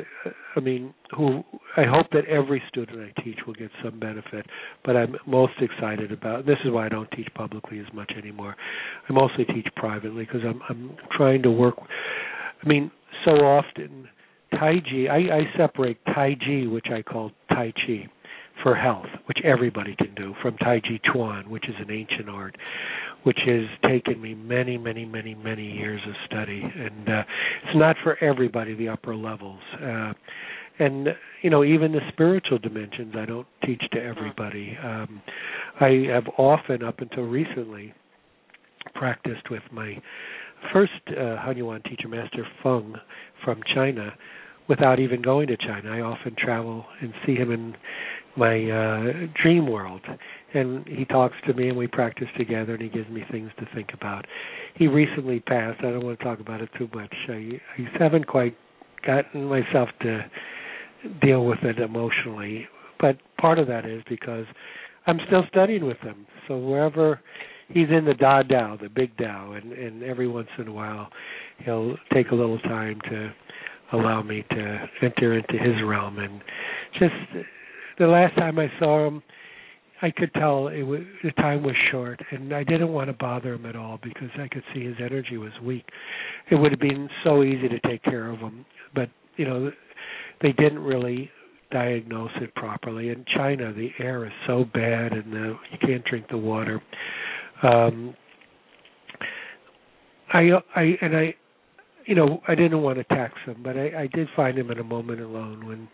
I 0.56 0.60
mean, 0.60 0.96
who 1.16 1.44
I 1.78 1.84
hope 1.84 2.08
that 2.14 2.26
every 2.26 2.64
student 2.68 2.98
I 3.16 3.22
teach 3.22 3.38
will 3.46 3.54
get 3.54 3.70
some 3.84 4.00
benefit. 4.00 4.48
But 4.84 4.98
I'm 4.98 5.16
most 5.28 5.54
excited 5.62 6.12
about. 6.12 6.48
This 6.48 6.58
is 6.66 6.72
why 6.72 6.88
I 6.88 6.90
don't 6.90 7.12
teach 7.12 7.28
publicly 7.36 7.78
as 7.78 7.94
much 7.94 8.12
anymore. 8.18 8.56
I 9.08 9.14
mostly 9.14 9.46
teach 9.46 9.68
privately 9.76 10.26
because 10.26 10.42
I'm 10.44 10.64
I'm 10.68 10.98
trying 11.16 11.44
to 11.44 11.52
work. 11.52 11.76
I 11.80 12.68
mean, 12.68 12.90
so 13.24 13.34
often 13.34 14.10
Tai 14.60 14.80
Chi, 14.82 15.08
I, 15.10 15.38
I 15.38 15.42
separate 15.58 15.98
Tai 16.14 16.36
Chi, 16.36 16.68
which 16.68 16.88
I 16.94 17.02
call 17.02 17.32
Tai 17.50 17.74
Chi, 17.86 18.10
for 18.62 18.76
health, 18.76 19.08
which 19.26 19.40
everybody 19.44 19.96
can 19.96 20.14
do, 20.16 20.34
from 20.42 20.58
Tai 20.58 20.80
Chi 20.82 21.00
Chuan, 21.12 21.50
which 21.50 21.68
is 21.68 21.76
an 21.80 21.92
ancient 21.92 22.30
art, 22.30 22.56
which 23.24 23.40
has 23.46 23.66
taken 23.90 24.22
me 24.22 24.34
many, 24.36 24.78
many, 24.78 25.06
many, 25.06 25.36
many 25.36 25.72
years 25.72 26.02
of 26.08 26.14
study. 26.26 26.62
And 26.62 27.10
uh, 27.10 27.24
it's 27.64 27.76
not 27.76 27.96
for 28.04 28.22
everybody, 28.24 28.76
the 28.76 28.90
upper 28.90 29.16
levels. 29.16 29.62
Uh, 29.82 30.14
and, 30.80 31.10
you 31.42 31.50
know, 31.50 31.64
even 31.64 31.92
the 31.92 32.02
spiritual 32.12 32.58
dimensions, 32.58 33.14
I 33.18 33.26
don't 33.26 33.48
teach 33.66 33.84
to 33.94 34.04
everybody. 34.04 34.78
Um, 34.84 35.22
I 35.80 36.08
have 36.12 36.26
often, 36.38 36.84
up 36.84 37.00
until 37.00 37.24
recently, 37.24 37.94
practiced 38.96 39.50
with 39.50 39.64
my 39.72 40.02
first 40.72 40.92
uh, 41.10 41.38
Hunyuan 41.46 41.84
teacher, 41.84 42.08
Master 42.08 42.46
Feng, 42.62 42.96
from 43.44 43.62
China, 43.76 44.14
without 44.70 45.00
even 45.00 45.22
going 45.22 45.48
to 45.48 45.58
China. 45.58 45.92
I 45.92 46.02
often 46.02 46.36
travel 46.38 46.86
and 47.02 47.14
see 47.26 47.36
him 47.36 47.52
in 47.52 47.76
my 48.36 48.70
uh, 48.70 49.28
dream 49.42 49.68
world, 49.70 50.02
and 50.54 50.88
he 50.88 51.06
talks 51.06 51.36
to 51.48 51.54
me, 51.54 51.70
and 51.70 51.78
we 51.78 51.88
practice 51.88 52.28
together, 52.38 52.74
and 52.74 52.82
he 52.82 52.90
gives 52.90 53.10
me 53.10 53.24
things 53.32 53.52
to 53.60 53.68
think 53.76 53.90
about. 53.94 54.26
He 54.76 54.88
recently 54.88 55.40
passed. 55.40 55.80
I 55.80 55.92
don't 55.92 56.04
want 56.04 56.18
to 56.20 56.26
talk 56.26 56.40
about 56.40 56.62
it 56.62 56.70
too 56.78 56.90
much. 56.94 57.14
I, 57.30 57.60
I 57.78 57.88
haven't 58.00 58.26
quite 58.26 58.56
gotten 59.06 59.46
myself 59.46 59.90
to 60.02 60.26
deal 61.22 61.46
with 61.46 61.60
it 61.64 61.80
emotionally, 61.80 62.68
but 63.00 63.18
part 63.40 63.60
of 63.60 63.68
that 63.68 63.86
is 63.86 64.02
because 64.10 64.46
I'm 65.06 65.20
still 65.28 65.44
studying 65.50 65.86
with 65.86 66.00
him. 66.00 66.26
So 66.48 66.58
wherever 66.58 67.20
he's 67.68 67.90
in 67.90 68.06
the 68.06 68.14
Da 68.14 68.44
Dao, 68.44 68.82
the 68.82 68.90
big 68.90 69.16
Dao, 69.18 69.62
and 69.62 69.74
and 69.74 70.04
every 70.04 70.28
once 70.28 70.48
in 70.58 70.68
a 70.68 70.72
while 70.72 71.10
he'll 71.66 71.96
take 72.14 72.32
a 72.32 72.36
little 72.36 72.60
time 72.60 73.00
to 73.10 73.34
allow 73.94 74.22
me 74.22 74.44
to 74.50 74.90
enter 75.02 75.38
into 75.38 75.54
his 75.54 75.82
realm. 75.86 76.20
And 76.20 76.42
just 77.00 77.46
the 78.00 78.08
last 78.08 78.36
time 78.36 78.60
I 78.60 78.68
saw 78.80 79.08
him, 79.08 79.24
I 80.02 80.12
could 80.12 80.34
tell 80.34 80.68
it 80.68 80.82
was, 80.82 81.00
the 81.24 81.32
time 81.32 81.64
was 81.64 81.76
short, 81.90 82.20
and 82.32 82.54
I 82.54 82.66
didn't 82.66 82.92
want 82.92 83.08
to 83.08 83.14
bother 83.14 83.54
him 83.54 83.66
at 83.66 83.78
all 83.78 84.00
because 84.04 84.30
I 84.38 84.50
could 84.50 84.64
see 84.74 84.84
his 84.84 84.96
energy 85.00 85.38
was 85.38 85.54
weak. 85.64 85.86
It 86.52 86.56
would 86.56 86.72
have 86.72 86.82
been 86.82 87.08
so 87.24 87.44
easy 87.44 87.70
to 87.70 87.80
take 87.88 88.04
care 88.04 88.30
of 88.30 88.40
him, 88.40 88.66
but 88.94 89.10
you 89.38 89.46
know, 89.46 89.72
they 90.42 90.52
didn't 90.52 90.80
really 90.80 91.32
diagnose 91.72 92.32
it 92.42 92.54
properly. 92.56 93.10
In 93.10 93.24
China, 93.34 93.74
the 93.74 93.92
air 94.00 94.26
is 94.26 94.32
so 94.46 94.66
bad, 94.74 95.14
and 95.14 95.32
the, 95.32 95.56
you 95.72 95.78
can't 95.82 96.04
drink 96.04 96.28
the 96.30 96.38
water. 96.38 96.82
Um, 97.64 98.14
I, 100.34 100.50
I, 100.76 100.98
and 101.02 101.16
I, 101.16 101.36
you 102.06 102.16
know, 102.16 102.42
I 102.48 102.56
didn't 102.56 102.82
want 102.82 102.98
to 102.98 103.04
tax 103.06 103.34
him, 103.46 103.62
but 103.64 103.78
I, 103.78 104.04
I 104.04 104.08
did 104.14 104.28
find 104.36 104.58
him 104.58 104.72
in 104.72 104.80
a 104.80 104.84
moment 104.84 105.22
alone 105.22 105.66
when 105.66 105.88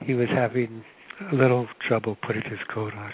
he 0.00 0.14
was 0.14 0.28
having 0.34 0.84
a 1.30 1.34
little 1.34 1.66
trouble 1.86 2.16
putting 2.26 2.42
his 2.42 2.58
coat 2.72 2.94
on. 2.94 3.12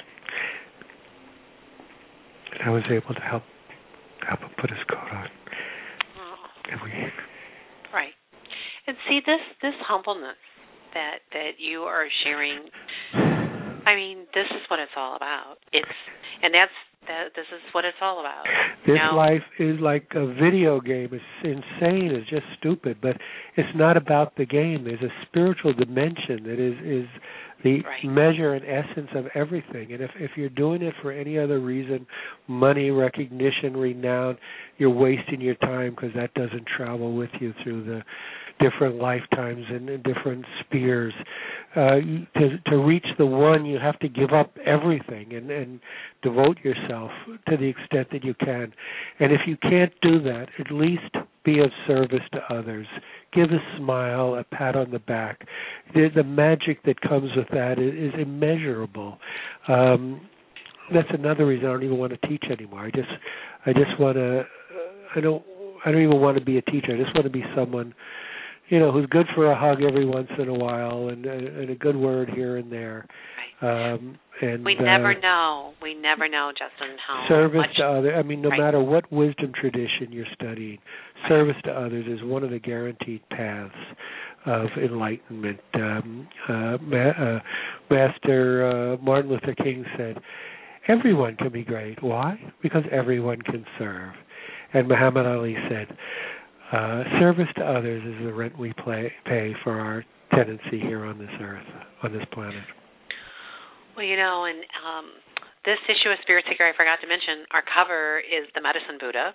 And 2.53 2.63
I 2.69 2.71
was 2.71 2.85
able 2.91 3.15
to 3.15 3.21
help 3.21 3.43
help 4.27 4.41
him 4.41 4.51
put 4.61 4.71
his 4.71 4.79
coat 4.89 5.09
on. 5.13 5.29
Oh. 6.19 6.73
And 6.73 6.81
we, 6.83 6.91
Right. 7.93 8.13
And 8.87 8.97
see 9.09 9.21
this 9.25 9.41
this 9.63 9.75
humbleness 9.87 10.37
that 10.95 11.19
that 11.33 11.53
you 11.59 11.83
are 11.83 12.07
sharing. 12.25 12.69
I 13.89 13.95
mean, 13.97 14.19
this 14.35 14.45
is 14.51 14.63
what 14.69 14.81
it's 14.81 14.93
all 14.97 15.17
about. 15.17 15.57
It's 15.73 15.89
and 16.43 16.53
that's 16.53 16.73
that. 17.09 17.29
This 17.35 17.47
is 17.55 17.63
what 17.73 17.85
it's 17.87 17.97
all 18.03 18.21
about. 18.21 18.45
this 18.87 18.95
Now- 18.97 19.17
life 19.17 19.45
is 19.59 19.81
like 19.81 20.07
a 20.15 20.27
video 20.27 20.79
game. 20.81 21.09
It's 21.13 21.25
insane. 21.43 22.11
It's 22.13 22.29
just 22.29 22.45
stupid. 22.59 22.99
But 23.01 23.17
it's 23.57 23.75
not 23.75 23.97
about 23.97 24.37
the 24.37 24.45
game. 24.45 24.85
There's 24.85 25.01
a 25.03 25.13
spiritual 25.23 25.73
dimension 25.73 26.45
that 26.45 26.59
is 26.61 26.77
is 26.85 27.09
the 27.65 27.81
Right. 27.81 28.05
measure 28.05 28.55
and 28.55 28.65
essence 28.65 29.11
of 29.15 29.27
everything. 29.35 29.93
And 29.93 30.03
if 30.03 30.11
if 30.21 30.37
you're 30.37 30.51
doing 30.51 30.83
it 30.83 30.95
for 31.03 31.11
any 31.11 31.39
other 31.39 31.59
reason, 31.59 32.07
money, 32.47 32.91
recognition, 32.91 33.75
renown, 33.77 34.37
you're 34.77 34.91
wasting 35.07 35.41
your 35.41 35.57
time 35.57 35.91
because 35.91 36.13
that 36.13 36.35
doesn't 36.35 36.67
travel 36.67 37.15
with 37.15 37.31
you 37.41 37.53
through 37.63 37.83
the 37.85 38.05
different 38.59 38.97
lifetimes 38.97 39.65
and, 39.69 40.03
different 40.03 40.45
spheres. 40.61 41.15
Uh, 41.77 41.97
to 42.37 42.59
to 42.67 42.77
reach 42.79 43.07
the 43.19 43.27
one, 43.27 43.65
you 43.65 43.79
have 43.79 43.99
to 44.01 44.09
give 44.09 44.33
up 44.33 44.57
everything 44.65 45.35
and 45.35 45.51
and 45.51 45.81
devote 46.23 46.59
yourself 46.65 47.11
to 47.49 47.57
the 47.57 47.67
extent 47.67 48.09
that 48.11 48.25
you 48.25 48.35
can. 48.35 48.73
And 49.21 49.33
if 49.33 49.41
you 49.47 49.57
can't 49.59 49.93
do 50.03 50.21
that, 50.23 50.47
at 50.59 50.71
least 50.71 51.15
be 51.45 51.61
of 51.61 51.71
service 51.87 52.23
to 52.33 52.41
others. 52.55 52.87
Give 53.33 53.51
a 53.51 53.79
smile, 53.79 54.35
a 54.35 54.45
pat 54.45 54.77
on 54.77 54.91
the 54.91 54.99
back. 54.99 55.47
The, 55.95 56.09
the 56.15 56.25
magic 56.25 56.83
that 56.85 57.01
comes 57.01 57.31
with 57.37 57.49
that 57.53 57.79
is, 57.79 58.13
is 58.13 58.21
immeasurable. 58.21 59.19
Um, 59.69 60.21
that's 60.93 61.09
another 61.11 61.47
reason 61.47 61.67
I 61.69 61.73
don't 61.73 61.85
even 61.85 61.99
want 61.99 62.19
to 62.19 62.29
teach 62.29 62.45
anymore. 62.51 62.81
I 62.81 62.91
just, 62.91 63.09
I 63.67 63.73
just 63.73 63.99
want 63.99 64.17
to. 64.17 64.45
I 65.15 65.21
don't. 65.21 65.43
I 65.85 65.93
don't 65.93 66.03
even 66.03 66.21
want 66.21 66.37
to 66.39 66.45
be 66.45 66.59
a 66.59 66.63
teacher. 66.63 66.95
I 66.95 67.03
just 67.03 67.15
want 67.15 67.25
to 67.25 67.31
be 67.31 67.45
someone, 67.55 67.95
you 68.69 68.79
know, 68.79 68.93
who's 68.93 69.07
good 69.07 69.27
for 69.35 69.51
a 69.51 69.57
hug 69.59 69.83
every 69.83 70.05
once 70.07 70.29
in 70.39 70.49
a 70.49 70.55
while 70.55 71.09
and, 71.09 71.25
and 71.27 71.71
a 71.71 71.75
good 71.75 71.97
word 71.97 72.29
here 72.35 72.57
and 72.57 72.71
there. 72.71 73.07
Um, 73.61 74.19
and 74.41 74.65
We 74.65 74.77
uh, 74.79 74.83
never 74.83 75.19
know. 75.19 75.73
We 75.83 75.95
never 75.95 76.29
know, 76.29 76.53
Justin, 76.53 76.97
how 77.07 77.25
service 77.29 77.57
much. 77.59 77.77
to 77.79 77.83
others. 77.85 78.13
I 78.17 78.23
mean, 78.23 78.41
no 78.41 78.51
Right. 78.51 78.61
matter 78.61 78.81
what 78.81 79.11
wisdom 79.11 79.53
tradition 79.59 80.13
you're 80.13 80.27
studying, 80.35 80.79
service 81.29 81.57
to 81.65 81.73
others 81.73 82.07
is 82.07 82.23
one 82.25 82.45
of 82.45 82.51
the 82.51 82.61
guaranteed 82.61 83.21
paths 83.31 83.75
of 84.47 84.69
enlightenment. 84.81 85.59
Um, 85.75 86.29
uh, 86.49 86.79
Ma- 86.81 86.97
uh, 86.97 87.41
Master 87.91 88.95
uh, 88.95 89.03
Martin 89.03 89.31
Luther 89.33 89.55
King 89.57 89.85
said, 89.97 90.19
"Everyone 90.87 91.35
can 91.37 91.51
be 91.51 91.65
great. 91.65 92.01
Why? 92.03 92.39
Because 92.63 92.85
everyone 92.93 93.43
can 93.43 93.65
serve." 93.79 94.13
And 94.73 94.87
Muhammad 94.87 95.27
Ali 95.27 95.57
said, 95.69 95.97
uh, 96.73 97.05
"Service 97.19 97.49
to 97.57 97.65
others 97.65 98.03
is 98.05 98.25
the 98.25 98.33
rent 98.33 98.59
we 98.59 98.73
play, 98.85 99.13
pay 99.25 99.55
for 99.65 99.79
our 99.79 100.05
tenancy 100.35 100.81
here 100.81 101.05
on 101.05 101.19
this 101.19 101.31
earth, 101.41 101.67
on 102.03 102.13
this 102.13 102.25
planet." 102.33 102.63
Well, 103.97 104.07
you 104.07 104.17
know, 104.17 104.45
and 104.45 104.59
um, 104.87 105.11
this 105.65 105.79
issue 105.89 106.11
of 106.11 106.19
Spirit 106.23 106.45
Seeker, 106.49 106.65
I 106.65 106.73
forgot 106.77 107.01
to 107.03 107.09
mention, 107.09 107.45
our 107.51 107.63
cover 107.67 108.21
is 108.21 108.47
the 108.55 108.63
Medicine 108.63 108.97
Buddha. 109.01 109.35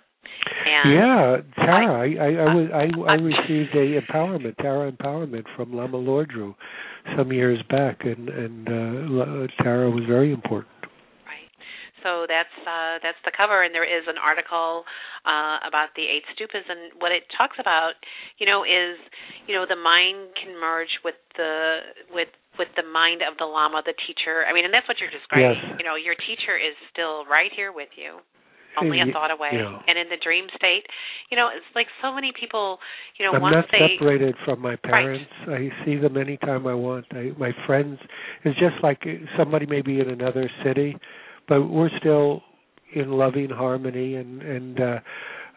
And 0.66 0.92
yeah, 0.94 1.36
Tara, 1.64 2.00
I 2.00 2.06
I, 2.16 2.30
I 2.50 2.54
was 2.54 2.68
I 2.72 2.84
I 3.06 3.12
I- 3.12 3.16
received 3.16 3.74
a 3.74 4.00
empowerment, 4.00 4.56
Tara 4.56 4.90
empowerment 4.90 5.44
from 5.54 5.72
Lama 5.74 5.98
Lordru 5.98 6.54
some 7.16 7.30
years 7.32 7.60
back, 7.68 8.00
and 8.04 8.28
and 8.30 8.68
uh, 8.68 9.62
Tara 9.62 9.90
was 9.90 10.04
very 10.08 10.32
important. 10.32 10.73
Right. 12.04 12.28
So 12.28 12.28
that's 12.28 12.56
uh, 12.68 13.00
that's 13.00 13.18
the 13.24 13.32
cover, 13.32 13.64
and 13.64 13.74
there 13.74 13.88
is 13.88 14.04
an 14.06 14.20
article 14.20 14.84
uh, 15.24 15.64
about 15.64 15.96
the 15.96 16.04
eight 16.04 16.28
stupas, 16.36 16.68
and 16.68 16.92
what 17.00 17.12
it 17.12 17.24
talks 17.32 17.56
about, 17.58 17.96
you 18.36 18.44
know, 18.46 18.64
is 18.64 19.00
you 19.48 19.56
know 19.56 19.64
the 19.64 19.80
mind 19.80 20.36
can 20.36 20.52
merge 20.60 20.92
with 21.04 21.16
the 21.36 21.80
with 22.12 22.28
with 22.58 22.68
the 22.76 22.86
mind 22.86 23.22
of 23.24 23.36
the 23.38 23.48
lama, 23.48 23.82
the 23.84 23.96
teacher. 24.06 24.44
I 24.46 24.52
mean, 24.52 24.64
and 24.64 24.72
that's 24.72 24.86
what 24.86 25.00
you're 25.00 25.10
describing. 25.10 25.58
Yes. 25.58 25.80
You 25.80 25.84
know, 25.84 25.96
your 25.96 26.14
teacher 26.14 26.54
is 26.54 26.76
still 26.92 27.26
right 27.26 27.50
here 27.56 27.72
with 27.74 27.90
you, 27.98 28.22
only 28.78 29.00
a 29.00 29.10
thought 29.12 29.30
away, 29.30 29.50
know. 29.54 29.80
and 29.86 29.98
in 29.98 30.06
the 30.08 30.20
dream 30.22 30.46
state. 30.54 30.86
You 31.30 31.36
know, 31.36 31.48
it's 31.50 31.66
like 31.74 31.86
so 32.02 32.14
many 32.14 32.32
people. 32.38 32.78
You 33.18 33.26
know, 33.26 33.32
I'm 33.34 33.42
once 33.42 33.54
not 33.54 33.66
they 33.72 33.96
separated 33.96 34.34
from 34.44 34.60
my 34.60 34.76
parents. 34.76 35.30
I 35.48 35.70
see 35.84 35.96
them 35.96 36.16
anytime 36.16 36.66
I 36.66 36.74
want. 36.74 37.06
I, 37.10 37.32
my 37.38 37.50
friends, 37.66 37.98
it's 38.44 38.58
just 38.58 38.76
like 38.82 39.02
somebody 39.36 39.66
may 39.66 39.82
be 39.82 40.00
in 40.00 40.10
another 40.10 40.50
city, 40.64 40.96
but 41.48 41.62
we're 41.62 41.90
still 41.98 42.42
in 42.94 43.10
loving 43.12 43.50
harmony. 43.50 44.16
And 44.16 44.42
and 44.42 44.80
uh, 44.80 44.98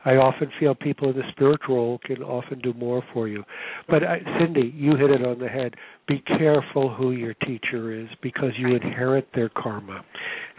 I 0.06 0.16
often 0.16 0.52
feel 0.60 0.74
people 0.76 1.10
in 1.10 1.18
the 1.18 1.24
spiritual 1.32 2.00
can 2.06 2.24
often 2.24 2.60
do 2.60 2.74
more 2.74 3.04
for 3.14 3.28
you. 3.28 3.44
But 3.90 4.04
I, 4.04 4.20
Cynde, 4.40 4.74
you 4.74 4.96
hit 4.96 5.12
it 5.12 5.26
on 5.26 5.40
the 5.40 5.48
head. 5.50 5.76
Be 6.08 6.20
careful 6.20 6.94
who 6.94 7.12
your 7.12 7.34
teacher 7.34 7.92
is 7.92 8.08
because 8.22 8.52
you 8.58 8.76
inherit 8.76 9.28
their 9.36 9.50
karma. 9.50 10.04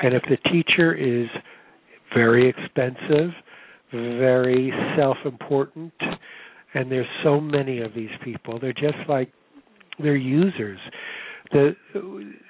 And 0.01 0.15
if 0.15 0.23
the 0.29 0.37
teacher 0.51 0.95
is 0.95 1.29
very 2.15 2.49
expensive, 2.49 3.31
very 3.93 4.73
self-important, 4.97 5.93
and 6.75 6.91
there's 6.91 7.07
so 7.25 7.41
many 7.41 7.81
of 7.81 7.95
these 7.95 8.11
people. 8.23 8.59
They're 8.61 8.73
just 8.73 8.99
like 9.09 9.33
they're 9.99 10.17
users. 10.17 10.79
The 11.53 11.77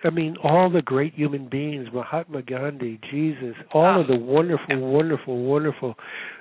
I 0.04 0.10
mean, 0.10 0.36
all 0.42 0.70
the 0.70 0.82
great 0.82 1.14
human 1.14 1.48
beings, 1.48 1.88
Mahatma 1.92 2.42
Gandhi, 2.42 2.98
Jesus, 3.10 3.54
all 3.72 4.00
of 4.00 4.06
the 4.08 4.16
wonderful, 4.16 4.92
wonderful, 4.92 5.44
wonderful 5.44 5.94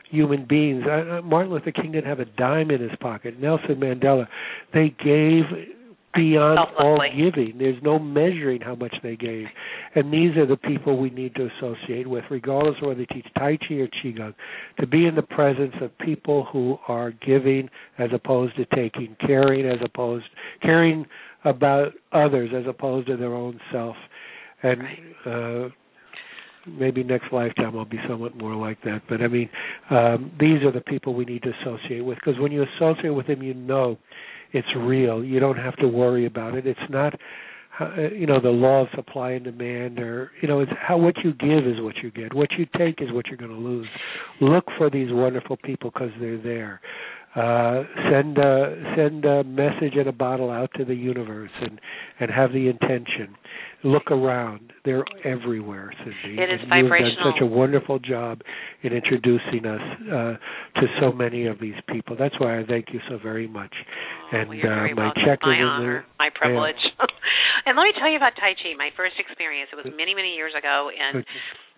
human 0.09 0.45
beings. 0.47 0.83
Uh, 0.85 1.21
Martin 1.23 1.51
Luther 1.51 1.71
King 1.71 1.91
didn't 1.91 2.07
have 2.07 2.19
a 2.19 2.25
dime 2.25 2.71
in 2.71 2.81
his 2.81 2.91
pocket. 2.99 3.39
Nelson 3.39 3.75
Mandela, 3.75 4.27
they 4.73 4.95
gave 5.03 5.43
beyond 6.17 6.59
all 6.79 6.99
giving. 7.15 7.57
There's 7.57 7.81
no 7.83 7.99
measuring 7.99 8.61
how 8.61 8.75
much 8.75 8.95
they 9.03 9.15
gave. 9.15 9.45
And 9.95 10.11
these 10.11 10.35
are 10.35 10.47
the 10.47 10.57
people 10.57 10.97
we 10.97 11.11
need 11.11 11.35
to 11.35 11.49
associate 11.57 12.07
with, 12.07 12.23
regardless 12.29 12.75
of 12.81 12.87
whether 12.87 12.99
they 12.99 13.13
teach 13.13 13.27
Tai 13.37 13.57
Chi 13.57 13.75
or 13.75 13.87
Qigong, 13.87 14.33
to 14.79 14.87
be 14.87 15.05
in 15.05 15.15
the 15.15 15.21
presence 15.21 15.75
of 15.81 15.95
people 15.99 16.45
who 16.51 16.77
are 16.87 17.11
giving 17.11 17.69
as 17.99 18.09
opposed 18.13 18.55
to 18.57 18.65
taking, 18.75 19.15
caring 19.25 19.65
as 19.67 19.79
opposed 19.83 20.25
caring 20.61 21.05
about 21.49 21.93
others 22.11 22.51
as 22.55 22.63
opposed 22.67 23.07
to 23.07 23.17
their 23.17 23.33
own 23.33 23.59
self. 23.71 23.95
And 24.63 24.81
uh 25.25 25.69
maybe 26.67 27.03
next 27.03 27.31
lifetime 27.31 27.77
I'll 27.77 27.85
be 27.85 27.99
somewhat 28.09 28.35
more 28.35 28.55
like 28.55 28.81
that. 28.83 29.01
But 29.07 29.21
I 29.21 29.27
mean, 29.27 29.49
um, 29.89 30.31
these 30.39 30.63
are 30.63 30.71
the 30.71 30.81
people 30.81 31.13
we 31.13 31.25
need 31.25 31.43
to 31.43 31.51
associate 31.61 32.01
with 32.01 32.17
because 32.17 32.39
when 32.39 32.51
you 32.51 32.65
associate 32.75 33.11
with 33.11 33.27
them, 33.27 33.41
you 33.41 33.53
know 33.53 33.97
it's 34.53 34.67
real. 34.77 35.23
You 35.23 35.39
don't 35.39 35.57
have 35.57 35.75
to 35.77 35.87
worry 35.87 36.25
about 36.25 36.55
it. 36.55 36.65
It's 36.65 36.79
not, 36.89 37.13
uh, 37.79 38.09
you 38.13 38.25
know, 38.25 38.39
the 38.39 38.49
law 38.49 38.83
of 38.83 38.87
supply 38.95 39.31
and 39.31 39.43
demand, 39.43 39.99
or 39.99 40.31
you 40.41 40.47
know, 40.47 40.61
it's 40.61 40.71
how 40.79 40.97
what 40.97 41.15
you 41.23 41.33
give 41.33 41.67
is 41.67 41.81
what 41.81 41.97
you 41.97 42.11
get. 42.11 42.33
What 42.33 42.51
you 42.57 42.65
take 42.77 43.01
is 43.01 43.11
what 43.11 43.27
you're 43.27 43.37
going 43.37 43.51
to 43.51 43.57
lose. 43.57 43.87
Look 44.41 44.65
for 44.77 44.89
these 44.89 45.09
wonderful 45.11 45.57
people 45.57 45.91
because 45.93 46.11
they're 46.19 46.41
there. 46.41 46.81
Uh, 47.35 47.83
send 48.09 48.37
a 48.37 48.93
send 48.95 49.25
a 49.25 49.43
message 49.43 49.93
in 49.93 50.07
a 50.07 50.11
bottle 50.11 50.49
out 50.49 50.71
to 50.75 50.83
the 50.83 50.95
universe 50.95 51.51
and 51.61 51.79
and 52.19 52.31
have 52.31 52.51
the 52.51 52.67
intention. 52.67 53.35
Look 53.83 54.09
around; 54.09 54.73
they're 54.85 55.05
everywhere, 55.23 55.93
Cynde. 55.99 56.39
It 56.39 56.49
is 56.49 56.59
and 56.63 56.87
you've 56.87 56.89
done 56.89 57.33
such 57.33 57.41
a 57.41 57.45
wonderful 57.45 57.99
job 57.99 58.41
in 58.81 58.91
introducing 58.91 59.67
us 59.67 59.81
uh, 60.09 60.81
to 60.81 60.87
so 60.99 61.11
many 61.11 61.45
of 61.45 61.59
these 61.59 61.77
people. 61.87 62.15
That's 62.17 62.39
why 62.39 62.59
I 62.59 62.65
thank 62.65 62.87
you 62.91 62.99
so 63.07 63.19
very 63.21 63.47
much. 63.47 63.75
Oh, 64.33 64.37
and 64.37 64.49
well, 64.49 64.57
uh, 64.57 64.61
very 64.63 64.93
my 64.95 65.03
welcome. 65.05 65.21
check 65.23 65.39
my 65.43 65.53
is 65.53 65.59
in 65.59 65.65
honor, 65.67 66.05
my 66.17 66.29
privilege. 66.33 66.81
and 67.67 67.77
let 67.77 67.83
me 67.83 67.93
tell 67.99 68.09
you 68.09 68.17
about 68.17 68.33
Tai 68.39 68.55
Chi. 68.57 68.73
My 68.77 68.89
first 68.97 69.13
experience. 69.19 69.69
It 69.71 69.75
was 69.75 69.93
many, 69.95 70.15
many 70.15 70.33
years 70.33 70.53
ago, 70.57 70.89
and 70.89 71.23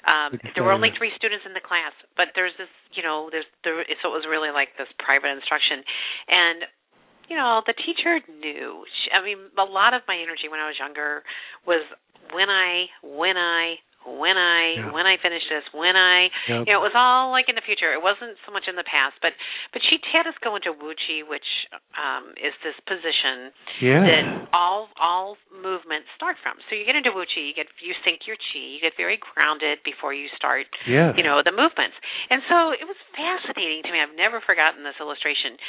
um, 0.09 0.41
there 0.57 0.65
were 0.65 0.73
only 0.73 0.89
three 0.97 1.13
students 1.13 1.45
in 1.45 1.53
the 1.53 1.61
class. 1.61 1.93
But 2.17 2.33
there's 2.33 2.57
this, 2.57 2.71
you 2.97 3.05
know, 3.05 3.29
there's 3.29 3.45
there. 3.63 3.85
So 4.01 4.09
it 4.09 4.15
was 4.17 4.25
really 4.25 4.49
like 4.49 4.73
this 4.75 4.89
private 4.97 5.29
instruction, 5.29 5.85
and 6.27 6.65
you 7.29 7.37
know, 7.37 7.61
the 7.69 7.77
teacher 7.77 8.17
knew. 8.41 8.83
She, 8.89 9.13
I 9.13 9.21
mean, 9.21 9.53
a 9.53 9.69
lot 9.69 9.93
of 9.93 10.01
my 10.09 10.17
energy 10.17 10.49
when 10.49 10.59
I 10.59 10.65
was 10.65 10.75
younger 10.81 11.21
was 11.63 11.85
when 12.33 12.49
I, 12.49 12.89
when 13.05 13.37
I, 13.37 13.77
when 14.05 14.37
I 14.37 14.79
Yeah. 14.79 14.91
when 14.91 15.05
I 15.05 15.17
finish 15.17 15.43
this, 15.49 15.63
when 15.73 15.95
I 15.95 16.29
Yep. 16.47 16.67
you 16.67 16.73
know, 16.73 16.79
it 16.79 16.85
was 16.91 16.95
all 16.95 17.31
like 17.31 17.49
in 17.49 17.55
the 17.55 17.61
future. 17.65 17.91
It 17.93 18.01
wasn't 18.01 18.37
so 18.45 18.51
much 18.51 18.67
in 18.67 18.75
the 18.75 18.83
past. 18.87 19.15
But 19.21 19.33
but 19.73 19.81
she 19.83 19.99
had 20.11 20.27
us 20.27 20.35
go 20.41 20.55
into 20.55 20.71
Wuchi, 20.73 21.25
which 21.27 21.45
um 21.97 22.33
is 22.37 22.53
this 22.63 22.75
position 22.87 23.51
Yes. 23.81 24.03
that 24.07 24.25
all 24.53 24.89
all 24.99 25.37
movements 25.51 26.07
start 26.15 26.37
from. 26.41 26.57
So 26.69 26.75
you 26.75 26.85
get 26.85 26.95
into 26.95 27.11
Wuchi, 27.11 27.47
you 27.47 27.53
get 27.53 27.67
you 27.79 27.93
sink 28.03 28.25
your 28.27 28.35
chi, 28.37 28.59
you 28.59 28.79
get 28.79 28.95
very 28.97 29.17
grounded 29.17 29.79
before 29.83 30.13
you 30.13 30.29
start 30.35 30.67
Yes. 30.87 31.15
you 31.17 31.23
know 31.23 31.41
the 31.43 31.51
movements 31.51 31.95
and 32.29 32.41
so 32.49 32.71
it 32.71 32.85
was 32.87 32.95
fascinating 33.19 33.83
to 33.83 33.91
me. 33.91 33.99
I've 33.99 34.15
never 34.15 34.39
forgotten 34.39 34.87
this 34.87 34.95
illustration. 35.03 35.59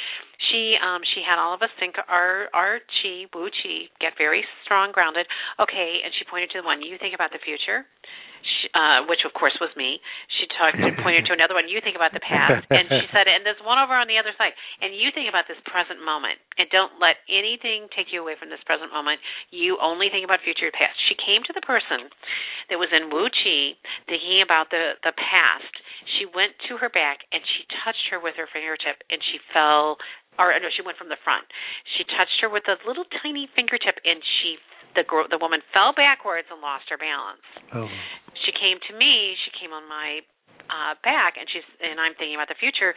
She 0.51 0.79
um 0.79 1.03
she 1.03 1.19
had 1.19 1.35
all 1.35 1.51
of 1.51 1.61
us 1.61 1.71
think 1.75 1.99
our 2.07 2.47
our 2.55 2.79
chi 2.79 3.27
wu 3.35 3.51
chi 3.51 3.91
get 3.99 4.15
very 4.15 4.43
strong 4.63 4.95
grounded. 4.95 5.27
Okay 5.59 5.99
and 6.03 6.15
she 6.15 6.23
pointed 6.31 6.55
to 6.55 6.63
the 6.63 6.67
one 6.67 6.79
you 6.79 6.95
think 6.95 7.11
about 7.11 7.35
the 7.35 7.43
future 7.43 7.83
she, 8.41 8.67
uh 8.73 9.05
which 9.05 9.21
of 9.27 9.33
course 9.37 9.53
was 9.61 9.69
me. 9.77 10.01
She 10.39 10.47
talked 10.57 10.79
pointed 11.03 11.27
to 11.29 11.33
another 11.33 11.53
one 11.53 11.69
you 11.69 11.81
think 11.83 11.95
about 11.95 12.13
the 12.15 12.23
past 12.23 12.65
and 12.71 12.87
she 12.89 13.05
said 13.13 13.27
and 13.27 13.45
there's 13.45 13.61
one 13.61 13.77
over 13.77 13.93
on 13.93 14.07
the 14.07 14.17
other 14.17 14.33
side. 14.37 14.55
And 14.81 14.95
you 14.95 15.13
think 15.13 15.29
about 15.29 15.45
this 15.45 15.59
present 15.67 16.01
moment 16.01 16.39
and 16.57 16.67
don't 16.71 16.97
let 16.97 17.21
anything 17.29 17.91
take 17.93 18.09
you 18.13 18.21
away 18.21 18.39
from 18.39 18.49
this 18.49 18.61
present 18.65 18.89
moment. 18.89 19.19
You 19.51 19.77
only 19.81 20.09
think 20.09 20.25
about 20.25 20.41
future 20.41 20.71
past. 20.73 20.97
She 21.09 21.15
came 21.19 21.43
to 21.45 21.53
the 21.53 21.63
person 21.65 22.09
that 22.69 22.79
was 22.79 22.89
in 22.93 23.11
Wu 23.11 23.27
Chi 23.29 23.77
thinking 24.07 24.41
about 24.41 24.69
the 24.73 24.97
the 25.03 25.13
past. 25.15 25.73
She 26.17 26.25
went 26.25 26.57
to 26.69 26.77
her 26.81 26.89
back 26.89 27.23
and 27.31 27.40
she 27.45 27.65
touched 27.83 28.07
her 28.11 28.19
with 28.19 28.35
her 28.37 28.47
fingertip 28.51 29.01
and 29.09 29.19
she 29.21 29.39
fell 29.53 29.97
or 30.39 30.55
no, 30.57 30.71
she 30.71 30.81
went 30.81 30.95
from 30.97 31.11
the 31.11 31.19
front. 31.27 31.43
She 31.97 32.07
touched 32.07 32.39
her 32.41 32.49
with 32.49 32.63
a 32.71 32.79
little 32.87 33.05
tiny 33.21 33.49
fingertip 33.53 33.99
and 34.05 34.21
she 34.41 34.57
the 34.95 35.03
girl 35.07 35.27
the 35.29 35.39
woman 35.39 35.61
fell 35.71 35.93
backwards 35.95 36.47
and 36.51 36.59
lost 36.59 36.87
her 36.91 36.99
balance. 36.99 37.43
Oh. 37.75 37.87
She 38.45 38.51
came 38.55 38.79
to 38.89 38.93
me, 38.95 39.35
she 39.45 39.51
came 39.59 39.71
on 39.71 39.87
my 39.87 40.21
uh 40.69 40.93
back 41.03 41.35
and 41.39 41.47
she's 41.51 41.65
and 41.83 41.99
I'm 41.99 42.15
thinking 42.15 42.35
about 42.35 42.49
the 42.51 42.59
future. 42.59 42.95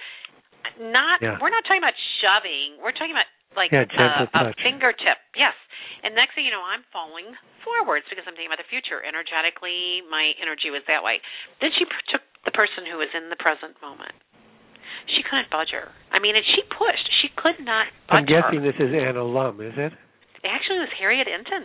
Not 0.80 1.20
Yeah. 1.22 1.38
we're 1.38 1.53
not 1.53 1.62
talking 1.68 1.82
about 1.82 1.97
shoving. 2.22 2.80
We're 2.80 2.97
talking 2.97 3.14
about 3.14 3.28
like 3.55 3.70
Yeah, 3.70 3.86
uh, 3.86 4.51
a 4.51 4.55
fingertip. 4.62 5.18
Yes. 5.38 5.55
And 6.03 6.12
next 6.14 6.34
thing 6.34 6.45
you 6.45 6.53
know, 6.53 6.64
I'm 6.64 6.82
falling 6.92 7.32
forwards 7.64 8.05
because 8.11 8.26
I'm 8.28 8.34
thinking 8.36 8.51
about 8.53 8.61
the 8.61 8.68
future. 8.68 9.01
Energetically, 9.01 10.05
my 10.11 10.36
energy 10.42 10.68
was 10.68 10.82
that 10.90 11.01
way. 11.01 11.22
Then 11.62 11.70
she 11.78 11.86
took 12.12 12.20
the 12.45 12.53
person 12.53 12.84
who 12.84 13.01
was 13.01 13.09
in 13.16 13.32
the 13.32 13.40
present 13.40 13.78
moment. 13.80 14.12
She 15.09 15.22
couldn't 15.22 15.50
budge 15.50 15.70
her. 15.72 15.88
I 16.12 16.18
mean, 16.18 16.36
and 16.36 16.44
she 16.44 16.62
pushed. 16.70 17.07
She 17.22 17.28
could 17.36 17.59
not 17.64 17.86
budge 18.09 18.24
I'm 18.24 18.26
guessing 18.26 18.61
her. 18.62 18.72
this 18.72 18.78
is 18.80 18.94
Anna 18.94 19.24
Lum, 19.24 19.61
is 19.61 19.74
it? 19.76 19.92
Actually, 20.44 20.76
it 20.84 20.86
was 20.88 20.94
Harriet 20.98 21.28
Inton. 21.28 21.64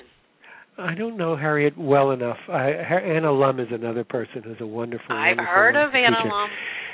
I 0.80 0.95
don't 0.95 1.17
know 1.17 1.36
Harriet 1.36 1.77
well 1.77 2.11
enough. 2.11 2.38
I, 2.47 2.71
Anna 2.71 3.32
Lum 3.32 3.59
is 3.59 3.67
another 3.71 4.03
person 4.03 4.43
who's 4.43 4.61
a 4.61 4.67
wonderful. 4.67 5.15
I've 5.15 5.38
wonderful, 5.38 5.53
heard 5.53 5.75
of 5.75 5.93
wonderful 5.93 6.05
Anna 6.05 6.17
teacher. 6.17 6.30
Lum. 6.30 6.49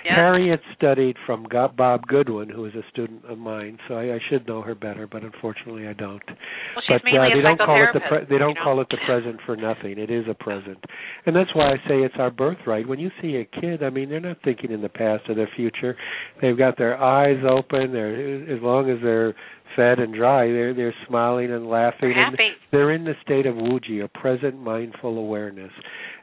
Yes. 0.05 0.13
Harriet 0.17 0.59
studied 0.77 1.15
from 1.25 1.47
Bob 1.49 2.05
Goodwin, 2.05 2.47
who 2.47 2.61
was 2.61 2.75
a 2.75 2.83
student 2.91 3.25
of 3.25 3.39
mine, 3.39 3.79
so 3.87 3.95
I, 3.95 4.13
I 4.13 4.19
should 4.29 4.47
know 4.47 4.61
her 4.61 4.75
better, 4.75 5.07
but 5.07 5.23
unfortunately 5.23 5.87
I 5.87 5.93
don't. 5.93 6.21
Well, 6.27 6.83
she's 6.87 7.01
but 7.01 7.05
mainly 7.05 7.29
uh, 7.33 7.33
a 7.33 7.41
they 7.41 7.41
don't 7.41 7.57
call 7.57 7.83
it 7.83 7.89
the 7.91 7.99
pre- 8.07 8.25
they 8.25 8.37
don't 8.37 8.49
you 8.49 8.55
know? 8.55 8.63
call 8.63 8.81
it 8.81 8.87
the 8.91 8.97
present 9.07 9.39
for 9.47 9.55
nothing. 9.55 9.97
It 9.97 10.11
is 10.11 10.25
a 10.29 10.35
present, 10.35 10.77
and 11.25 11.35
that's 11.35 11.49
why 11.55 11.71
I 11.73 11.77
say 11.87 12.05
it's 12.05 12.13
our 12.19 12.29
birthright. 12.29 12.87
When 12.87 12.99
you 12.99 13.09
see 13.19 13.37
a 13.37 13.45
kid, 13.45 13.81
I 13.81 13.89
mean, 13.89 14.09
they're 14.09 14.19
not 14.19 14.37
thinking 14.43 14.71
in 14.71 14.83
the 14.83 14.89
past 14.89 15.23
or 15.27 15.33
the 15.33 15.47
future. 15.55 15.97
They've 16.39 16.57
got 16.57 16.77
their 16.77 17.01
eyes 17.01 17.43
open. 17.43 17.91
They're 17.91 18.55
as 18.55 18.61
long 18.61 18.91
as 18.91 18.99
they're 19.01 19.33
fed 19.75 19.99
and 19.99 20.13
dry, 20.13 20.47
they're 20.47 20.73
they're 20.73 20.95
smiling 21.07 21.51
and 21.51 21.67
laughing. 21.69 22.13
They're 22.13 22.25
and 22.25 22.37
they're 22.71 22.91
in 22.91 23.03
the 23.03 23.15
state 23.23 23.45
of 23.45 23.55
wuji, 23.55 24.03
a 24.03 24.07
present 24.07 24.59
mindful 24.59 25.17
awareness. 25.17 25.71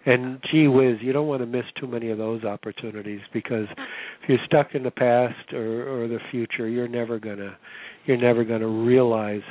And 0.04 0.40
gee 0.50 0.66
whiz, 0.66 0.96
you 1.00 1.12
don't 1.12 1.28
want 1.28 1.42
to 1.42 1.46
miss 1.46 1.64
too 1.78 1.86
many 1.86 2.10
of 2.10 2.18
those 2.18 2.42
opportunities 2.44 3.20
because 3.32 3.66
if 3.70 4.28
you're 4.28 4.38
stuck 4.46 4.74
in 4.74 4.82
the 4.82 4.90
past 4.90 5.52
or, 5.52 6.04
or 6.04 6.08
the 6.08 6.18
future, 6.30 6.68
you're 6.68 6.88
never 6.88 7.18
gonna 7.18 7.56
you're 8.06 8.16
never 8.16 8.44
gonna 8.44 8.68
realize 8.68 9.42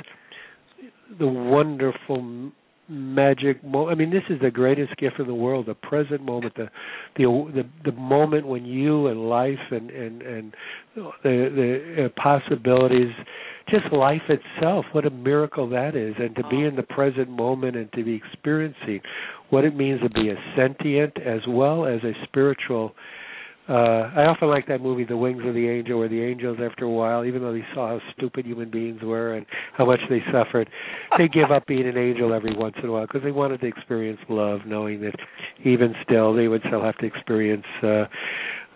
the 1.18 1.26
wonderful 1.26 2.52
magic 2.88 3.62
mo- 3.64 3.88
I 3.88 3.94
mean 3.94 4.10
this 4.10 4.24
is 4.28 4.40
the 4.40 4.50
greatest 4.50 4.96
gift 4.96 5.18
in 5.18 5.26
the 5.26 5.34
world 5.34 5.66
the 5.66 5.74
present 5.74 6.22
moment 6.22 6.54
the 6.56 6.68
the 7.16 7.24
the, 7.54 7.90
the 7.90 7.96
moment 7.96 8.46
when 8.46 8.64
you 8.64 9.06
and 9.06 9.28
life 9.28 9.58
and 9.70 9.90
and 9.90 10.22
and 10.22 10.54
the 10.94 11.10
the 11.24 12.04
uh, 12.04 12.20
possibilities 12.20 13.12
just 13.68 13.92
life 13.92 14.22
itself 14.28 14.84
what 14.92 15.06
a 15.06 15.10
miracle 15.10 15.68
that 15.70 15.94
is. 15.94 16.14
And 16.18 16.34
to 16.36 16.42
be 16.48 16.62
in 16.64 16.76
the 16.76 16.82
present 16.82 17.28
moment 17.28 17.76
and 17.76 17.90
to 17.92 18.04
be 18.04 18.14
experiencing 18.14 19.00
what 19.50 19.64
it 19.64 19.76
means 19.76 20.00
to 20.00 20.10
be 20.10 20.30
a 20.30 20.36
sentient 20.56 21.18
as 21.18 21.40
well 21.48 21.86
as 21.86 22.02
a 22.04 22.12
spiritual 22.24 22.94
uh 23.68 24.10
I 24.16 24.24
often 24.26 24.48
like 24.48 24.66
that 24.66 24.80
movie 24.80 25.04
The 25.04 25.16
Wings 25.16 25.42
of 25.46 25.54
the 25.54 25.68
Angel 25.68 25.96
where 25.96 26.08
the 26.08 26.20
angels 26.20 26.58
after 26.60 26.84
a 26.84 26.90
while 26.90 27.24
even 27.24 27.42
though 27.42 27.52
they 27.52 27.64
saw 27.72 27.90
how 27.90 28.00
stupid 28.16 28.44
human 28.44 28.72
beings 28.72 29.00
were 29.02 29.34
and 29.34 29.46
how 29.76 29.84
much 29.84 30.00
they 30.10 30.20
suffered 30.32 30.68
they 31.16 31.28
give 31.28 31.52
up 31.52 31.64
being 31.66 31.86
an 31.86 31.96
angel 31.96 32.34
every 32.34 32.56
once 32.56 32.74
in 32.82 32.88
a 32.88 32.92
while 32.92 33.06
because 33.06 33.22
they 33.22 33.30
wanted 33.30 33.60
to 33.60 33.66
experience 33.66 34.18
love 34.28 34.60
knowing 34.66 35.00
that 35.02 35.14
even 35.64 35.94
still 36.02 36.34
they 36.34 36.48
would 36.48 36.62
still 36.66 36.82
have 36.82 36.98
to 36.98 37.06
experience 37.06 37.64
uh 37.84 38.04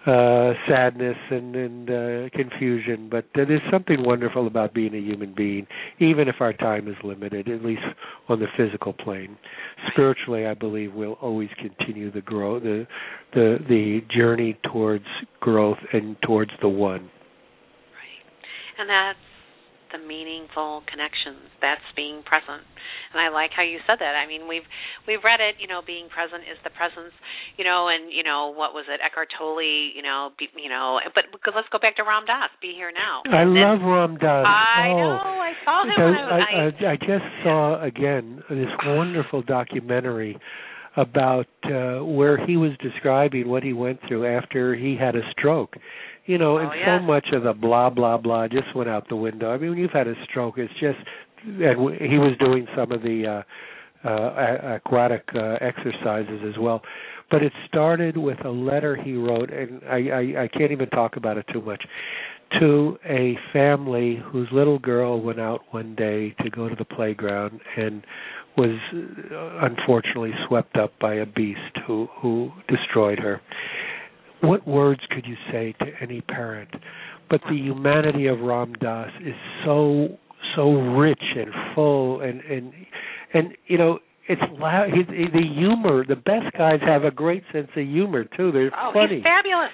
uh 0.06 0.52
sadness 0.68 1.16
and 1.30 1.56
and 1.56 1.90
uh 1.90 2.28
confusion 2.36 3.08
but 3.10 3.24
there 3.34 3.50
is 3.50 3.60
something 3.72 4.04
wonderful 4.04 4.46
about 4.46 4.72
being 4.72 4.94
a 4.94 4.98
human 4.98 5.34
being 5.34 5.66
even 5.98 6.28
if 6.28 6.36
our 6.40 6.52
time 6.52 6.86
is 6.86 6.94
limited 7.02 7.48
at 7.48 7.64
least 7.64 7.82
on 8.28 8.38
the 8.38 8.46
physical 8.56 8.92
plane 8.92 9.36
spiritually 9.90 10.46
i 10.46 10.54
believe 10.54 10.94
we'll 10.94 11.14
always 11.14 11.48
continue 11.60 12.10
the 12.12 12.20
grow 12.20 12.60
the 12.60 12.86
the 13.34 13.58
the 13.68 14.00
journey 14.16 14.56
towards 14.72 15.06
growth 15.40 15.78
and 15.92 16.16
towards 16.22 16.52
the 16.62 16.68
one 16.68 17.10
Right. 17.90 18.78
And 18.78 18.88
that's 18.88 19.25
meaningful 20.04 20.84
connections. 20.90 21.48
That's 21.64 21.84
being 21.96 22.20
present. 22.26 22.64
And 23.12 23.18
I 23.22 23.32
like 23.32 23.50
how 23.56 23.64
you 23.64 23.80
said 23.86 23.96
that. 24.00 24.14
I 24.18 24.28
mean, 24.28 24.44
we've 24.44 24.66
we've 25.08 25.22
read 25.24 25.40
it. 25.40 25.56
You 25.56 25.68
know, 25.68 25.80
being 25.80 26.12
present 26.12 26.44
is 26.44 26.58
the 26.64 26.74
presence. 26.74 27.14
You 27.56 27.64
know, 27.64 27.88
and 27.88 28.12
you 28.12 28.22
know 28.22 28.52
what 28.52 28.74
was 28.76 28.84
it? 28.90 29.00
Eckhart 29.00 29.32
Tolle. 29.32 29.64
You 29.64 30.02
know, 30.02 30.36
be, 30.36 30.48
you 30.58 30.68
know. 30.68 31.00
But 31.14 31.32
because 31.32 31.54
let's 31.56 31.70
go 31.72 31.78
back 31.78 31.96
to 31.96 32.04
Ram 32.04 32.26
Dass. 32.26 32.52
Be 32.60 32.74
here 32.76 32.92
now. 32.92 33.24
i 33.24 33.42
And 33.42 33.54
love 33.54 33.80
ram 33.80 34.18
dass 34.18 34.44
I 34.44 34.92
oh. 34.92 34.98
know. 34.98 35.36
I 35.40 35.52
saw 35.64 35.76
him 35.86 35.96
I. 35.96 36.36
I, 36.36 36.60
I, 36.60 36.92
I 36.92 36.96
just 36.96 37.28
saw 37.42 37.80
again 37.82 38.42
this 38.50 38.72
wonderful 38.84 39.42
documentary 39.42 40.36
about 40.96 41.46
uh, 41.64 42.02
where 42.04 42.44
he 42.46 42.56
was 42.56 42.72
describing 42.82 43.48
what 43.48 43.62
he 43.62 43.72
went 43.72 44.00
through 44.08 44.26
after 44.26 44.74
he 44.74 44.96
had 44.98 45.14
a 45.14 45.20
stroke. 45.30 45.76
You 46.26 46.38
know, 46.38 46.58
and 46.58 46.68
Oh, 46.68 46.98
so 46.98 47.02
much 47.04 47.28
of 47.32 47.44
the 47.44 47.52
blah 47.52 47.90
blah 47.90 48.18
blah 48.18 48.48
just 48.48 48.74
went 48.74 48.88
out 48.88 49.08
the 49.08 49.16
window. 49.16 49.50
I 49.52 49.58
mean, 49.58 49.70
when 49.70 49.78
you've 49.78 49.92
had 49.92 50.08
a 50.08 50.14
stroke, 50.28 50.58
it's 50.58 50.72
just. 50.80 50.98
And 51.44 52.00
he 52.00 52.18
was 52.18 52.36
doing 52.40 52.66
some 52.74 52.90
of 52.90 53.02
the 53.02 53.44
uh, 54.04 54.08
uh, 54.08 54.74
aquatic 54.76 55.22
uh, 55.34 55.58
exercises 55.60 56.40
as 56.48 56.58
well. 56.58 56.82
But 57.30 57.42
it 57.42 57.52
started 57.68 58.16
with 58.16 58.44
a 58.44 58.50
letter 58.50 58.96
he 58.96 59.14
wrote, 59.14 59.50
and 59.52 59.80
I, 59.84 60.08
I, 60.08 60.42
I 60.44 60.48
can't 60.48 60.72
even 60.72 60.88
talk 60.90 61.16
about 61.16 61.38
it 61.38 61.46
too 61.52 61.60
much 61.60 61.82
to 62.60 62.96
a 63.04 63.36
family 63.52 64.22
whose 64.30 64.48
little 64.52 64.78
girl 64.78 65.20
went 65.20 65.40
out 65.40 65.62
one 65.70 65.94
day 65.96 66.34
to 66.42 66.50
go 66.50 66.68
to 66.68 66.76
the 66.76 66.84
playground 66.84 67.60
and 67.76 68.04
was 68.56 68.78
uh, 68.94 69.66
unfortunately 69.66 70.32
swept 70.46 70.76
up 70.76 70.92
by 71.00 71.14
a 71.14 71.26
beast 71.26 71.58
who 71.86 72.08
who 72.20 72.50
destroyed 72.68 73.18
her. 73.18 73.40
What 74.46 74.66
words 74.66 75.00
could 75.10 75.26
you 75.26 75.36
say 75.50 75.74
to 75.80 75.86
any 76.00 76.20
parent? 76.20 76.70
But 77.28 77.40
the 77.48 77.56
humanity 77.56 78.26
of 78.26 78.40
Ram 78.40 78.74
Dass 78.74 79.10
is 79.24 79.34
so 79.64 80.18
so 80.54 80.72
rich 80.72 81.22
and 81.36 81.50
full 81.74 82.20
and 82.20 82.40
and 82.40 82.72
and 83.34 83.56
you 83.66 83.78
know 83.78 83.98
it's 84.28 84.42
loud. 84.58 84.88
He, 84.90 85.02
he, 85.14 85.24
the 85.32 85.46
humor. 85.54 86.04
The 86.06 86.16
best 86.16 86.56
guys 86.56 86.80
have 86.84 87.04
a 87.04 87.10
great 87.10 87.42
sense 87.52 87.68
of 87.76 87.86
humor 87.86 88.24
too. 88.24 88.52
They're 88.52 88.72
oh, 88.74 88.90
funny 88.92 89.16
he's 89.16 89.22
fabulous. 89.22 89.70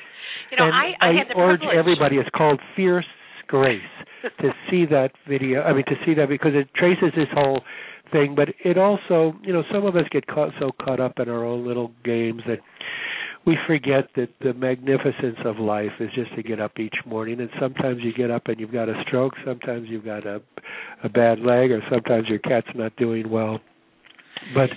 You 0.50 0.58
know, 0.58 0.64
and 0.64 0.74
I 0.74 0.92
I 1.00 1.12
had 1.12 1.28
the 1.28 1.40
urge 1.40 1.60
privilege. 1.60 1.78
everybody. 1.78 2.16
It's 2.16 2.28
called 2.34 2.60
Fierce 2.76 3.06
Grace 3.48 3.80
to 4.40 4.50
see 4.70 4.86
that 4.86 5.10
video. 5.28 5.62
I 5.62 5.72
mean, 5.72 5.84
to 5.86 5.96
see 6.06 6.14
that 6.14 6.28
because 6.28 6.52
it 6.54 6.68
traces 6.74 7.12
this 7.16 7.28
whole 7.32 7.62
thing, 8.12 8.34
but 8.34 8.48
it 8.64 8.76
also, 8.76 9.34
you 9.42 9.52
know, 9.52 9.62
some 9.72 9.86
of 9.86 9.96
us 9.96 10.04
get 10.10 10.26
caught 10.26 10.52
so 10.60 10.70
caught 10.82 11.00
up 11.00 11.18
in 11.18 11.28
our 11.28 11.44
own 11.44 11.66
little 11.66 11.92
games 12.04 12.42
that 12.46 12.58
we 13.46 13.58
forget 13.66 14.08
that 14.16 14.28
the 14.40 14.54
magnificence 14.54 15.38
of 15.44 15.58
life 15.58 15.92
is 16.00 16.10
just 16.14 16.34
to 16.36 16.42
get 16.42 16.60
up 16.60 16.78
each 16.78 16.94
morning. 17.04 17.40
And 17.40 17.50
sometimes 17.60 18.02
you 18.02 18.12
get 18.12 18.30
up 18.30 18.46
and 18.46 18.60
you've 18.60 18.72
got 18.72 18.88
a 18.88 19.02
stroke. 19.06 19.34
Sometimes 19.44 19.88
you've 19.88 20.04
got 20.04 20.26
a 20.26 20.40
a 21.04 21.08
bad 21.08 21.40
leg, 21.40 21.72
or 21.72 21.82
sometimes 21.90 22.28
your 22.28 22.38
cat's 22.38 22.68
not 22.74 22.94
doing 22.96 23.28
well. 23.28 23.60
But 24.54 24.70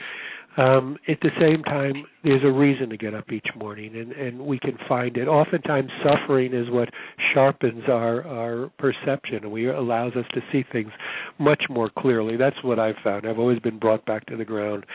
um, 0.58 0.98
at 1.08 1.20
the 1.22 1.32
same 1.40 1.64
time, 1.64 2.06
there's 2.24 2.44
a 2.44 2.52
reason 2.52 2.90
to 2.90 2.98
get 2.98 3.14
up 3.14 3.32
each 3.32 3.48
morning, 3.58 3.96
and, 3.96 4.12
and 4.14 4.40
we 4.42 4.58
can 4.58 4.78
find 4.88 5.18
it. 5.18 5.28
Oftentimes, 5.28 5.90
suffering 6.04 6.54
is 6.54 6.70
what 6.70 6.90
sharpens 7.34 7.84
our 7.90 8.26
our 8.26 8.72
perception, 8.80 9.44
and 9.44 9.52
we 9.52 9.68
allows 9.68 10.14
us 10.16 10.26
to 10.34 10.42
see 10.52 10.64
things 10.72 10.92
much 11.40 11.64
more 11.70 11.90
clearly. 11.98 12.38
That's 12.38 12.56
what 12.64 12.80
I've 12.80 12.96
found. 13.04 13.28
I've 13.28 13.40
always 13.40 13.60
been 13.60 13.80
brought 13.80 14.06
back 14.06 14.26
to 14.28 14.38
the 14.38 14.46
ground 14.46 14.86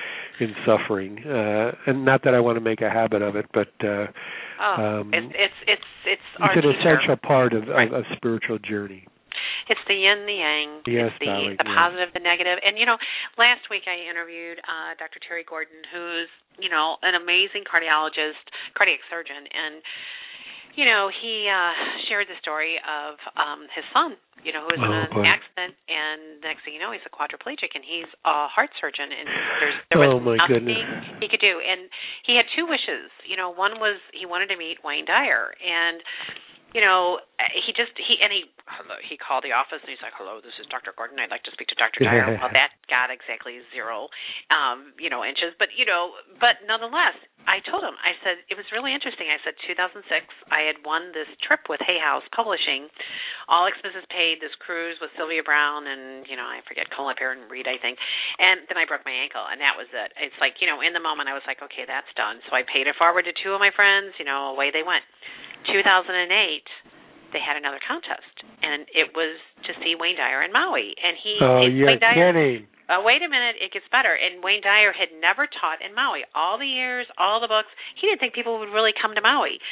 in 0.41 0.55
suffering, 0.65 1.19
uh, 1.27 1.73
and 1.87 2.05
not 2.05 2.23
that 2.25 2.35
I 2.35 2.41
want 2.41 2.57
to 2.57 2.63
make 2.63 2.81
a 2.81 2.91
habit 2.91 3.21
of 3.21 3.37
it, 3.37 3.47
but 3.53 3.69
uh, 3.85 4.07
oh, 4.61 5.01
um, 5.01 5.11
it's 5.13 5.35
it's 5.35 5.55
it's 5.67 5.83
it's, 6.07 6.23
it's 6.39 6.57
an 6.57 6.63
teacher. 6.63 6.71
essential 6.71 7.17
part 7.17 7.53
of, 7.53 7.69
right. 7.69 7.93
of 7.93 8.01
a 8.01 8.17
spiritual 8.17 8.59
journey. 8.59 9.07
It's 9.69 9.81
the 9.87 9.95
yin, 9.97 10.27
the 10.27 10.39
yang. 10.39 10.71
Yes, 10.87 11.11
it's 11.15 11.21
the 11.23 11.57
the 11.59 11.69
positive, 11.71 12.11
the 12.15 12.23
negative. 12.25 12.59
And 12.65 12.77
you 12.79 12.87
know, 12.87 12.99
last 13.39 13.69
week 13.71 13.85
I 13.87 14.09
interviewed 14.09 14.59
uh 14.65 14.95
Dr. 14.99 15.21
Terry 15.27 15.45
Gordon, 15.47 15.81
who's 15.93 16.31
you 16.59 16.69
know 16.69 16.97
an 17.03 17.15
amazing 17.17 17.65
cardiologist, 17.69 18.43
cardiac 18.77 19.01
surgeon, 19.09 19.47
and 19.49 19.81
you 20.79 20.85
know 20.87 21.11
he 21.11 21.47
uh 21.51 21.75
shared 22.09 22.27
the 22.31 22.39
story 22.43 22.79
of 22.87 23.19
um 23.35 23.67
his 23.75 23.85
son 23.93 24.15
you 24.41 24.55
know 24.57 24.65
who 24.65 24.73
was 24.73 24.81
in 24.81 24.89
Oh, 24.89 25.05
an 25.05 25.13
boy. 25.13 25.27
accident 25.29 25.77
and 25.91 26.41
next 26.41 26.65
thing 26.65 26.73
you 26.73 26.81
know 26.81 26.95
he's 26.97 27.05
a 27.05 27.13
quadriplegic 27.13 27.75
and 27.77 27.85
he's 27.85 28.09
a 28.25 28.49
heart 28.49 28.71
surgeon 28.81 29.13
and 29.13 29.29
there's 29.61 29.77
there 29.93 29.99
was 30.01 30.17
Oh, 30.17 30.21
my 30.23 30.41
nothing 30.41 30.65
goodness. 30.65 31.21
he 31.21 31.29
could 31.29 31.43
do 31.45 31.61
and 31.61 31.91
he 32.25 32.39
had 32.41 32.47
two 32.57 32.65
wishes 32.65 33.13
you 33.29 33.37
know 33.37 33.51
one 33.53 33.77
was 33.83 34.01
he 34.17 34.25
wanted 34.25 34.49
to 34.49 34.57
meet 34.57 34.81
Wayne 34.81 35.05
Dyer 35.05 35.53
and 35.61 36.01
you 36.75 36.81
know 36.81 37.19
he 37.57 37.73
just 37.75 37.95
he 37.99 38.21
and 38.23 38.31
he 38.31 38.47
he 39.09 39.17
called 39.19 39.43
the 39.43 39.51
office 39.51 39.83
and 39.83 39.91
he's 39.91 40.03
like 40.05 40.15
hello 40.15 40.39
this 40.39 40.55
is 40.63 40.67
Dr. 40.71 40.95
Gordon. 40.95 41.19
I'd 41.19 41.33
like 41.33 41.43
to 41.49 41.55
speak 41.55 41.67
to 41.75 41.79
Dr. 41.79 42.07
Dyer. 42.07 42.39
Well 42.39 42.53
that 42.55 42.71
got 42.87 43.11
exactly 43.11 43.59
zero 43.75 44.07
um 44.55 44.95
you 45.01 45.11
know 45.11 45.27
inches. 45.27 45.57
But 45.59 45.75
you 45.75 45.85
know 45.89 46.15
but 46.39 46.63
nonetheless 46.67 47.19
I 47.49 47.59
told 47.65 47.83
him 47.83 47.97
I 47.99 48.15
said 48.23 48.45
it 48.47 48.55
was 48.55 48.69
really 48.71 48.95
interesting. 48.95 49.27
I 49.33 49.41
said 49.43 49.59
2006 49.67 50.07
I 50.53 50.69
had 50.69 50.79
won 50.87 51.11
this 51.11 51.29
trip 51.43 51.67
with 51.67 51.83
Hay 51.83 51.99
House 51.99 52.25
Publishing. 52.31 52.87
All 53.51 53.67
expenses 53.67 54.07
paid 54.13 54.39
this 54.39 54.55
cruise 54.63 55.01
with 55.03 55.11
Sylvia 55.19 55.43
Browne 55.43 55.91
and 55.91 56.29
you 56.31 56.39
know 56.39 56.47
I 56.47 56.63
forget 56.71 56.87
Colin 56.95 57.19
Perrin 57.19 57.43
and 57.47 57.51
Reed 57.51 57.67
I 57.67 57.83
think. 57.83 57.99
And 58.39 58.63
then 58.71 58.79
I 58.79 58.87
broke 58.87 59.03
my 59.03 59.15
ankle 59.15 59.43
and 59.43 59.59
that 59.59 59.75
was 59.75 59.91
it. 59.91 60.15
It's 60.21 60.39
like 60.39 60.63
you 60.63 60.71
know 60.71 60.85
in 60.85 60.95
the 60.95 61.03
moment 61.03 61.27
I 61.27 61.35
was 61.35 61.45
like 61.51 61.59
okay 61.67 61.83
that's 61.89 62.11
done. 62.15 62.39
So 62.47 62.55
I 62.55 62.63
paid 62.63 62.87
it 62.87 62.95
forward 62.95 63.27
to 63.27 63.35
two 63.43 63.57
of 63.57 63.59
my 63.59 63.75
friends 63.75 64.15
you 64.23 64.27
know 64.29 64.55
away 64.55 64.71
they 64.71 64.87
went 64.87 65.03
2008 65.69 66.65
they 67.33 67.39
had 67.39 67.55
another 67.57 67.79
contest 67.87 68.35
and 68.63 68.89
it 68.91 69.15
was 69.15 69.39
to 69.69 69.73
see 69.85 69.95
Wayne 69.95 70.17
Dyer 70.19 70.43
in 70.43 70.51
Maui 70.53 70.95
and 70.99 71.15
he 71.21 71.39
Oh, 71.41 71.63
you're 71.67 71.87
Wayne 71.95 72.03
Dyer 72.03 72.33
kidding. 72.33 72.67
uh, 72.91 72.99
wait 73.07 73.23
a 73.23 73.31
minute, 73.31 73.55
it 73.63 73.71
gets 73.71 73.87
better. 73.95 74.11
And 74.11 74.43
Wayne 74.43 74.61
Dyer 74.67 74.91
had 74.91 75.15
never 75.15 75.47
taught 75.47 75.79
in 75.79 75.95
Maui. 75.95 76.27
All 76.35 76.59
the 76.59 76.67
years, 76.67 77.07
all 77.23 77.39
the 77.39 77.47
books, 77.47 77.71
he 77.95 78.11
didn't 78.11 78.19
think 78.19 78.35
people 78.35 78.59
would 78.59 78.75
really 78.75 78.91
come 78.99 79.15
to 79.15 79.23
Maui. 79.23 79.63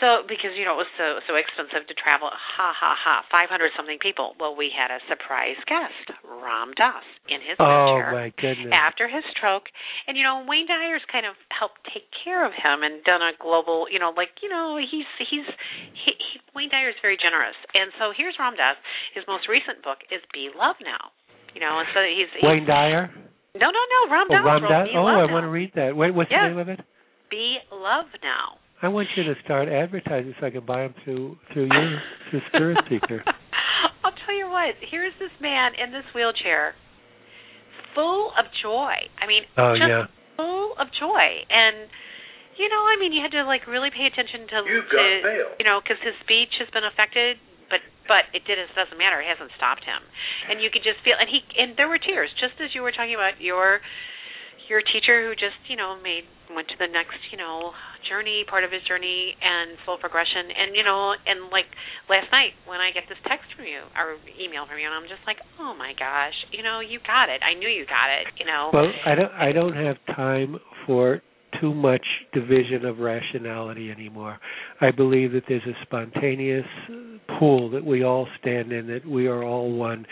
So 0.00 0.24
because 0.24 0.56
you 0.56 0.64
know 0.64 0.80
it 0.80 0.88
was 0.88 0.92
so 0.96 1.20
so 1.28 1.36
expensive 1.36 1.84
to 1.84 1.94
travel, 1.94 2.32
ha 2.32 2.72
ha 2.72 2.96
ha, 2.96 3.20
five 3.28 3.52
hundred 3.52 3.70
something 3.76 4.00
people. 4.00 4.32
Well, 4.40 4.56
we 4.56 4.72
had 4.72 4.88
a 4.88 4.96
surprise 5.12 5.60
guest, 5.68 6.16
Ram 6.24 6.72
Dass, 6.72 7.04
in 7.28 7.44
his 7.44 7.60
Oh 7.60 8.00
wheelchair 8.00 8.12
my 8.16 8.28
goodness. 8.40 8.72
after 8.72 9.06
his 9.12 9.20
stroke. 9.36 9.68
And 10.08 10.16
you 10.16 10.24
know, 10.24 10.40
Wayne 10.48 10.64
Dyer's 10.64 11.04
kind 11.12 11.28
of 11.28 11.36
helped 11.52 11.84
take 11.92 12.08
care 12.24 12.48
of 12.48 12.56
him 12.56 12.80
and 12.80 13.04
done 13.04 13.20
a 13.20 13.36
global, 13.36 13.86
you 13.92 14.00
know, 14.00 14.10
like 14.16 14.32
you 14.40 14.48
know, 14.48 14.80
he's 14.80 15.04
he's 15.20 15.44
he, 15.92 16.16
he 16.16 16.40
Wayne 16.56 16.72
Dyer 16.72 16.88
is 16.88 16.98
very 17.04 17.20
generous. 17.20 17.54
And 17.76 17.92
so 18.00 18.16
here's 18.16 18.34
Ram 18.40 18.56
Dass. 18.56 18.80
His 19.12 19.28
most 19.28 19.46
recent 19.52 19.84
book 19.84 20.00
is 20.08 20.24
Be 20.32 20.48
Love 20.56 20.80
Now. 20.80 21.12
You 21.52 21.60
know, 21.60 21.76
and 21.82 21.88
so 21.92 22.00
he's, 22.00 22.30
he's 22.40 22.46
Wayne 22.46 22.64
Dyer. 22.64 23.12
no, 23.52 23.68
no, 23.68 23.82
no. 23.84 24.00
Ram 24.08 24.26
Oh, 24.30 24.34
Dass 24.38 24.44
Ram 24.48 24.62
Dass. 24.64 24.88
Oh, 24.96 25.04
I 25.04 25.26
Now. 25.26 25.32
want 25.32 25.44
to 25.44 25.52
read 25.52 25.72
that. 25.76 25.92
Wait, 25.92 26.14
what's 26.14 26.30
Yeah. 26.32 26.48
the 26.48 26.56
name 26.56 26.62
of 26.64 26.68
it? 26.72 26.80
Be 27.28 27.58
Love 27.68 28.06
Now. 28.24 28.56
I 28.82 28.88
want 28.88 29.08
you 29.16 29.24
to 29.24 29.34
start 29.44 29.68
advertising 29.68 30.34
so 30.40 30.46
I 30.46 30.50
can 30.50 30.64
buy 30.64 30.82
them 30.88 30.94
through 31.04 31.36
through 31.52 31.68
you, 31.68 31.86
through 32.30 32.40
Spirit 32.48 32.78
Seeker. 32.88 33.22
I'll 34.04 34.16
tell 34.24 34.34
you 34.34 34.48
what. 34.48 34.74
Here's 34.90 35.12
this 35.20 35.32
man 35.40 35.72
in 35.76 35.92
this 35.92 36.04
wheelchair, 36.14 36.74
full 37.94 38.32
of 38.38 38.46
joy. 38.62 38.96
I 39.20 39.26
mean, 39.28 39.44
Oh 39.58 39.74
just 39.76 39.84
yeah. 39.88 40.04
full 40.36 40.72
of 40.80 40.88
joy, 40.96 41.24
and 41.52 41.92
you 42.56 42.68
know, 42.68 42.82
I 42.88 42.96
mean, 43.00 43.12
you 43.12 43.20
had 43.20 43.32
to 43.36 43.44
like 43.44 43.68
really 43.68 43.90
pay 43.92 44.08
attention 44.08 44.48
to, 44.48 44.56
You've 44.64 44.88
to 44.88 44.96
got 44.96 45.28
mail. 45.28 45.48
you 45.60 45.64
know, 45.68 45.80
because 45.84 46.00
his 46.00 46.16
speech 46.24 46.52
has 46.60 46.68
been 46.72 46.84
affected. 46.88 47.36
But 47.68 47.84
but 48.08 48.26
it 48.34 48.42
did 48.48 48.58
it 48.58 48.66
doesn't 48.74 48.98
matter. 48.98 49.20
It 49.22 49.28
hasn't 49.30 49.52
stopped 49.60 49.84
him, 49.86 50.02
and 50.50 50.58
you 50.58 50.72
could 50.74 50.82
just 50.82 50.98
feel. 51.06 51.14
And 51.20 51.28
he 51.30 51.44
and 51.60 51.76
there 51.78 51.86
were 51.86 52.00
tears, 52.02 52.32
just 52.40 52.56
as 52.64 52.72
you 52.74 52.82
were 52.82 52.90
talking 52.96 53.14
about 53.14 53.38
your 53.38 53.78
your 54.70 54.80
teacher 54.80 55.26
who 55.26 55.34
just 55.34 55.58
you 55.66 55.74
know 55.74 55.98
made 55.98 56.24
went 56.54 56.70
to 56.70 56.78
the 56.78 56.86
next 56.86 57.18
you 57.34 57.38
know 57.38 57.74
journey 58.06 58.46
part 58.46 58.62
of 58.62 58.70
his 58.70 58.82
journey 58.86 59.34
and 59.42 59.74
soul 59.84 59.98
progression. 59.98 60.48
And 60.48 60.78
you 60.78 60.86
know 60.86 61.18
and 61.26 61.50
like 61.50 61.66
last 62.06 62.30
night 62.30 62.54
when 62.70 62.78
i 62.78 62.94
get 62.94 63.10
this 63.10 63.18
text 63.26 63.50
from 63.58 63.66
you 63.66 63.82
or 63.98 64.16
email 64.38 64.64
from 64.70 64.78
you 64.78 64.86
and 64.86 64.94
i'm 64.94 65.10
just 65.10 65.26
like 65.26 65.42
oh 65.58 65.74
my 65.74 65.92
gosh 65.98 66.34
you 66.54 66.62
know 66.62 66.78
you 66.78 67.02
got 67.02 67.28
it. 67.28 67.42
I 67.42 67.58
knew 67.58 67.68
you 67.68 67.84
got 67.84 68.08
it 68.14 68.30
you 68.38 68.46
know? 68.46 68.70
Well, 68.72 68.90
I 69.04 69.14
don't 69.14 69.32
I 69.32 69.52
don't 69.52 69.76
have 69.76 69.96
time 70.14 70.56
for 70.86 71.22
too 71.60 71.74
much 71.74 72.04
division 72.32 72.84
of 72.84 72.98
rationality 72.98 73.90
anymore. 73.90 74.38
I 74.80 74.90
believe 74.90 75.32
that 75.32 75.42
there's 75.48 75.66
a 75.66 75.74
spontaneous 75.82 76.64
pool 77.38 77.70
that 77.70 77.84
we 77.84 78.04
all 78.04 78.28
stand 78.40 78.72
in, 78.72 78.86
that 78.86 79.06
we 79.06 79.26
are 79.26 79.42
all 79.42 79.72
one, 79.72 80.06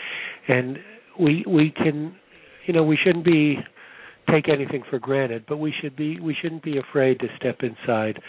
and 0.47 0.77
we 1.19 1.43
we 1.47 1.73
can, 1.75 2.15
you 2.67 2.73
know, 2.73 2.83
we 2.83 2.97
shouldn't 3.03 3.25
be 3.25 3.57
take 4.31 4.49
anything 4.49 4.83
for 4.89 4.99
granted, 4.99 5.45
but 5.47 5.57
we 5.57 5.73
should 5.81 5.95
be 5.95 6.19
we 6.19 6.35
shouldn't 6.41 6.63
be 6.63 6.77
afraid 6.77 7.19
to 7.19 7.27
step 7.37 7.57
inside 7.61 8.19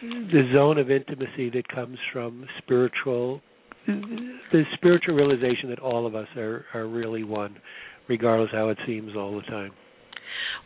the 0.00 0.50
zone 0.54 0.78
of 0.78 0.90
intimacy 0.90 1.50
that 1.50 1.66
comes 1.68 1.98
from 2.12 2.46
spiritual 2.58 3.40
the 3.86 4.62
spiritual 4.74 5.14
realization 5.14 5.70
that 5.70 5.78
all 5.78 6.06
of 6.06 6.14
us 6.14 6.28
are 6.36 6.64
are 6.74 6.86
really 6.86 7.24
one 7.24 7.56
regardless 8.08 8.50
how 8.52 8.68
it 8.68 8.78
seems 8.86 9.16
all 9.16 9.34
the 9.34 9.42
time 9.42 9.72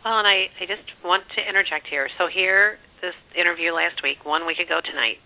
Well, 0.04 0.18
and 0.18 0.26
I, 0.26 0.50
I 0.60 0.66
just 0.66 0.84
want 1.04 1.22
to 1.36 1.40
interject 1.48 1.86
here. 1.88 2.08
So 2.18 2.26
here, 2.32 2.78
this 3.00 3.14
interview 3.38 3.72
last 3.72 4.02
week, 4.02 4.24
one 4.24 4.46
week 4.46 4.58
ago 4.58 4.80
tonight, 4.82 5.18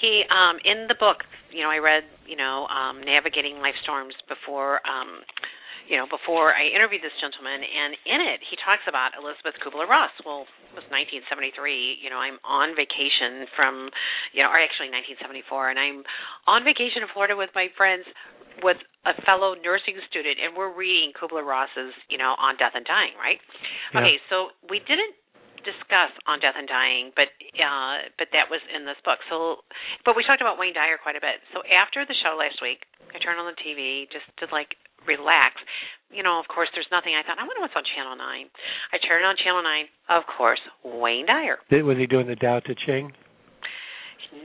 he 0.00 0.22
um, 0.30 0.58
in 0.64 0.86
the 0.88 0.96
book, 0.98 1.24
you 1.50 1.62
know, 1.62 1.70
I 1.70 1.78
read, 1.78 2.04
you 2.26 2.36
know, 2.36 2.66
um, 2.66 3.00
navigating 3.00 3.58
life 3.58 3.78
storms 3.82 4.14
before, 4.28 4.82
um, 4.86 5.22
you 5.86 5.96
know, 5.96 6.06
before 6.10 6.52
I 6.52 6.66
interviewed 6.70 7.02
this 7.02 7.14
gentleman, 7.22 7.62
and 7.62 7.94
in 8.06 8.20
it 8.20 8.42
he 8.46 8.58
talks 8.60 8.84
about 8.90 9.14
Elizabeth 9.14 9.58
Kubler 9.62 9.86
Ross. 9.86 10.12
Well, 10.26 10.50
it 10.74 10.82
was 10.82 10.86
1973. 10.90 12.02
You 12.02 12.10
know, 12.10 12.18
I'm 12.18 12.42
on 12.42 12.74
vacation 12.74 13.46
from, 13.54 13.90
you 14.34 14.42
know, 14.42 14.50
or 14.50 14.58
actually 14.58 14.90
1974, 14.92 15.72
and 15.72 15.78
I'm 15.78 15.98
on 16.50 16.66
vacation 16.66 17.06
in 17.06 17.08
Florida 17.14 17.38
with 17.38 17.50
my 17.54 17.70
friends 17.78 18.04
with 18.64 18.80
a 19.04 19.12
fellow 19.28 19.52
nursing 19.52 20.00
student 20.08 20.40
and 20.40 20.56
we're 20.56 20.72
reading 20.72 21.12
Kubler 21.12 21.44
Ross's, 21.44 21.92
you 22.08 22.16
know, 22.16 22.32
on 22.40 22.56
death 22.56 22.72
and 22.72 22.88
dying, 22.88 23.12
right? 23.20 23.36
Yeah. 23.92 24.00
Okay, 24.00 24.16
so 24.32 24.56
we 24.70 24.80
didn't 24.80 25.12
discuss 25.66 26.14
on 26.30 26.38
death 26.38 26.54
and 26.54 26.70
dying, 26.70 27.10
but 27.18 27.28
uh 27.58 28.08
but 28.16 28.30
that 28.30 28.46
was 28.48 28.62
in 28.70 28.86
this 28.86 28.98
book. 29.02 29.18
So 29.28 29.66
but 30.06 30.14
we 30.14 30.22
talked 30.22 30.40
about 30.40 30.56
Wayne 30.56 30.72
Dyer 30.72 30.96
quite 31.02 31.18
a 31.18 31.22
bit. 31.22 31.42
So 31.50 31.66
after 31.66 32.06
the 32.06 32.16
show 32.22 32.38
last 32.38 32.62
week, 32.62 32.86
I 33.10 33.18
turned 33.18 33.42
on 33.42 33.50
the 33.50 33.58
TV 33.58 34.06
just 34.08 34.26
to 34.40 34.46
like 34.54 34.78
relax. 35.04 35.58
You 36.14 36.22
know, 36.22 36.38
of 36.38 36.46
course 36.46 36.70
there's 36.72 36.88
nothing. 36.94 37.18
I 37.18 37.26
thought, 37.26 37.42
I 37.42 37.44
wonder 37.44 37.60
what's 37.60 37.74
on 37.74 37.82
channel 37.98 38.14
9. 38.14 38.22
I 38.22 38.96
turned 39.02 39.26
on 39.26 39.34
channel 39.34 39.62
9. 39.62 39.90
Of 40.14 40.22
course, 40.38 40.62
Wayne 40.86 41.26
Dyer. 41.26 41.58
Was 41.82 41.98
he 41.98 42.06
doing 42.06 42.30
the 42.30 42.38
Tao 42.38 42.62
Te 42.62 42.78
Ching 42.86 43.10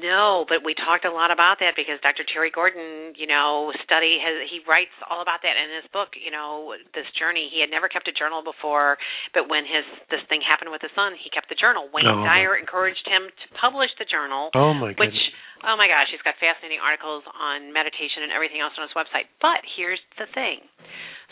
No, 0.01 0.45
but 0.47 0.63
we 0.63 0.74
talked 0.74 1.05
a 1.05 1.11
lot 1.11 1.32
about 1.32 1.59
that 1.59 1.76
because 1.76 1.99
Dr. 2.01 2.24
Terry 2.26 2.49
Gordon, 2.49 3.13
you 3.17 3.28
know, 3.28 3.74
study 3.84 4.17
has 4.22 4.47
he 4.49 4.61
writes 4.67 4.93
all 5.09 5.22
about 5.22 5.41
that 5.43 5.55
in 5.57 5.67
his 5.74 5.88
book. 5.91 6.15
You 6.17 6.32
know, 6.32 6.74
this 6.93 7.07
journey. 7.17 7.49
He 7.51 7.59
had 7.61 7.69
never 7.69 7.88
kept 7.88 8.07
a 8.07 8.15
journal 8.15 8.41
before, 8.43 8.97
but 9.34 9.49
when 9.49 9.65
his 9.65 9.86
this 10.09 10.24
thing 10.30 10.41
happened 10.41 10.72
with 10.72 10.82
his 10.82 10.93
son, 10.95 11.13
he 11.19 11.30
kept 11.30 11.49
the 11.49 11.59
journal. 11.59 11.89
Wayne 11.93 12.07
Oh, 12.07 12.24
Dyer 12.26 12.57
encouraged 12.57 13.05
him 13.07 13.30
to 13.30 13.45
publish 13.55 13.89
the 13.99 14.05
journal, 14.05 14.49
oh 14.55 14.74
my 14.74 14.93
which 14.97 15.13
goodness 15.13 15.51
oh 15.66 15.76
my 15.78 15.88
gosh, 15.88 16.09
he's 16.09 16.24
got 16.26 16.38
fascinating 16.41 16.82
articles 16.82 17.24
on 17.30 17.70
meditation 17.74 18.26
and 18.26 18.32
everything 18.34 18.62
else 18.62 18.74
on 18.78 18.86
his 18.86 18.95
website. 18.97 19.30
But 19.41 19.62
here's 19.78 20.01
the 20.18 20.26
thing. 20.34 20.66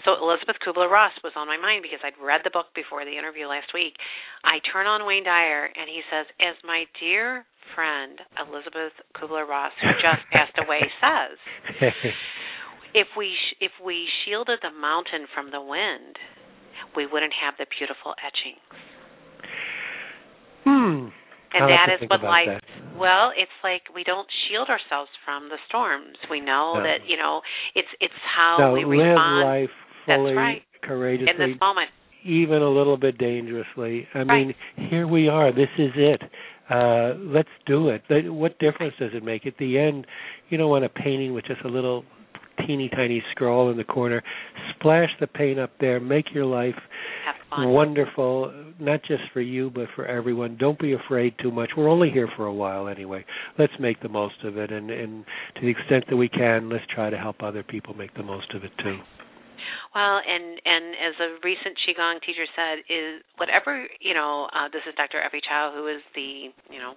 So 0.07 0.15
Elizabeth 0.15 0.55
Kubler 0.63 0.88
Ross 0.88 1.11
was 1.23 1.34
on 1.36 1.47
my 1.47 1.59
mind 1.59 1.84
because 1.84 1.99
I'd 2.05 2.15
read 2.21 2.41
the 2.47 2.53
book 2.55 2.71
before 2.71 3.03
the 3.03 3.11
interview 3.11 3.47
last 3.51 3.73
week. 3.75 3.99
I 4.47 4.63
turn 4.71 4.88
on 4.88 5.03
Wayne 5.03 5.27
Dyer 5.27 5.67
and 5.67 5.91
he 5.91 6.01
says, 6.07 6.25
"As 6.39 6.55
my 6.63 6.86
dear 6.99 7.43
friend 7.75 8.15
Elizabeth 8.39 8.95
Kubler 9.17 9.43
Ross, 9.47 9.73
who 9.84 9.91
just 9.99 10.23
passed 10.36 10.55
away, 10.55 10.80
says, 11.03 11.36
if 13.03 13.07
we 13.17 13.36
sh- 13.36 13.57
if 13.59 13.75
we 13.84 14.07
shielded 14.23 14.59
the 14.63 14.71
mountain 14.71 15.27
from 15.36 15.51
the 15.51 15.61
wind, 15.61 16.15
we 16.95 17.05
wouldn't 17.05 17.34
have 17.36 17.55
the 17.59 17.67
beautiful 17.67 18.15
etchings." 18.23 18.80
hmm 20.63 21.11
And 21.51 21.63
I'll 21.63 21.69
that 21.75 21.99
think 21.99 22.11
what 22.11 22.23
life 22.23 22.47
that. 22.47 22.63
Well, 23.00 23.32
it's 23.36 23.52
like 23.64 23.82
we 23.95 24.04
don't 24.04 24.28
shield 24.47 24.68
ourselves 24.70 25.10
from 25.26 25.50
the 25.50 25.58
storms. 25.68 26.18
We 26.30 26.39
know 26.41 26.76
No. 26.76 26.84
that, 26.84 27.08
you 27.08 27.18
know, 27.18 27.41
it's 27.76 27.88
it's 28.00 28.14
how 28.36 28.58
no 28.60 28.74
we 28.74 28.84
live 28.86 29.08
respond 29.16 29.45
life 29.45 29.70
That's 30.08 30.18
fully 30.18 30.34
right. 30.34 30.62
courageously 30.84 31.32
in 31.32 31.38
this 31.52 31.60
moment. 31.60 31.89
even 32.24 32.62
a 32.62 32.70
little 32.70 32.97
bit 32.97 33.18
dangerously. 33.18 34.08
I 34.14 34.24
mean, 34.24 34.54
here 34.89 35.08
we 35.08 35.30
are. 35.30 35.52
This 35.54 35.70
is 35.78 35.91
it. 35.95 36.22
Uh, 36.70 37.14
let's 37.18 37.50
do 37.66 37.89
it. 37.89 38.04
What 38.32 38.60
difference 38.60 38.93
does 39.00 39.12
it 39.14 39.24
make? 39.24 39.47
At 39.47 39.58
the 39.58 39.78
end, 39.80 40.06
you 40.50 40.58
don't 40.58 40.70
want 40.70 40.86
a 40.86 40.89
painting 40.89 41.34
with 41.34 41.45
just 41.45 41.62
a 41.66 41.68
little 41.68 42.04
teeny 42.66 42.89
tiny 42.89 43.24
scroll 43.32 43.72
in 43.72 43.78
the 43.78 43.84
corner. 43.84 44.22
Splash 44.76 45.10
the 45.20 45.28
paint 45.28 45.60
up 45.60 45.72
there. 45.80 45.99
Make 45.99 46.34
your 46.34 46.45
life 46.45 46.76
wonderful, 47.57 48.53
not 48.80 49.01
just 49.03 49.24
for 49.34 49.41
you, 49.41 49.72
but 49.74 49.88
for 49.95 50.05
everyone. 50.05 50.57
Don't 50.60 50.80
be 50.80 50.93
afraid 50.93 51.34
too 51.41 51.51
much. 51.51 51.72
We're 51.76 51.89
only 51.89 52.10
here 52.10 52.30
for 52.36 52.45
a 52.45 52.53
while 52.53 52.88
anyway. 52.88 53.26
Let's 53.57 53.74
make 53.80 54.01
the 54.01 54.10
most 54.10 54.36
of 54.43 54.57
it, 54.57 54.72
and, 54.72 54.89
and 54.89 55.26
to 55.55 55.62
the 55.62 55.70
extent 55.70 56.05
that 56.10 56.18
we 56.18 56.30
can, 56.30 56.70
let's 56.70 56.86
try 56.93 57.10
to 57.10 57.18
help 57.18 57.41
other 57.41 57.64
people 57.64 57.93
make 57.93 58.14
the 58.16 58.24
most 58.24 58.53
of 58.53 58.64
it 58.64 58.72
too. 58.84 58.97
Well, 59.95 60.21
and 60.21 60.61
and 60.63 60.85
as 60.93 61.15
a 61.17 61.29
recent 61.41 61.73
qigong 61.81 62.21
teacher 62.21 62.45
said, 62.53 62.85
is 62.85 63.25
whatever 63.41 63.89
you 63.99 64.13
know. 64.13 64.47
Uh, 64.53 64.69
this 64.69 64.85
is 64.85 64.93
Dr. 64.93 65.17
Effie 65.17 65.41
Chow, 65.41 65.73
who 65.73 65.89
is 65.89 66.01
the 66.13 66.53
you 66.69 66.77
know 66.77 66.93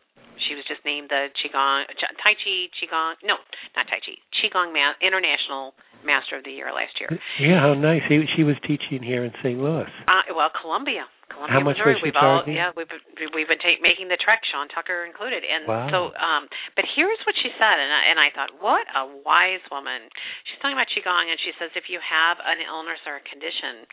she 0.49 0.55
was 0.55 0.65
just 0.69 0.85
named 0.85 1.09
the 1.09 1.33
qigong 1.41 1.89
tai 2.21 2.35
chi 2.37 2.69
qigong 2.77 3.17
no 3.25 3.41
not 3.77 3.89
tai 3.89 4.01
chi 4.05 4.17
qigong 4.37 4.73
ma- 4.77 4.99
international 5.01 5.73
master 6.05 6.37
of 6.37 6.45
the 6.45 6.51
year 6.51 6.69
last 6.75 6.93
year. 6.99 7.09
Yeah, 7.41 7.61
how 7.61 7.75
nice. 7.75 8.03
He, 8.09 8.27
she 8.37 8.43
was 8.43 8.57
teaching 8.67 9.03
here 9.03 9.25
in 9.25 9.33
St. 9.43 9.59
Louis. 9.59 9.89
Uh, 10.07 10.35
well, 10.35 10.51
Columbia. 10.61 11.07
Columbia, 11.33 11.53
How 11.57 11.61
much 11.65 11.77
Missouri. 11.81 11.95
was 11.97 12.01
she 12.01 12.07
we've 12.13 12.21
all 12.21 12.45
charging? 12.45 12.55
yeah 12.55 12.71
we've 12.77 12.93
we've 13.33 13.49
been 13.49 13.59
ta- 13.59 13.81
making 13.81 14.07
the 14.13 14.21
trek, 14.21 14.45
Sean 14.53 14.69
Tucker 14.69 15.05
included, 15.09 15.43
and 15.43 15.65
Wow. 15.67 15.89
so 15.91 15.99
um. 16.21 16.47
But 16.77 16.85
here's 16.95 17.19
what 17.25 17.35
she 17.41 17.51
said, 17.57 17.77
and 17.81 17.91
I, 17.91 18.01
and 18.13 18.19
I 18.21 18.29
thought, 18.37 18.53
what 18.61 18.85
a 18.95 19.09
wise 19.25 19.65
woman. 19.73 20.07
She's 20.47 20.61
talking 20.61 20.77
about 20.77 20.89
qigong, 20.93 21.29
and 21.33 21.39
she 21.41 21.53
says 21.59 21.73
if 21.75 21.89
you 21.89 21.99
have 22.05 22.37
an 22.45 22.61
illness 22.63 23.01
or 23.09 23.17
a 23.19 23.25
condition, 23.25 23.89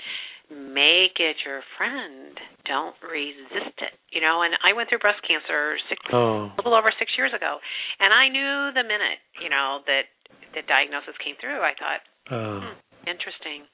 make 0.74 1.18
it 1.22 1.38
your 1.46 1.62
friend. 1.78 2.34
Don't 2.66 2.96
resist 3.06 3.78
it. 3.82 3.94
You 4.14 4.22
know, 4.22 4.42
and 4.42 4.54
I 4.66 4.74
went 4.74 4.90
through 4.90 5.00
breast 5.06 5.22
cancer 5.26 5.78
six 5.90 6.02
Oh. 6.14 6.50
a 6.50 6.56
little 6.58 6.74
over 6.74 6.92
six 6.98 7.14
years 7.18 7.34
ago, 7.34 7.58
and 8.00 8.14
I 8.14 8.28
knew 8.30 8.74
the 8.74 8.84
minute 8.84 9.22
you 9.42 9.50
know 9.50 9.82
that 9.86 10.10
the 10.58 10.62
diagnosis 10.66 11.14
came 11.24 11.36
through, 11.38 11.62
I 11.62 11.74
thought, 11.78 12.02
Oh. 12.34 12.60
Hmm, 12.62 12.74
interesting. 13.10 13.66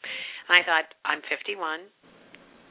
And 0.48 0.54
I 0.56 0.64
thought, 0.64 0.88
I'm 1.04 1.20
51. 1.28 1.88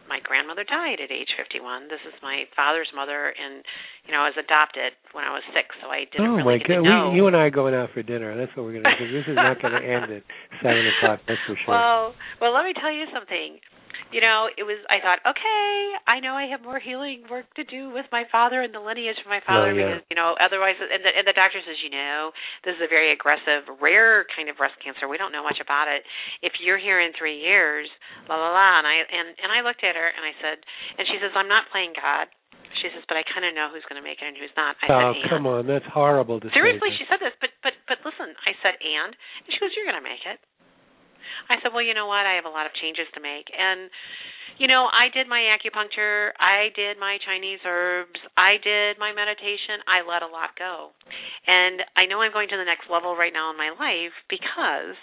My 0.08 0.20
grandmother 0.20 0.64
died 0.64 1.00
at 1.00 1.08
age 1.08 1.32
51. 1.36 1.88
This 1.88 2.02
is 2.04 2.12
my 2.20 2.44
father's 2.52 2.88
mother, 2.94 3.32
and 3.32 3.64
you 4.04 4.12
know, 4.12 4.20
I 4.20 4.28
was 4.28 4.36
adopted 4.36 4.92
when 5.16 5.24
I 5.24 5.32
was 5.32 5.42
six, 5.56 5.72
so 5.80 5.88
I 5.88 6.04
didn't 6.12 6.28
oh 6.28 6.44
really 6.44 6.60
my 6.60 6.64
God! 6.64 6.84
know. 6.84 7.10
We, 7.10 7.16
you 7.16 7.26
and 7.26 7.36
I 7.36 7.48
are 7.48 7.54
going 7.54 7.72
out 7.72 7.90
for 7.96 8.04
dinner. 8.04 8.36
That's 8.36 8.52
what 8.52 8.68
we're 8.68 8.76
going 8.80 8.88
to 8.88 9.00
do. 9.00 9.08
This 9.08 9.24
is 9.28 9.36
not 9.36 9.60
going 9.64 9.72
to 9.72 9.84
end 9.84 10.12
at 10.12 10.24
seven 10.60 10.84
o'clock. 10.92 11.24
That's 11.24 11.40
for 11.48 11.56
sure. 11.56 11.72
Well, 11.74 12.14
well, 12.40 12.52
let 12.52 12.64
me 12.68 12.76
tell 12.76 12.92
you 12.92 13.08
something. 13.12 13.58
You 14.14 14.22
know, 14.22 14.46
it 14.46 14.62
was. 14.62 14.78
I 14.86 15.02
thought, 15.02 15.18
okay, 15.26 15.74
I 16.06 16.22
know 16.22 16.38
I 16.38 16.46
have 16.46 16.62
more 16.62 16.78
healing 16.78 17.26
work 17.26 17.50
to 17.58 17.66
do 17.66 17.90
with 17.90 18.06
my 18.14 18.22
father 18.30 18.62
and 18.62 18.70
the 18.70 18.78
lineage 18.78 19.18
of 19.18 19.26
my 19.26 19.42
oh, 19.42 19.48
father 19.50 19.70
Oh, 19.70 19.74
yeah. 19.74 19.98
because 19.98 20.06
you 20.06 20.14
know, 20.14 20.38
otherwise, 20.38 20.78
and 20.78 21.02
the, 21.02 21.10
and 21.10 21.26
the 21.26 21.34
doctor 21.34 21.58
says, 21.58 21.82
you 21.82 21.90
know, 21.90 22.30
this 22.62 22.78
is 22.78 22.82
a 22.86 22.90
very 22.90 23.10
aggressive, 23.10 23.66
rare 23.82 24.22
kind 24.30 24.46
of 24.46 24.54
breast 24.54 24.78
cancer. 24.78 25.10
We 25.10 25.18
don't 25.18 25.34
know 25.34 25.42
much 25.42 25.58
about 25.58 25.90
it. 25.90 26.06
If 26.46 26.62
you're 26.62 26.78
here 26.78 27.02
in 27.02 27.10
three 27.18 27.42
years, 27.42 27.90
la 28.30 28.38
la 28.38 28.54
la. 28.54 28.78
And 28.78 28.86
I 28.86 29.02
and 29.02 29.34
and 29.34 29.50
I 29.50 29.66
looked 29.66 29.82
at 29.82 29.98
her 29.98 30.06
and 30.06 30.22
I 30.22 30.30
said, 30.38 30.62
and 30.94 31.10
she 31.10 31.18
says, 31.18 31.34
I'm 31.34 31.50
not 31.50 31.66
playing 31.74 31.98
God. 31.98 32.30
She 32.82 32.90
says, 32.94 33.02
but 33.10 33.18
I 33.18 33.26
kind 33.26 33.46
of 33.46 33.54
know 33.54 33.70
who's 33.70 33.86
going 33.86 33.98
to 33.98 34.06
make 34.06 34.18
it 34.18 34.26
and 34.26 34.38
who's 34.38 34.54
not. 34.58 34.74
I 34.82 34.86
oh, 34.90 35.14
said, 35.14 35.30
come 35.30 35.46
on. 35.46 35.66
That's 35.66 35.86
horrible 35.90 36.42
to 36.42 36.50
Seriously, 36.54 36.90
she 36.98 37.06
said 37.10 37.18
this, 37.18 37.34
but 37.42 37.50
but 37.66 37.74
but 37.90 37.98
listen, 38.06 38.30
I 38.46 38.54
said 38.62 38.78
and, 38.78 39.10
and 39.10 39.50
she 39.50 39.58
goes, 39.58 39.74
"You're 39.74 39.90
going 39.90 39.98
to 39.98 40.06
make 40.06 40.22
it." 40.22 40.38
I 41.50 41.60
said, 41.62 41.72
"Well, 41.72 41.84
you 41.84 41.94
know 41.94 42.06
what? 42.06 42.26
I 42.26 42.34
have 42.34 42.46
a 42.46 42.52
lot 42.52 42.66
of 42.66 42.72
changes 42.78 43.06
to 43.14 43.20
make." 43.20 43.46
And 43.50 43.90
you 44.58 44.68
know, 44.70 44.86
I 44.86 45.10
did 45.10 45.26
my 45.26 45.50
acupuncture, 45.50 46.30
I 46.38 46.70
did 46.78 46.94
my 46.98 47.18
Chinese 47.26 47.58
herbs, 47.66 48.18
I 48.38 48.62
did 48.62 48.98
my 49.02 49.10
meditation. 49.10 49.82
I 49.90 50.06
let 50.06 50.22
a 50.22 50.30
lot 50.30 50.54
go. 50.54 50.94
And 51.46 51.82
I 51.98 52.06
know 52.06 52.22
I'm 52.22 52.32
going 52.32 52.48
to 52.50 52.56
the 52.56 52.64
next 52.64 52.86
level 52.86 53.16
right 53.18 53.32
now 53.34 53.50
in 53.50 53.58
my 53.58 53.74
life 53.74 54.14
because 54.30 54.94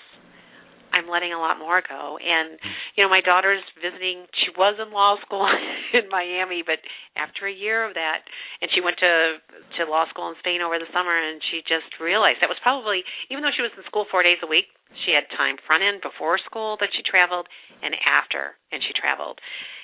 I'm 0.93 1.07
letting 1.07 1.33
a 1.33 1.39
lot 1.39 1.59
more 1.59 1.81
go. 1.83 2.19
And 2.19 2.59
you 2.95 3.03
know, 3.03 3.09
my 3.09 3.21
daughter's 3.23 3.63
visiting. 3.79 4.27
She 4.43 4.51
was 4.55 4.75
in 4.79 4.91
law 4.91 5.15
school 5.23 5.47
in 5.97 6.07
Miami, 6.11 6.63
but 6.63 6.79
after 7.15 7.47
a 7.47 7.53
year 7.53 7.87
of 7.87 7.95
that, 7.95 8.23
and 8.61 8.69
she 8.75 8.83
went 8.83 8.99
to 8.99 9.39
to 9.79 9.89
law 9.89 10.05
school 10.11 10.29
in 10.29 10.35
Spain 10.39 10.61
over 10.61 10.77
the 10.79 10.89
summer, 10.91 11.15
and 11.15 11.39
she 11.51 11.63
just 11.63 11.89
realized 11.99 12.43
that 12.43 12.51
was 12.51 12.59
probably 12.61 13.03
even 13.31 13.43
though 13.43 13.53
she 13.55 13.63
was 13.63 13.73
in 13.75 13.83
school 13.87 14.05
four 14.11 14.23
days 14.23 14.39
a 14.43 14.49
week, 14.49 14.71
she 15.07 15.15
had 15.15 15.27
time 15.35 15.55
front 15.65 15.83
end 15.83 16.03
before 16.03 16.37
school 16.43 16.75
that 16.83 16.91
she 16.91 17.01
traveled, 17.03 17.47
and 17.81 17.95
after, 18.03 18.59
and 18.71 18.83
she 18.83 18.91
traveled. 18.95 19.39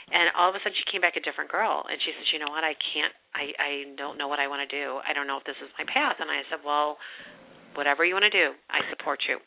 And 0.08 0.32
all 0.40 0.48
of 0.48 0.56
a 0.56 0.64
sudden, 0.64 0.72
she 0.72 0.88
came 0.88 1.04
back 1.04 1.20
a 1.20 1.24
different 1.24 1.52
girl, 1.52 1.84
and 1.84 2.00
she 2.00 2.16
says, 2.16 2.32
"You 2.32 2.40
know 2.40 2.52
what? 2.52 2.64
I 2.64 2.76
can't. 2.96 3.12
I 3.36 3.52
I 3.60 3.72
don't 4.00 4.16
know 4.16 4.32
what 4.32 4.40
I 4.40 4.48
want 4.48 4.64
to 4.64 4.72
do. 4.72 5.04
I 5.04 5.12
don't 5.12 5.28
know 5.28 5.36
if 5.36 5.44
this 5.44 5.60
is 5.60 5.68
my 5.76 5.84
path." 5.84 6.20
And 6.20 6.32
I 6.32 6.44
said, 6.50 6.64
"Well." 6.64 6.98
Whatever 7.78 8.02
you 8.04 8.18
want 8.18 8.26
to 8.26 8.34
do, 8.34 8.58
I 8.74 8.82
support 8.90 9.22
you. 9.30 9.38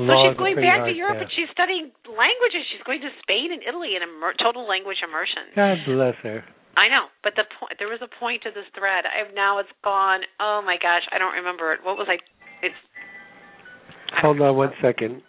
So 0.00 0.08
she's 0.24 0.38
going 0.40 0.56
back 0.56 0.88
to 0.88 0.94
Europe 0.96 1.20
path. 1.20 1.28
and 1.28 1.32
she's 1.36 1.52
studying 1.52 1.92
languages. 2.08 2.64
She's 2.72 2.80
going 2.88 3.04
to 3.04 3.12
Spain 3.20 3.52
and 3.52 3.60
Italy 3.60 3.92
in 3.94 4.00
immer- 4.00 4.32
total 4.40 4.64
language 4.64 5.04
immersion. 5.04 5.52
God 5.52 5.76
bless 5.84 6.16
her. 6.24 6.40
I 6.80 6.88
know, 6.90 7.06
but 7.22 7.36
the 7.38 7.44
point 7.60 7.76
there 7.78 7.86
was 7.92 8.00
a 8.02 8.10
point 8.18 8.42
to 8.48 8.50
this 8.50 8.66
thread. 8.74 9.04
I've 9.06 9.30
now 9.36 9.60
it's 9.62 9.70
gone. 9.84 10.24
Oh 10.40 10.58
my 10.64 10.74
gosh, 10.80 11.04
I 11.14 11.20
don't 11.22 11.36
remember 11.38 11.70
it. 11.76 11.84
What 11.86 11.94
was 12.00 12.08
I? 12.10 12.18
It's 12.64 12.74
I 14.10 14.20
Hold 14.26 14.40
on 14.40 14.56
one 14.56 14.72
second. 14.82 15.22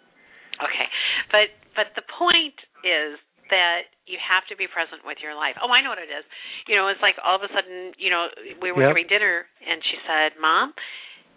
okay, 0.58 0.86
but 1.30 1.52
but 1.76 1.92
the 1.94 2.02
point 2.18 2.56
is 2.82 3.20
that 3.50 3.86
you 4.10 4.18
have 4.18 4.42
to 4.50 4.56
be 4.58 4.66
present 4.66 5.06
with 5.06 5.18
your 5.22 5.34
life. 5.38 5.54
Oh, 5.62 5.70
I 5.70 5.82
know 5.82 5.90
what 5.94 6.02
it 6.02 6.10
is. 6.10 6.26
You 6.66 6.74
know, 6.74 6.88
it's 6.90 7.02
like 7.02 7.14
all 7.22 7.38
of 7.38 7.42
a 7.46 7.50
sudden, 7.54 7.94
you 7.94 8.10
know, 8.10 8.26
we 8.58 8.74
were 8.74 8.82
Yep. 8.82 8.90
having 8.90 9.06
dinner 9.06 9.46
and 9.62 9.78
she 9.86 9.98
said, 10.02 10.34
"Mom, 10.42 10.74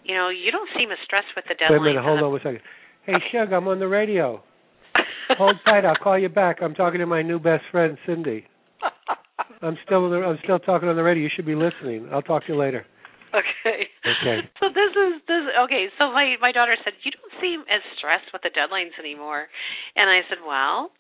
you 0.03 0.15
know, 0.15 0.29
you 0.29 0.51
don't 0.51 0.69
seem 0.77 0.91
as 0.91 0.97
stressed 1.05 1.33
with 1.35 1.45
the 1.47 1.55
deadlines. 1.55 1.81
Wait 1.81 1.97
a 1.97 2.01
minute. 2.01 2.03
Hold 2.03 2.23
on 2.23 2.31
one 2.31 2.39
second. 2.39 2.61
Hey, 3.05 3.13
Shug, 3.31 3.53
I'm 3.53 3.67
on 3.67 3.79
the 3.79 3.87
radio. 3.87 4.41
Hold 5.37 5.55
tight. 5.65 5.85
I'll 5.85 5.95
call 5.95 6.17
you 6.17 6.29
back. 6.29 6.57
I'm 6.61 6.73
talking 6.73 6.99
to 6.99 7.05
my 7.05 7.21
new 7.21 7.39
best 7.39 7.63
friend, 7.71 7.97
Cynde. 8.05 8.43
I'm 9.61 9.77
still 9.85 10.05
on 10.05 10.11
the, 10.11 10.17
I'm 10.25 10.37
still 10.43 10.59
talking 10.59 10.89
on 10.89 10.95
the 10.95 11.03
radio. 11.03 11.23
You 11.23 11.29
should 11.35 11.45
be 11.45 11.55
listening. 11.55 12.09
I'll 12.11 12.21
talk 12.21 12.45
to 12.47 12.53
you 12.53 12.59
later. 12.59 12.85
Okay. 13.29 13.85
Okay. 14.01 14.47
So 14.59 14.67
this 14.67 14.91
is 14.91 15.21
this 15.27 15.43
okay. 15.65 15.87
So 15.97 16.11
my 16.11 16.35
my 16.41 16.51
daughter 16.51 16.75
said, 16.83 16.93
"You 17.03 17.11
don't 17.11 17.33
seem 17.41 17.61
as 17.69 17.81
stressed 17.97 18.33
with 18.33 18.41
the 18.41 18.49
deadlines 18.49 18.97
anymore," 18.99 19.47
and 19.95 20.09
I 20.09 20.21
said, 20.27 20.39
"Well." 20.45 20.91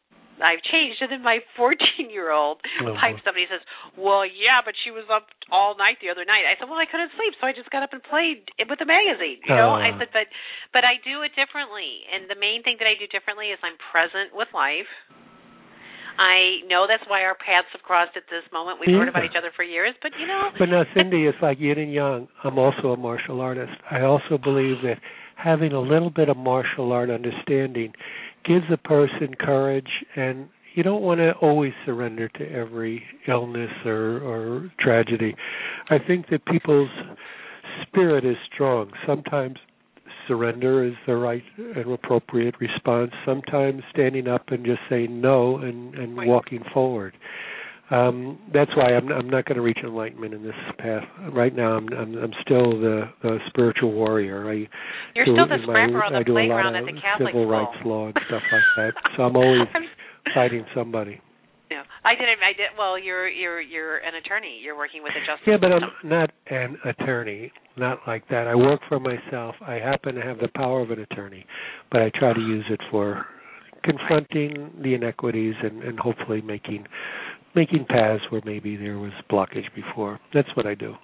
I've 0.41 0.63
changed, 0.63 1.03
and 1.03 1.11
then 1.11 1.23
my 1.23 1.39
14-year-old 1.59 2.59
Oh, 2.83 2.95
pipes 2.99 3.21
up 3.27 3.35
and 3.35 3.43
he 3.43 3.49
says, 3.51 3.61
"Well, 3.99 4.23
yeah, 4.25 4.63
but 4.63 4.73
she 4.83 4.91
was 4.91 5.03
up 5.11 5.27
all 5.51 5.75
night 5.75 5.99
the 6.01 6.09
other 6.09 6.23
night." 6.23 6.47
I 6.47 6.55
said, 6.57 6.67
"Well, 6.71 6.79
I 6.79 6.87
couldn't 6.87 7.11
sleep, 7.15 7.35
so 7.39 7.47
I 7.47 7.53
just 7.53 7.69
got 7.69 7.83
up 7.83 7.91
and 7.91 8.01
played 8.03 8.47
with 8.67 8.79
the 8.79 8.87
magazine." 8.87 9.43
You 9.43 9.55
know, 9.55 9.75
I 9.75 9.91
Oh. 9.91 9.99
said, 9.99 10.09
"But, 10.15 10.27
but 10.71 10.83
I 10.87 10.97
do 11.03 11.21
it 11.27 11.35
differently, 11.35 12.07
and 12.11 12.29
the 12.31 12.39
main 12.39 12.63
thing 12.63 12.77
that 12.79 12.87
I 12.87 12.95
do 12.95 13.07
differently 13.07 13.51
is 13.51 13.59
I'm 13.63 13.77
present 13.91 14.33
with 14.33 14.47
life. 14.53 14.87
I 16.19 16.59
know 16.67 16.83
that's 16.85 17.03
why 17.07 17.23
our 17.23 17.35
paths 17.35 17.71
have 17.71 17.81
crossed 17.81 18.17
at 18.17 18.23
this 18.29 18.43
moment. 18.51 18.79
We've 18.79 18.91
heard 18.95 19.07
about 19.07 19.23
each 19.23 19.37
other 19.39 19.51
for 19.55 19.63
years, 19.63 19.95
but 20.01 20.11
you 20.19 20.27
know, 20.27 20.51
But 20.59 20.67
now, 20.67 20.83
Cynde, 20.93 21.13
it's 21.13 21.37
like 21.41 21.59
yin 21.59 21.79
and 21.79 21.93
yang. 21.93 22.27
I'm 22.43 22.57
also 22.59 22.91
a 22.91 22.97
martial 22.97 23.39
artist. 23.39 23.71
I 23.89 24.01
also 24.01 24.37
believe 24.37 24.81
that 24.83 24.99
having 25.37 25.71
a 25.71 25.79
little 25.79 26.09
bit 26.09 26.27
of 26.27 26.35
martial 26.35 26.91
art 26.91 27.09
understanding 27.09 27.93
gives 28.45 28.65
a 28.71 28.77
person 28.77 29.33
courage, 29.39 29.89
and 30.15 30.49
you 30.75 30.83
don't 30.83 31.01
want 31.01 31.19
to 31.19 31.31
always 31.41 31.73
surrender 31.85 32.29
to 32.29 32.51
every 32.51 33.03
illness 33.27 33.71
or, 33.85 34.19
or 34.19 34.71
tragedy. 34.79 35.35
I 35.89 35.97
think 35.99 36.29
that 36.29 36.45
people's 36.45 36.89
spirit 37.87 38.25
is 38.25 38.37
strong. 38.53 38.91
Sometimes 39.05 39.57
surrender 40.27 40.83
is 40.85 40.93
the 41.07 41.15
right 41.15 41.43
and 41.57 41.91
appropriate 41.91 42.55
response. 42.59 43.11
Sometimes 43.25 43.81
standing 43.91 44.27
up 44.27 44.49
and 44.49 44.65
just 44.65 44.81
saying 44.89 45.19
no 45.19 45.57
and, 45.57 45.95
and 45.95 46.15
walking 46.15 46.63
forward 46.73 47.15
um 47.91 48.37
that's 48.53 48.71
why 48.77 48.93
i'm 48.93 49.11
i'm 49.11 49.29
not 49.29 49.45
going 49.45 49.55
to 49.55 49.61
reach 49.61 49.77
enlightenment 49.83 50.33
in 50.33 50.43
this 50.43 50.53
path 50.77 51.03
right 51.33 51.55
now 51.55 51.77
i'm 51.77 51.87
i'm 51.93 52.15
i'm 52.17 52.33
still 52.41 52.79
the 52.79 53.03
the 53.23 53.37
spiritual 53.47 53.91
warrior 53.91 54.49
i 54.49 54.67
you're 55.15 55.25
do 55.25 55.33
still 55.33 55.47
the 55.47 55.57
scrapper 55.63 56.03
on 56.03 56.15
i 56.15 56.19
the 56.19 56.25
do 56.25 56.37
a 56.37 56.47
lot 56.47 56.65
of 56.67 56.75
at 56.75 56.85
the 56.85 57.01
Catholic 57.01 57.29
civil 57.29 57.43
school. 57.43 57.47
rights 57.47 57.77
law 57.85 58.05
and 58.07 58.17
stuff 58.27 58.41
like 58.51 58.61
that 58.77 58.93
so 59.17 59.23
i'm 59.23 59.35
always 59.35 59.67
fighting 60.33 60.65
somebody 60.75 61.19
Yeah, 61.71 61.83
I 62.03 62.15
did. 62.15 62.25
I 62.41 62.53
did. 62.57 62.73
Well, 62.77 62.97
you're 62.99 63.27
you're 63.29 63.61
you're 63.61 63.97
an 63.97 64.15
attorney. 64.15 64.59
You're 64.63 64.75
working 64.77 65.01
with 65.03 65.13
the 65.13 65.21
justice 65.21 65.45
yeah 65.47 65.57
but 65.61 65.71
i'm 65.71 65.89
not 66.03 66.31
an 66.51 66.77
attorney 66.85 67.51
not 67.77 67.99
like 68.07 68.27
that 68.29 68.47
i 68.47 68.55
work 68.55 68.81
for 68.89 68.99
myself 68.99 69.55
i 69.65 69.75
happen 69.75 70.15
to 70.15 70.21
have 70.21 70.37
the 70.39 70.49
power 70.55 70.81
of 70.81 70.91
an 70.91 70.99
attorney 70.99 71.45
but 71.91 72.01
i 72.01 72.09
try 72.19 72.33
to 72.33 72.39
use 72.41 72.65
it 72.69 72.81
for 72.91 73.25
confronting 73.83 74.71
the 74.83 74.93
inequities 74.93 75.55
and 75.63 75.81
and 75.83 75.99
hopefully 75.99 76.41
making 76.41 76.85
making 77.55 77.85
paths 77.89 78.23
where 78.29 78.41
maybe 78.45 78.75
there 78.75 78.97
was 78.97 79.11
blockage 79.31 79.67
before 79.75 80.19
that's 80.33 80.49
what 80.55 80.65
i 80.65 80.73
do 80.75 80.95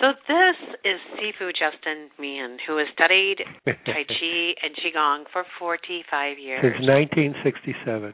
So 0.00 0.12
this 0.28 0.56
is 0.84 1.00
Sifu 1.16 1.48
Justin 1.50 2.12
Meehan, 2.20 2.58
who 2.68 2.76
has 2.78 2.86
studied 2.92 3.38
Tai 3.66 4.04
Chi 4.06 4.36
and 4.62 4.72
Qigong 4.78 5.24
for 5.32 5.42
45 5.58 6.38
years. 6.38 6.60
Since 6.62 6.86
1967. 6.86 8.12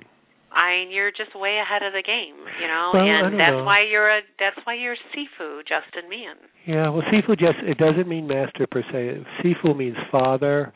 I 0.54 0.86
you're 0.88 1.10
just 1.10 1.34
way 1.34 1.58
ahead 1.58 1.82
of 1.82 1.92
the 1.92 2.00
game, 2.06 2.38
you 2.62 2.68
know, 2.70 2.94
Well, 2.94 3.02
and 3.04 3.34
that's 3.34 3.58
know. 3.58 3.64
why 3.66 3.82
you're 3.90 4.08
a 4.08 4.20
that's 4.38 4.56
why 4.64 4.74
you're 4.78 4.94
Sifu, 5.12 5.60
Justin 5.66 6.08
Meehan. 6.08 6.38
Yeah, 6.64 6.88
well, 6.94 7.02
Sifu 7.10 7.34
just 7.36 7.58
it 7.66 7.76
doesn't 7.76 8.06
mean 8.08 8.28
master 8.28 8.66
per 8.70 8.82
se. 8.92 9.26
Sifu 9.42 9.76
means 9.76 9.96
father 10.12 10.72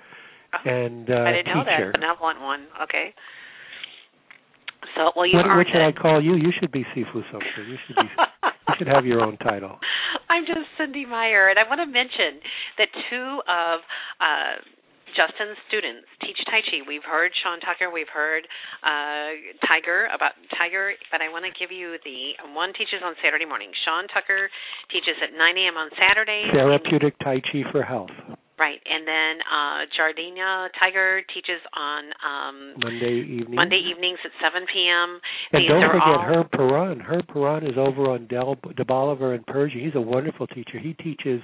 and 0.64 1.08
uh, 1.08 1.14
I 1.28 1.30
didn't 1.30 1.54
know 1.54 1.62
teacher. 1.62 1.92
that 1.92 2.00
benevolent 2.00 2.40
one. 2.42 2.66
Okay. 2.82 3.14
So 4.98 5.14
well, 5.14 5.30
you 5.30 5.38
what, 5.38 5.46
what 5.46 5.66
should 5.70 5.78
I 5.78 5.94
call 5.94 6.18
you? 6.18 6.34
You 6.34 6.50
should 6.58 6.74
be 6.74 6.82
Sifu 6.90 7.22
something. 7.30 7.62
You 7.70 7.78
should 7.86 7.96
be. 8.02 8.10
you 8.10 8.74
should 8.82 8.90
have 8.90 9.06
your 9.06 9.22
own 9.22 9.38
title. 9.38 9.78
I'm 10.30 10.42
just 10.42 10.66
Cynde 10.74 11.06
Meyer, 11.06 11.54
and 11.54 11.58
I 11.58 11.62
want 11.70 11.78
to 11.78 11.86
mention 11.86 12.42
that 12.82 12.90
two 13.06 13.38
of 13.46 13.78
uh, 14.18 14.58
Justin's 15.14 15.54
students 15.70 16.06
teach 16.20 16.36
Tai 16.50 16.66
Chi. 16.66 16.82
We've 16.82 17.06
heard 17.06 17.30
Sean 17.46 17.62
Tucker, 17.62 17.94
we've 17.94 18.10
heard 18.10 18.42
uh, 18.82 19.38
Tiger 19.70 20.10
about 20.10 20.34
Tiger, 20.58 20.92
but 21.14 21.22
I 21.22 21.30
want 21.30 21.46
to 21.46 21.54
give 21.54 21.70
you 21.70 21.96
the 22.02 22.34
one 22.50 22.74
teaches 22.74 22.98
on 23.02 23.14
Saturday 23.22 23.46
morning. 23.46 23.70
Sean 23.86 24.10
Tucker 24.10 24.50
teaches 24.90 25.14
at 25.22 25.30
9 25.30 25.38
a.m. 25.38 25.78
on 25.78 25.88
Saturday. 25.94 26.50
Therapeutic 26.50 27.14
Tai 27.22 27.38
Chi 27.46 27.62
for 27.70 27.86
health. 27.86 28.14
Right, 28.58 28.80
and 28.84 29.06
then 29.06 29.38
uh, 29.46 29.86
Zhardana 29.94 30.68
Tiger 30.80 31.22
teaches 31.32 31.62
on 31.76 32.04
um, 32.26 32.74
Monday 32.82 33.22
evening. 33.22 33.54
Monday 33.54 33.80
evenings 33.88 34.18
at 34.24 34.32
7 34.42 34.66
p.m. 34.72 35.20
And 35.52 35.62
These 35.62 35.68
don't 35.68 35.86
forget 35.86 36.02
all, 36.02 36.24
Herb 36.26 36.50
Perron. 36.50 36.98
Herb 36.98 37.28
Perron 37.28 37.64
is 37.64 37.78
over 37.78 38.10
on 38.10 38.26
Del 38.26 38.56
De 38.76 38.84
Bolivar 38.84 39.34
in 39.34 39.44
Persia. 39.44 39.78
He's 39.78 39.94
a 39.94 40.00
wonderful 40.00 40.48
teacher. 40.48 40.78
He 40.82 40.94
teaches 40.94 41.40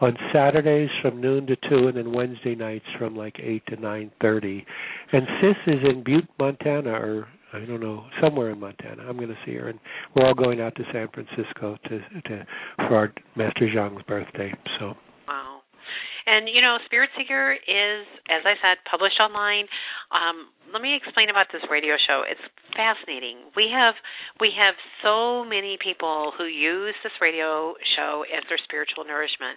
on 0.00 0.16
Saturdays 0.32 0.90
from 1.02 1.20
noon 1.20 1.46
to 1.46 1.56
two, 1.68 1.88
and 1.88 1.96
then 1.96 2.12
Wednesday 2.12 2.54
nights 2.54 2.86
from 2.96 3.16
like 3.16 3.36
eight 3.42 3.64
to 3.66 3.76
nine 3.80 4.12
thirty. 4.20 4.64
And 5.12 5.26
Sis 5.40 5.74
is 5.74 5.80
in 5.82 6.04
Butte, 6.04 6.28
Montana, 6.38 6.90
or 6.90 7.26
I 7.52 7.60
don't 7.60 7.80
know, 7.80 8.04
somewhere 8.22 8.50
in 8.50 8.60
Montana. 8.60 9.02
I'm 9.02 9.16
going 9.16 9.28
to 9.28 9.38
see 9.44 9.54
her, 9.54 9.68
and 9.68 9.80
we're 10.14 10.26
all 10.26 10.34
going 10.34 10.60
out 10.60 10.76
to 10.76 10.84
San 10.92 11.08
Francisco 11.12 11.76
to 11.88 11.98
to 12.28 12.46
for 12.76 12.96
our 12.96 13.12
Master 13.36 13.68
Zhang's 13.74 14.04
birthday. 14.04 14.52
So. 14.78 14.94
And 16.26 16.50
you 16.50 16.60
know, 16.60 16.78
Spirit 16.86 17.10
Seeker 17.14 17.54
is, 17.54 18.02
as 18.26 18.42
I 18.42 18.58
said, 18.58 18.82
published 18.90 19.22
online. 19.22 19.70
Um, 20.10 20.50
let 20.74 20.82
me 20.82 20.98
explain 20.98 21.30
about 21.30 21.46
this 21.54 21.62
radio 21.70 21.94
show. 21.94 22.26
It's 22.26 22.42
fascinating. 22.74 23.46
We 23.54 23.70
have 23.70 23.94
we 24.42 24.50
have 24.58 24.74
so 25.06 25.46
many 25.46 25.78
people 25.78 26.34
who 26.34 26.50
use 26.50 26.98
this 27.06 27.14
radio 27.22 27.78
show 27.94 28.26
as 28.26 28.42
their 28.50 28.58
spiritual 28.66 29.06
nourishment. 29.06 29.54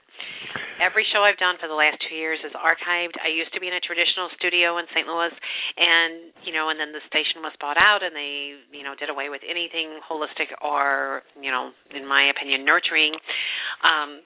Every 0.77 1.03
show 1.09 1.25
I've 1.25 1.41
done 1.41 1.57
for 1.57 1.67
the 1.67 1.75
last 1.75 1.99
two 2.05 2.15
years 2.15 2.39
is 2.45 2.53
archived. 2.53 3.17
I 3.19 3.33
used 3.33 3.51
to 3.57 3.59
be 3.59 3.67
in 3.67 3.75
a 3.75 3.83
traditional 3.83 4.29
studio 4.37 4.77
in 4.77 4.85
St. 4.93 5.09
Louis, 5.09 5.33
and 5.75 6.31
you 6.45 6.53
know, 6.53 6.69
and 6.69 6.77
then 6.77 6.93
the 6.93 7.03
station 7.09 7.41
was 7.41 7.51
bought 7.57 7.81
out, 7.81 8.05
and 8.05 8.13
they 8.13 8.61
you 8.69 8.85
know 8.85 8.93
did 8.93 9.09
away 9.09 9.33
with 9.33 9.41
anything 9.41 9.97
holistic 10.05 10.53
or 10.61 11.25
you 11.33 11.49
know, 11.49 11.73
in 11.91 12.05
my 12.05 12.29
opinion, 12.29 12.61
nurturing. 12.61 13.17
Um, 13.81 14.21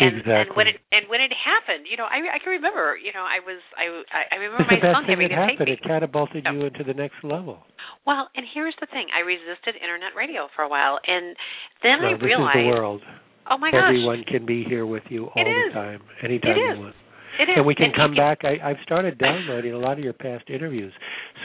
and, 0.00 0.16
Exactly. 0.18 0.34
and 0.40 0.48
when 0.56 0.66
it 0.68 0.76
and 0.92 1.04
when 1.08 1.20
it 1.20 1.32
happened, 1.34 1.86
you 1.90 1.96
know, 1.96 2.06
I 2.06 2.18
I 2.34 2.38
can 2.38 2.52
remember, 2.58 2.96
you 2.98 3.12
know, 3.12 3.22
I 3.26 3.38
was 3.44 3.60
I 3.76 3.86
I 4.30 4.36
remember 4.38 4.62
it's 4.64 4.70
my 4.70 4.78
the 4.78 4.86
best 4.86 4.96
son 4.96 5.04
thing 5.06 5.18
having 5.18 5.28
that 5.34 5.50
happened. 5.58 5.68
It 5.68 5.82
catapulted 5.82 6.42
you 6.46 6.64
into 6.66 6.82
the 6.84 6.94
next 6.94 7.20
level. 7.22 7.62
Well, 8.06 8.30
and 8.36 8.46
here's 8.54 8.76
the 8.80 8.86
thing: 8.90 9.08
I 9.14 9.20
resisted 9.26 9.76
internet 9.80 10.14
radio 10.16 10.48
for 10.56 10.62
a 10.62 10.70
while, 10.70 10.98
and 11.06 11.36
then 11.82 12.00
I 12.04 12.14
realized, 12.18 12.58
the 12.58 12.66
world. 12.70 13.02
oh 13.50 13.58
my 13.58 13.70
gosh, 13.70 13.90
Everyone 13.92 14.24
can 14.24 14.46
be 14.46 14.64
here 14.64 14.86
with 14.86 15.04
you 15.10 15.26
all 15.32 15.42
It 15.42 15.44
the 15.46 15.68
is. 15.68 15.72
time, 15.74 16.00
anytime 16.22 16.56
It 16.56 16.62
you 16.62 16.72
is. 16.72 16.78
want. 16.78 16.96
it 17.38 17.48
is. 17.50 17.56
And 17.58 17.66
we 17.66 17.74
can 17.74 17.90
you 17.92 17.96
come 17.96 18.14
back. 18.14 18.44
I, 18.44 18.56
I've 18.62 18.80
started 18.84 19.18
downloading 19.18 19.72
a 19.74 19.78
lot 19.78 19.98
of 19.98 20.04
your 20.04 20.12
past 20.14 20.48
interviews. 20.50 20.92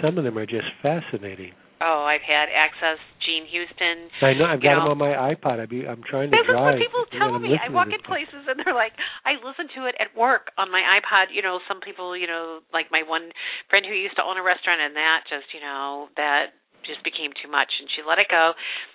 Some 0.02 0.18
of 0.18 0.24
them 0.24 0.38
are 0.38 0.46
just 0.48 0.68
fascinating. 0.82 1.52
Oh, 1.82 2.08
I've 2.08 2.24
had 2.24 2.48
access. 2.54 2.98
Jean 3.26 3.48
Houston. 3.48 4.12
I 4.22 4.34
know 4.36 4.46
I've 4.46 4.62
got 4.62 4.80
know- 4.80 4.94
them 4.94 5.02
on 5.02 5.02
my 5.02 5.14
iPod. 5.34 5.60
I 5.60 5.66
be, 5.66 5.88
I'm 5.88 6.04
trying 6.04 6.30
to 6.30 6.38
This 6.38 6.48
is 6.48 6.56
what 6.56 6.78
people 6.78 7.06
tell 7.16 7.40
me. 7.40 7.56
I 7.58 7.72
walk 7.72 7.90
in 7.92 8.04
places 8.04 8.46
and 8.48 8.60
they're 8.62 8.76
like, 8.76 8.94
I 9.26 9.40
listen 9.42 9.68
to 9.80 9.88
it 9.88 9.96
at 10.00 10.12
work 10.16 10.52
on 10.58 10.72
my 10.72 10.84
iPod. 10.84 11.32
You 11.34 11.42
know, 11.42 11.60
some 11.68 11.80
people, 11.82 12.16
you 12.16 12.28
know, 12.28 12.60
like 12.72 12.92
my 12.92 13.04
one 13.04 13.32
friend 13.70 13.86
who 13.88 13.96
used 13.96 14.16
to 14.18 14.24
own 14.24 14.38
a 14.38 14.44
restaurant, 14.44 14.82
and 14.84 14.96
that 14.96 15.26
just, 15.32 15.50
you 15.56 15.62
know, 15.62 16.12
that 16.16 16.56
just 16.86 17.04
became 17.04 17.32
too 17.42 17.50
much, 17.50 17.72
and 17.80 17.90
she 17.96 18.04
let 18.06 18.20
it 18.20 18.28
go. 18.30 18.54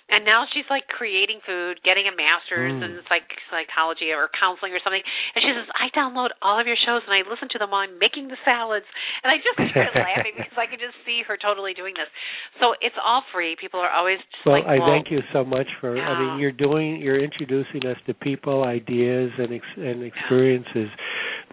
And 0.09 0.25
now 0.25 0.49
she's 0.49 0.65
like 0.73 0.89
creating 0.89 1.37
food, 1.45 1.77
getting 1.85 2.09
a 2.09 2.15
master's 2.15 2.73
Mm. 2.73 2.81
in 2.81 2.91
psych 3.07 3.29
psychology 3.53 4.09
or 4.09 4.29
counseling 4.33 4.73
or 4.73 4.81
something. 4.81 5.01
And 5.35 5.39
she 5.45 5.53
says, 5.53 5.69
I 5.77 5.93
download 5.93 6.33
all 6.41 6.57
of 6.59 6.65
your 6.65 6.77
shows 6.81 7.05
and 7.05 7.13
I 7.13 7.21
listen 7.29 7.45
to 7.53 7.59
them 7.61 7.69
while 7.69 7.85
I'm 7.85 7.97
making 8.01 8.27
the 8.27 8.37
salads. 8.43 8.85
And 9.21 9.29
I 9.29 9.37
just 9.37 9.53
started 9.69 9.93
laughing 9.93 10.33
because 10.33 10.57
I 10.57 10.65
could 10.65 10.81
just 10.81 10.97
see 11.05 11.21
her 11.29 11.37
totally 11.37 11.73
doing 11.77 11.93
this. 11.93 12.09
So 12.57 12.73
it's 12.81 12.97
all 12.97 13.21
free. 13.31 13.53
People 13.61 13.79
are 13.79 13.93
always 13.93 14.17
just 14.33 14.45
Well, 14.49 14.57
like, 14.57 14.65
I 14.65 14.81
thank 14.81 15.13
you 15.13 15.21
so 15.31 15.45
much 15.45 15.69
for. 15.79 15.93
I 15.93 16.17
mean, 16.17 16.39
you're 16.41 16.57
doing, 16.57 16.97
you're 17.01 17.21
introducing 17.21 17.85
us 17.85 17.97
to 18.09 18.13
people, 18.17 18.63
ideas, 18.65 19.29
and 19.37 19.53
ex, 19.53 19.65
and 19.77 20.01
experiences 20.01 20.89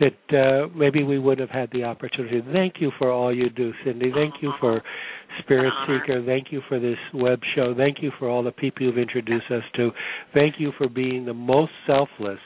that 0.00 0.16
uh, 0.32 0.68
maybe 0.74 1.02
we 1.04 1.18
wouldn't 1.18 1.44
have 1.48 1.52
had 1.56 1.70
the 1.72 1.84
opportunity. 1.84 2.42
Thank 2.52 2.80
you 2.80 2.90
for 2.98 3.10
all 3.10 3.34
you 3.34 3.48
do, 3.50 3.72
Cynde. 3.84 4.02
Thank 4.14 4.34
you 4.40 4.52
for 4.60 4.82
Spirit 5.42 5.72
Seeker. 5.86 6.24
Thank 6.24 6.52
you 6.52 6.62
for 6.68 6.78
this 6.78 6.98
web 7.14 7.40
show. 7.54 7.74
Thank 7.76 8.02
you 8.02 8.10
for 8.18 8.28
all 8.28 8.42
the 8.42 8.52
people 8.52 8.86
you've 8.86 8.98
introduced 8.98 9.50
us 9.50 9.62
to. 9.76 9.90
Thank 10.34 10.56
you 10.58 10.72
for 10.78 10.88
being 10.88 11.24
the 11.24 11.34
most 11.34 11.72
selfless 11.86 12.38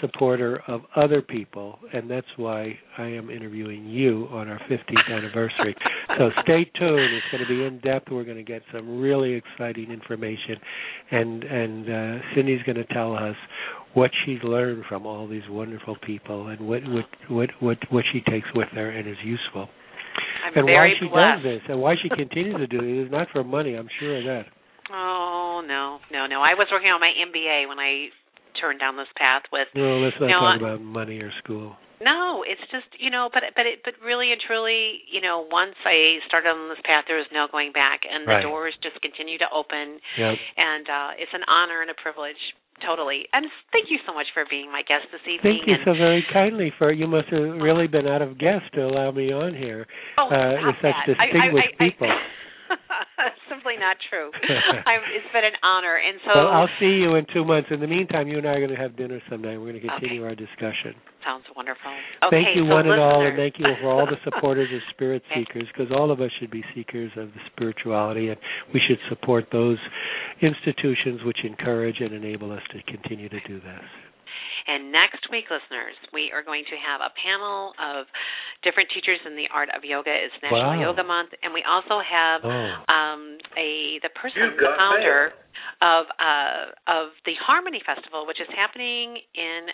supporter 0.00 0.62
of 0.66 0.82
other 0.96 1.22
people, 1.22 1.78
and 1.92 2.10
that's 2.10 2.26
why 2.36 2.78
I 2.98 3.06
am 3.06 3.30
interviewing 3.30 3.86
you 3.86 4.28
on 4.30 4.48
our 4.48 4.58
15th 4.70 5.10
anniversary. 5.10 5.76
so 6.18 6.30
stay 6.42 6.64
tuned. 6.78 7.14
It's 7.14 7.26
going 7.30 7.42
to 7.42 7.48
be 7.48 7.64
in 7.64 7.80
depth. 7.80 8.10
We're 8.10 8.24
going 8.24 8.36
to 8.36 8.42
get 8.42 8.62
some 8.72 9.00
really 9.00 9.34
exciting 9.34 9.90
information, 9.90 10.56
and 11.10 11.44
and 11.44 11.88
uh, 11.88 12.24
Cynde's 12.34 12.62
going 12.64 12.76
to 12.76 12.94
tell 12.94 13.14
us 13.14 13.36
what 13.94 14.10
she's 14.24 14.42
learned 14.42 14.84
from 14.88 15.06
all 15.06 15.28
these 15.28 15.48
wonderful 15.48 15.96
people 16.04 16.48
and 16.48 16.60
what 16.60 16.82
what 16.84 17.04
what 17.28 17.50
what, 17.60 17.78
what 17.90 18.04
she 18.12 18.20
takes 18.30 18.48
with 18.54 18.68
her 18.68 18.90
and 18.90 19.08
is 19.08 19.16
useful. 19.24 19.68
I'm 20.44 20.54
and 20.56 20.66
very 20.66 20.94
why 20.94 20.98
she 20.98 21.06
blessed. 21.08 21.42
does 21.42 21.42
this 21.44 21.62
and 21.68 21.80
why 21.80 21.94
she 22.00 22.08
continues 22.08 22.56
to 22.56 22.66
do 22.66 22.80
it 22.84 23.06
is 23.06 23.10
not 23.10 23.28
for 23.32 23.44
money. 23.44 23.74
I'm 23.74 23.88
sure 23.98 24.18
of 24.18 24.24
that. 24.24 24.44
Oh 24.92 25.62
no, 25.62 26.02
no, 26.10 26.26
no! 26.26 26.42
I 26.42 26.58
was 26.58 26.66
working 26.72 26.90
on 26.90 26.98
my 26.98 27.14
MBA 27.14 27.68
when 27.70 27.78
I 27.78 28.10
turned 28.60 28.80
down 28.80 28.96
this 28.98 29.06
path 29.14 29.42
with. 29.52 29.68
No, 29.74 30.02
let's 30.02 30.16
not 30.18 30.26
No, 30.26 30.40
talk 30.42 30.58
about 30.58 30.80
money 30.82 31.20
or 31.22 31.30
school. 31.44 31.76
No, 32.02 32.42
it's 32.42 32.60
just 32.74 32.90
you 32.98 33.06
know, 33.12 33.30
but 33.32 33.44
but 33.54 33.66
it 33.70 33.86
but 33.86 33.94
really 34.02 34.32
and 34.32 34.40
truly, 34.42 35.04
you 35.06 35.20
know, 35.20 35.46
once 35.46 35.76
I 35.86 36.18
started 36.26 36.48
on 36.50 36.66
this 36.72 36.82
path, 36.82 37.04
there 37.06 37.22
was 37.22 37.30
no 37.30 37.46
going 37.52 37.70
back, 37.70 38.02
and 38.02 38.26
the 38.26 38.34
Right. 38.34 38.42
doors 38.42 38.74
just 38.82 38.98
continue 38.98 39.38
to 39.38 39.46
open, 39.54 40.00
Yep. 40.18 40.34
and 40.58 40.84
uh 40.90 41.10
it's 41.22 41.34
an 41.38 41.44
honor 41.46 41.82
and 41.86 41.90
a 41.92 41.98
privilege, 42.02 42.40
totally. 42.84 43.26
And 43.32 43.46
thank 43.72 43.90
you 43.90 43.98
so 44.06 44.12
much 44.12 44.26
for 44.34 44.44
being 44.48 44.72
my 44.72 44.82
guest 44.82 45.06
this 45.12 45.20
evening. 45.22 45.60
Thank 45.60 45.68
you 45.68 45.74
and, 45.74 45.84
so 45.84 45.92
very 45.92 46.24
kindly 46.32 46.72
for 46.78 46.92
you 46.92 47.06
must 47.06 47.28
have 47.28 47.60
really 47.60 47.86
been 47.86 48.06
out 48.06 48.22
of 48.22 48.38
guess 48.38 48.62
to 48.74 48.84
allow 48.84 49.10
me 49.10 49.32
on 49.32 49.54
here 49.54 49.86
oh, 50.18 50.28
uh, 50.28 50.66
with 50.66 50.76
such 50.82 50.94
that. 51.06 51.16
I- 51.18 51.22
I- 51.22 51.26
distinguished 51.26 51.74
I- 51.78 51.84
I- 51.84 51.88
people. 51.90 52.10
Simply 53.50 53.74
not 53.76 53.96
true. 54.08 54.30
It's 54.40 55.32
been 55.32 55.44
an 55.44 55.58
honor, 55.62 55.96
and 55.96 56.18
so 56.24 56.30
well, 56.34 56.48
I'll 56.48 56.74
see 56.78 56.86
you 57.02 57.14
in 57.16 57.26
two 57.32 57.44
months. 57.44 57.68
In 57.70 57.80
the 57.80 57.86
meantime, 57.86 58.28
you 58.28 58.38
and 58.38 58.46
I 58.46 58.52
are 58.52 58.58
going 58.60 58.70
to 58.70 58.80
have 58.80 58.96
dinner 58.96 59.20
someday. 59.28 59.56
We're 59.56 59.72
going 59.72 59.82
to 59.82 59.88
continue 59.88 60.24
our 60.24 60.34
discussion. 60.34 60.94
Sounds 61.24 61.44
wonderful. 61.56 61.90
Okay, 62.26 62.44
thank 62.44 62.56
you, 62.56 62.64
so 62.64 62.74
one 62.74 62.86
and 62.90 63.00
all, 63.00 63.24
and 63.26 63.36
thank 63.36 63.58
you 63.58 63.66
for 63.80 63.88
all 63.88 64.06
the 64.06 64.18
supporters 64.24 64.68
of 64.72 64.80
spirit 64.90 65.22
Okay. 65.30 65.44
seekers, 65.44 65.68
because 65.72 65.92
all 65.92 66.10
of 66.10 66.20
us 66.20 66.30
should 66.40 66.50
be 66.50 66.64
seekers 66.74 67.10
of 67.16 67.28
the 67.32 67.40
spirituality, 67.52 68.28
and 68.28 68.38
we 68.72 68.80
should 68.86 68.98
support 69.08 69.46
those 69.52 69.78
institutions 70.42 71.20
which 71.24 71.38
encourage 71.44 72.00
and 72.00 72.12
enable 72.14 72.50
us 72.52 72.62
to 72.72 72.82
continue 72.90 73.28
to 73.28 73.40
do 73.46 73.60
this. 73.60 73.84
And 74.66 74.92
next 74.92 75.24
week, 75.32 75.48
listeners, 75.48 75.96
we 76.12 76.30
are 76.30 76.44
going 76.44 76.62
to 76.68 76.76
have 76.76 77.00
a 77.00 77.10
panel 77.16 77.72
of 77.80 78.06
different 78.62 78.88
teachers 78.92 79.18
in 79.26 79.34
the 79.34 79.48
art 79.52 79.68
of 79.74 79.82
yoga. 79.84 80.12
It's 80.12 80.36
National 80.44 80.76
Wow. 80.76 80.92
Yoga 80.92 81.02
Month, 81.02 81.32
and 81.42 81.52
we 81.52 81.64
also 81.64 81.98
have 82.04 82.44
Oh. 82.44 82.92
um, 82.92 83.38
a 83.56 83.98
the 84.04 84.10
person, 84.14 84.54
the 84.56 84.62
got 84.68 84.76
founder 84.76 85.32
of 85.80 86.04
uh, 86.20 86.62
of 86.92 87.08
the 87.24 87.34
Harmony 87.40 87.80
Festival, 87.84 88.26
which 88.28 88.38
is 88.40 88.48
happening 88.54 89.16
in 89.34 89.72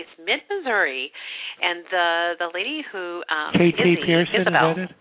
it's 0.00 0.14
mid 0.18 0.40
Missouri, 0.48 1.12
and 1.60 1.84
the 1.90 2.08
the 2.40 2.48
lady 2.54 2.82
who 2.90 3.22
um, 3.28 3.52
Izzy, 3.54 4.00
Pearson, 4.04 4.42
Isabel. 4.48 4.72
is 4.76 4.88
it? 4.88 4.96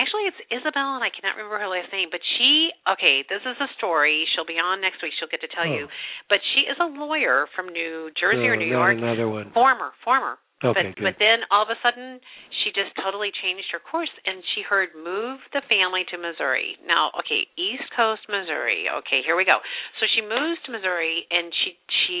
Actually, 0.00 0.24
it's 0.32 0.40
Isabel, 0.48 0.96
and 0.96 1.04
I 1.04 1.12
cannot 1.12 1.36
remember 1.36 1.60
her 1.60 1.68
last 1.68 1.92
name. 1.92 2.08
But 2.08 2.24
she, 2.40 2.72
okay, 2.88 3.20
this 3.28 3.44
is 3.44 3.52
a 3.60 3.68
story. 3.76 4.24
She'll 4.32 4.48
be 4.48 4.56
on 4.56 4.80
next 4.80 5.04
week. 5.04 5.12
She'll 5.20 5.28
get 5.28 5.44
to 5.44 5.50
tell 5.52 5.68
Oh. 5.68 5.76
you. 5.76 5.84
But 6.32 6.40
she 6.56 6.64
is 6.64 6.76
a 6.80 6.88
lawyer 6.88 7.44
from 7.52 7.68
New 7.68 8.08
Jersey 8.16 8.48
or 8.48 8.56
New 8.56 8.64
York. 8.64 8.96
another 8.96 9.28
one. 9.28 9.52
Former, 9.52 9.92
former. 10.02 10.40
Okay, 10.64 10.80
but 10.88 10.96
good. 10.96 11.04
but 11.04 11.16
then 11.20 11.44
all 11.52 11.68
of 11.68 11.68
a 11.68 11.76
sudden 11.84 12.16
she 12.64 12.72
just 12.72 12.96
totally 12.96 13.28
changed 13.44 13.68
her 13.76 13.82
course 13.84 14.08
and 14.24 14.40
she 14.56 14.62
heard 14.64 14.88
move 14.96 15.36
the 15.52 15.60
family 15.68 16.08
to 16.08 16.16
Missouri. 16.16 16.78
Now, 16.88 17.12
okay, 17.20 17.44
East 17.60 17.84
Coast 17.92 18.24
Missouri. 18.32 18.88
Okay, 18.88 19.20
here 19.20 19.36
we 19.36 19.44
go. 19.44 19.60
So 20.00 20.06
she 20.16 20.22
moves 20.24 20.56
to 20.64 20.72
Missouri 20.72 21.26
and 21.28 21.52
she 21.52 21.76
she 22.06 22.18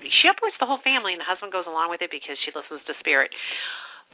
she 0.00 0.28
uproots 0.28 0.56
the 0.60 0.68
whole 0.68 0.82
family 0.84 1.12
and 1.16 1.20
the 1.20 1.28
husband 1.28 1.52
goes 1.52 1.66
along 1.66 1.90
with 1.90 2.02
it 2.02 2.10
because 2.10 2.36
she 2.44 2.52
listens 2.52 2.84
to 2.86 2.94
spirit. 3.00 3.30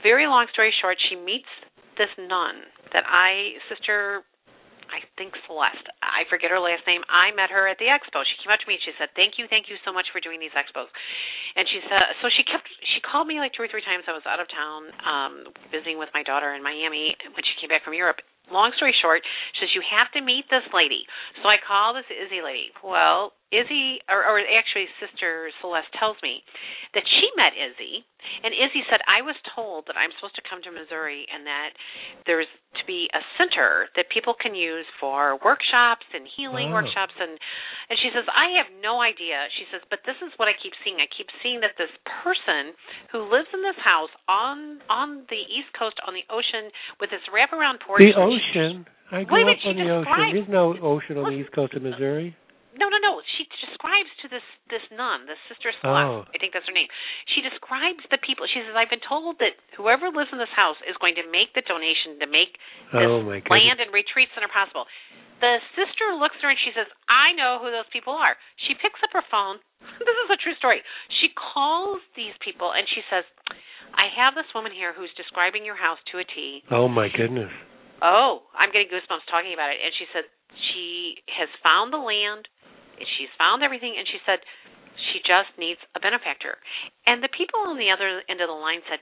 Very 0.02 0.26
long 0.26 0.46
story 0.52 0.72
short, 0.80 0.98
she 1.10 1.16
meets 1.16 1.50
this 1.98 2.10
nun 2.16 2.66
that 2.92 3.04
I 3.04 3.60
sister 3.68 4.24
I 4.92 5.00
think 5.16 5.32
Celeste. 5.48 5.88
I 6.04 6.28
forget 6.28 6.52
her 6.52 6.60
last 6.60 6.84
name. 6.84 7.00
I 7.08 7.32
met 7.32 7.48
her 7.48 7.64
at 7.64 7.80
the 7.80 7.88
expo. 7.88 8.20
She 8.28 8.36
came 8.44 8.52
up 8.52 8.60
to 8.60 8.68
me 8.68 8.76
and 8.76 8.84
she 8.84 8.92
said, 9.00 9.08
"Thank 9.16 9.40
you, 9.40 9.48
thank 9.48 9.72
you 9.72 9.80
so 9.88 9.92
much 9.92 10.04
for 10.12 10.20
doing 10.20 10.36
these 10.36 10.52
expos." 10.52 10.92
And 11.56 11.64
she 11.64 11.80
said, 11.88 12.12
so 12.20 12.28
she 12.28 12.44
kept 12.44 12.68
she 12.68 13.00
called 13.00 13.24
me 13.24 13.40
like 13.40 13.56
two 13.56 13.64
or 13.64 13.68
three 13.72 13.80
times. 13.80 14.04
I 14.04 14.12
was 14.12 14.24
out 14.28 14.40
of 14.40 14.48
town 14.52 14.80
um 15.00 15.34
visiting 15.72 15.96
with 15.96 16.12
my 16.12 16.22
daughter 16.22 16.52
in 16.52 16.60
Miami 16.60 17.16
when 17.32 17.40
she 17.40 17.56
came 17.56 17.72
back 17.72 17.84
from 17.88 17.96
Europe. 17.96 18.20
Long 18.52 18.70
story 18.76 18.92
short, 19.00 19.24
she 19.56 19.64
says 19.64 19.72
you 19.74 19.82
have 19.88 20.12
to 20.12 20.20
meet 20.20 20.44
this 20.52 20.64
lady. 20.76 21.08
So 21.40 21.48
I 21.48 21.56
call 21.58 21.96
this 21.96 22.06
Izzy 22.12 22.44
lady. 22.44 22.68
Well, 22.84 23.32
Izzy, 23.52 24.00
or, 24.08 24.24
or 24.24 24.40
actually 24.40 24.88
Sister 25.00 25.52
Celeste 25.60 25.92
tells 26.00 26.16
me 26.24 26.40
that 26.96 27.04
she 27.04 27.28
met 27.36 27.52
Izzy, 27.52 28.00
and 28.44 28.52
Izzy 28.56 28.80
said, 28.88 29.04
I 29.04 29.20
was 29.20 29.36
told 29.52 29.84
that 29.92 29.96
I'm 29.96 30.08
supposed 30.16 30.36
to 30.40 30.44
come 30.48 30.64
to 30.64 30.72
Missouri 30.72 31.28
and 31.28 31.44
that 31.44 31.70
there's 32.24 32.48
to 32.80 32.84
be 32.88 33.04
a 33.12 33.20
center 33.36 33.92
that 34.00 34.08
people 34.08 34.32
can 34.32 34.56
use 34.56 34.88
for 34.96 35.36
workshops 35.44 36.08
and 36.16 36.24
healing 36.24 36.72
Oh. 36.72 36.80
workshops 36.80 37.12
and 37.20 37.36
and 37.92 38.00
she 38.00 38.08
says, 38.16 38.24
I 38.32 38.56
have 38.56 38.72
no 38.80 39.04
idea. 39.04 39.36
She 39.60 39.68
says, 39.68 39.84
but 39.92 40.00
this 40.08 40.16
is 40.24 40.32
what 40.40 40.48
I 40.48 40.56
keep 40.56 40.72
seeing. 40.80 40.96
I 40.96 41.08
keep 41.12 41.28
seeing 41.44 41.60
that 41.60 41.76
this 41.76 41.92
person 42.24 42.72
who 43.12 43.28
lives 43.28 43.52
in 43.52 43.60
this 43.60 43.76
house 43.84 44.08
on 44.32 44.80
on 44.88 45.28
the 45.28 45.42
east 45.52 45.68
coast 45.76 46.00
on 46.08 46.16
the 46.16 46.24
ocean 46.32 46.72
with 47.04 47.12
this 47.12 47.20
wraparound 47.28 47.84
porch 47.84 48.00
The 48.00 48.16
she- 48.16 48.16
ocean. 48.42 48.86
I 49.12 49.18
Wait 49.18 49.28
grew 49.28 49.44
minute, 49.44 49.60
up 49.60 49.68
on 49.68 49.76
the 49.76 49.90
ocean. 49.92 50.30
There's 50.32 50.48
no 50.48 50.72
ocean 50.80 51.20
on 51.20 51.32
the 51.32 51.38
east 51.38 51.52
coast 51.52 51.74
of 51.74 51.82
Missouri. 51.84 52.32
No, 52.72 52.88
no, 52.88 52.96
no. 53.04 53.20
She 53.36 53.44
describes 53.60 54.08
to 54.24 54.32
this 54.32 54.44
this 54.72 54.80
nun, 54.88 55.28
this 55.28 55.36
sister 55.44 55.68
Celeste. 55.84 56.24
Oh. 56.24 56.32
I 56.32 56.40
think 56.40 56.56
that's 56.56 56.64
her 56.64 56.72
name. 56.72 56.88
She 57.36 57.44
describes 57.44 58.00
the 58.08 58.16
people. 58.16 58.48
She 58.48 58.64
says, 58.64 58.72
"I've 58.72 58.88
been 58.88 59.04
told 59.04 59.36
that 59.44 59.60
whoever 59.76 60.08
lives 60.08 60.32
in 60.32 60.40
this 60.40 60.52
house 60.56 60.80
is 60.88 60.96
going 60.96 61.20
to 61.20 61.24
make 61.28 61.52
the 61.52 61.60
donation 61.68 62.16
to 62.24 62.26
make 62.26 62.56
oh, 62.96 63.28
this 63.28 63.44
Oh 63.44 63.52
land 63.52 63.84
and 63.84 63.92
retreat 63.92 64.32
center 64.32 64.48
possible." 64.48 64.88
The 65.44 65.60
sister 65.76 66.16
looks 66.16 66.38
at 66.40 66.48
her 66.48 66.54
and 66.56 66.62
she 66.64 66.72
says, 66.72 66.88
"I 67.12 67.36
know 67.36 67.60
who 67.60 67.68
those 67.68 67.88
people 67.92 68.16
are." 68.16 68.40
She 68.64 68.72
picks 68.72 69.04
up 69.04 69.12
her 69.12 69.26
phone. 69.28 69.60
this 70.00 70.16
is 70.24 70.32
a 70.32 70.40
true 70.40 70.56
story. 70.56 70.80
She 71.20 71.28
calls 71.36 72.00
these 72.16 72.32
people 72.40 72.72
and 72.72 72.88
she 72.88 73.04
says, 73.12 73.28
"I 73.92 74.08
have 74.16 74.32
this 74.32 74.48
woman 74.56 74.72
here 74.72 74.96
who's 74.96 75.12
describing 75.12 75.68
your 75.68 75.76
house 75.76 76.00
to 76.16 76.24
a 76.24 76.24
T. 76.24 76.64
Oh 76.72 76.88
my 76.88 77.12
goodness. 77.12 77.52
Oh, 78.02 78.50
I'm 78.58 78.74
getting 78.74 78.90
goosebumps 78.90 79.30
talking 79.30 79.54
about 79.54 79.70
it. 79.70 79.78
And 79.78 79.94
she 79.94 80.10
said 80.10 80.26
she 80.74 81.22
has 81.30 81.46
found 81.62 81.94
the 81.94 82.02
land, 82.02 82.50
and 82.98 83.06
she's 83.16 83.30
found 83.38 83.62
everything, 83.62 83.94
and 83.94 84.04
she 84.10 84.18
said 84.26 84.42
she 85.12 85.20
just 85.20 85.52
needs 85.60 85.78
a 85.94 86.00
benefactor. 86.00 86.56
And 87.06 87.22
the 87.22 87.28
people 87.28 87.60
on 87.68 87.76
the 87.78 87.90
other 87.92 88.22
end 88.28 88.40
of 88.40 88.48
the 88.48 88.56
line 88.56 88.80
said, 88.88 89.00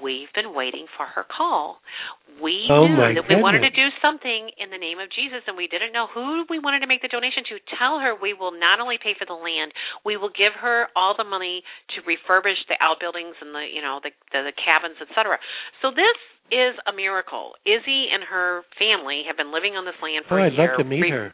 "We've 0.00 0.32
been 0.32 0.54
waiting 0.54 0.86
for 0.96 1.06
her 1.06 1.24
call. 1.24 1.80
We 2.40 2.66
Oh, 2.70 2.86
knew 2.86 2.96
that 3.14 3.28
we 3.28 3.36
wanted 3.36 3.60
to 3.60 3.70
do 3.70 3.88
something 4.00 4.50
in 4.56 4.70
the 4.70 4.78
name 4.78 4.98
of 4.98 5.10
Jesus, 5.10 5.42
and 5.46 5.56
we 5.56 5.66
didn't 5.68 5.92
know 5.92 6.06
who 6.08 6.46
we 6.48 6.58
wanted 6.58 6.80
to 6.80 6.86
make 6.86 7.02
the 7.02 7.08
donation 7.08 7.44
to. 7.44 7.58
Tell 7.76 7.98
her 8.00 8.14
we 8.14 8.32
will 8.32 8.52
not 8.52 8.80
only 8.80 8.96
pay 8.98 9.12
for 9.14 9.26
the 9.26 9.34
land, 9.36 9.72
we 10.04 10.16
will 10.16 10.30
give 10.32 10.54
her 10.54 10.88
all 10.96 11.14
the 11.14 11.24
money 11.24 11.62
to 11.94 12.02
refurbish 12.02 12.64
the 12.68 12.76
outbuildings 12.80 13.36
and 13.40 13.54
the 13.54 13.66
you 13.68 13.82
know 13.82 14.00
the 14.02 14.10
the, 14.32 14.42
the 14.48 14.52
cabins, 14.52 14.96
etc. 15.00 15.38
So 15.82 15.90
this." 15.90 16.16
Is 16.52 16.74
a 16.88 16.92
miracle. 16.92 17.54
Izzy 17.64 18.08
and 18.10 18.24
her 18.24 18.64
family 18.76 19.22
have 19.28 19.36
been 19.36 19.52
living 19.54 19.76
on 19.76 19.84
this 19.84 19.94
land 20.02 20.24
for 20.26 20.40
Oh, 20.40 20.42
a 20.42 20.46
I'd 20.46 20.52
year. 20.54 20.66
love 20.74 20.78
to 20.78 20.84
meet 20.84 21.08
her. 21.08 21.32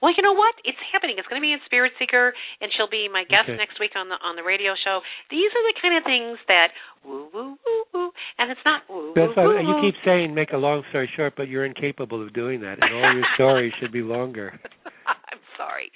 Well, 0.00 0.12
you 0.14 0.22
know 0.22 0.34
what? 0.34 0.54
It's 0.64 0.78
happening. 0.92 1.16
It's 1.18 1.26
going 1.28 1.40
to 1.40 1.44
be 1.44 1.52
in 1.52 1.60
Spirit 1.66 1.92
Seeker, 1.98 2.32
and 2.60 2.70
she'll 2.76 2.90
be 2.90 3.08
my 3.08 3.24
guest 3.28 3.48
Okay. 3.48 3.56
next 3.56 3.78
week 3.80 3.92
on 3.96 4.08
the 4.08 4.18
on 4.22 4.36
the 4.36 4.42
radio 4.44 4.74
show. 4.78 5.00
These 5.30 5.50
are 5.54 5.64
the 5.66 5.76
kind 5.80 5.94
of 5.98 6.02
things 6.04 6.36
that 6.48 6.68
woo 7.04 7.28
woo 7.32 7.56
woo 7.58 7.82
woo, 7.94 8.08
and 8.38 8.50
it's 8.50 8.64
not 8.64 8.82
woo 8.88 9.12
That's 9.14 9.34
woo 9.36 9.54
why 9.54 9.62
woo. 9.62 9.68
you 9.68 9.74
keep 9.90 9.96
saying 10.04 10.34
make 10.34 10.52
a 10.52 10.60
long 10.60 10.82
story 10.90 11.08
short, 11.16 11.34
but 11.36 11.48
you're 11.48 11.64
incapable 11.64 12.20
of 12.22 12.32
doing 12.34 12.60
that, 12.62 12.78
and 12.80 12.90
all 12.94 13.12
your 13.14 13.26
stories 13.34 13.72
should 13.80 13.92
be 13.92 14.02
longer. 14.02 14.58
I'm 15.06 15.40
sorry. 15.56 15.90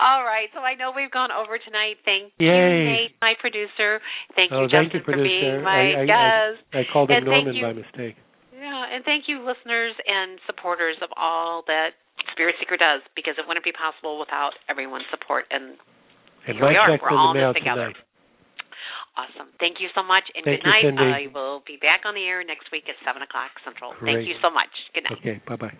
All 0.00 0.22
right, 0.22 0.48
so 0.54 0.60
I 0.60 0.74
know 0.74 0.92
we've 0.94 1.10
gone 1.10 1.30
over 1.32 1.58
tonight. 1.58 1.96
Thank 2.04 2.32
Yay. 2.38 2.46
you, 2.46 2.84
Nate, 2.86 3.14
my 3.20 3.34
producer. 3.40 4.00
Thank 4.36 4.52
oh, 4.52 4.62
you, 4.64 4.68
thank 4.70 4.92
Justin, 4.92 5.00
you, 5.00 5.04
for 5.04 5.12
producer. 5.12 5.28
being 5.28 5.62
my 5.64 5.82
I, 5.94 6.02
I, 6.02 6.06
guest. 6.06 6.58
I, 6.72 6.78
I 6.80 6.82
called 6.92 7.10
him 7.10 7.16
And 7.18 7.26
Norman 7.26 7.54
you. 7.56 7.62
by 7.66 7.72
mistake. 7.72 8.16
Yeah, 8.54 8.84
and 8.94 9.04
thank 9.04 9.24
you, 9.28 9.38
listeners 9.46 9.94
and 10.06 10.38
supporters 10.46 10.96
of 11.02 11.10
all 11.16 11.62
that 11.66 11.94
Spirit 12.32 12.56
Seeker 12.60 12.76
does, 12.76 13.02
because 13.16 13.34
it 13.38 13.44
wouldn't 13.46 13.64
be 13.64 13.72
possible 13.72 14.18
without 14.18 14.52
everyone's 14.68 15.08
support. 15.10 15.44
And 15.50 15.78
And 16.46 16.56
here 16.56 16.68
we 16.68 16.76
are. 16.76 16.90
We're 17.00 17.10
all 17.10 17.32
in 17.32 17.40
this 17.40 17.54
together. 17.56 17.92
tonight. 17.92 18.04
Awesome. 19.18 19.50
Thank 19.58 19.82
you 19.82 19.88
so 19.98 20.02
much, 20.06 20.22
and 20.36 20.44
Thank 20.46 20.62
good 20.62 20.66
you, 20.66 20.70
night. 20.70 20.84
Cynde. 20.94 21.00
I 21.00 21.26
will 21.34 21.62
be 21.66 21.76
back 21.82 22.06
on 22.06 22.14
the 22.14 22.22
air 22.22 22.44
next 22.44 22.70
week 22.70 22.86
at 22.86 22.94
7 23.02 23.18
o'clock 23.20 23.50
Central. 23.64 23.90
Thank 24.04 24.28
you 24.28 24.38
so 24.40 24.48
much. 24.48 24.70
Good 24.94 25.10
night. 25.10 25.18
Okay, 25.18 25.42
bye 25.42 25.56
bye. 25.56 25.74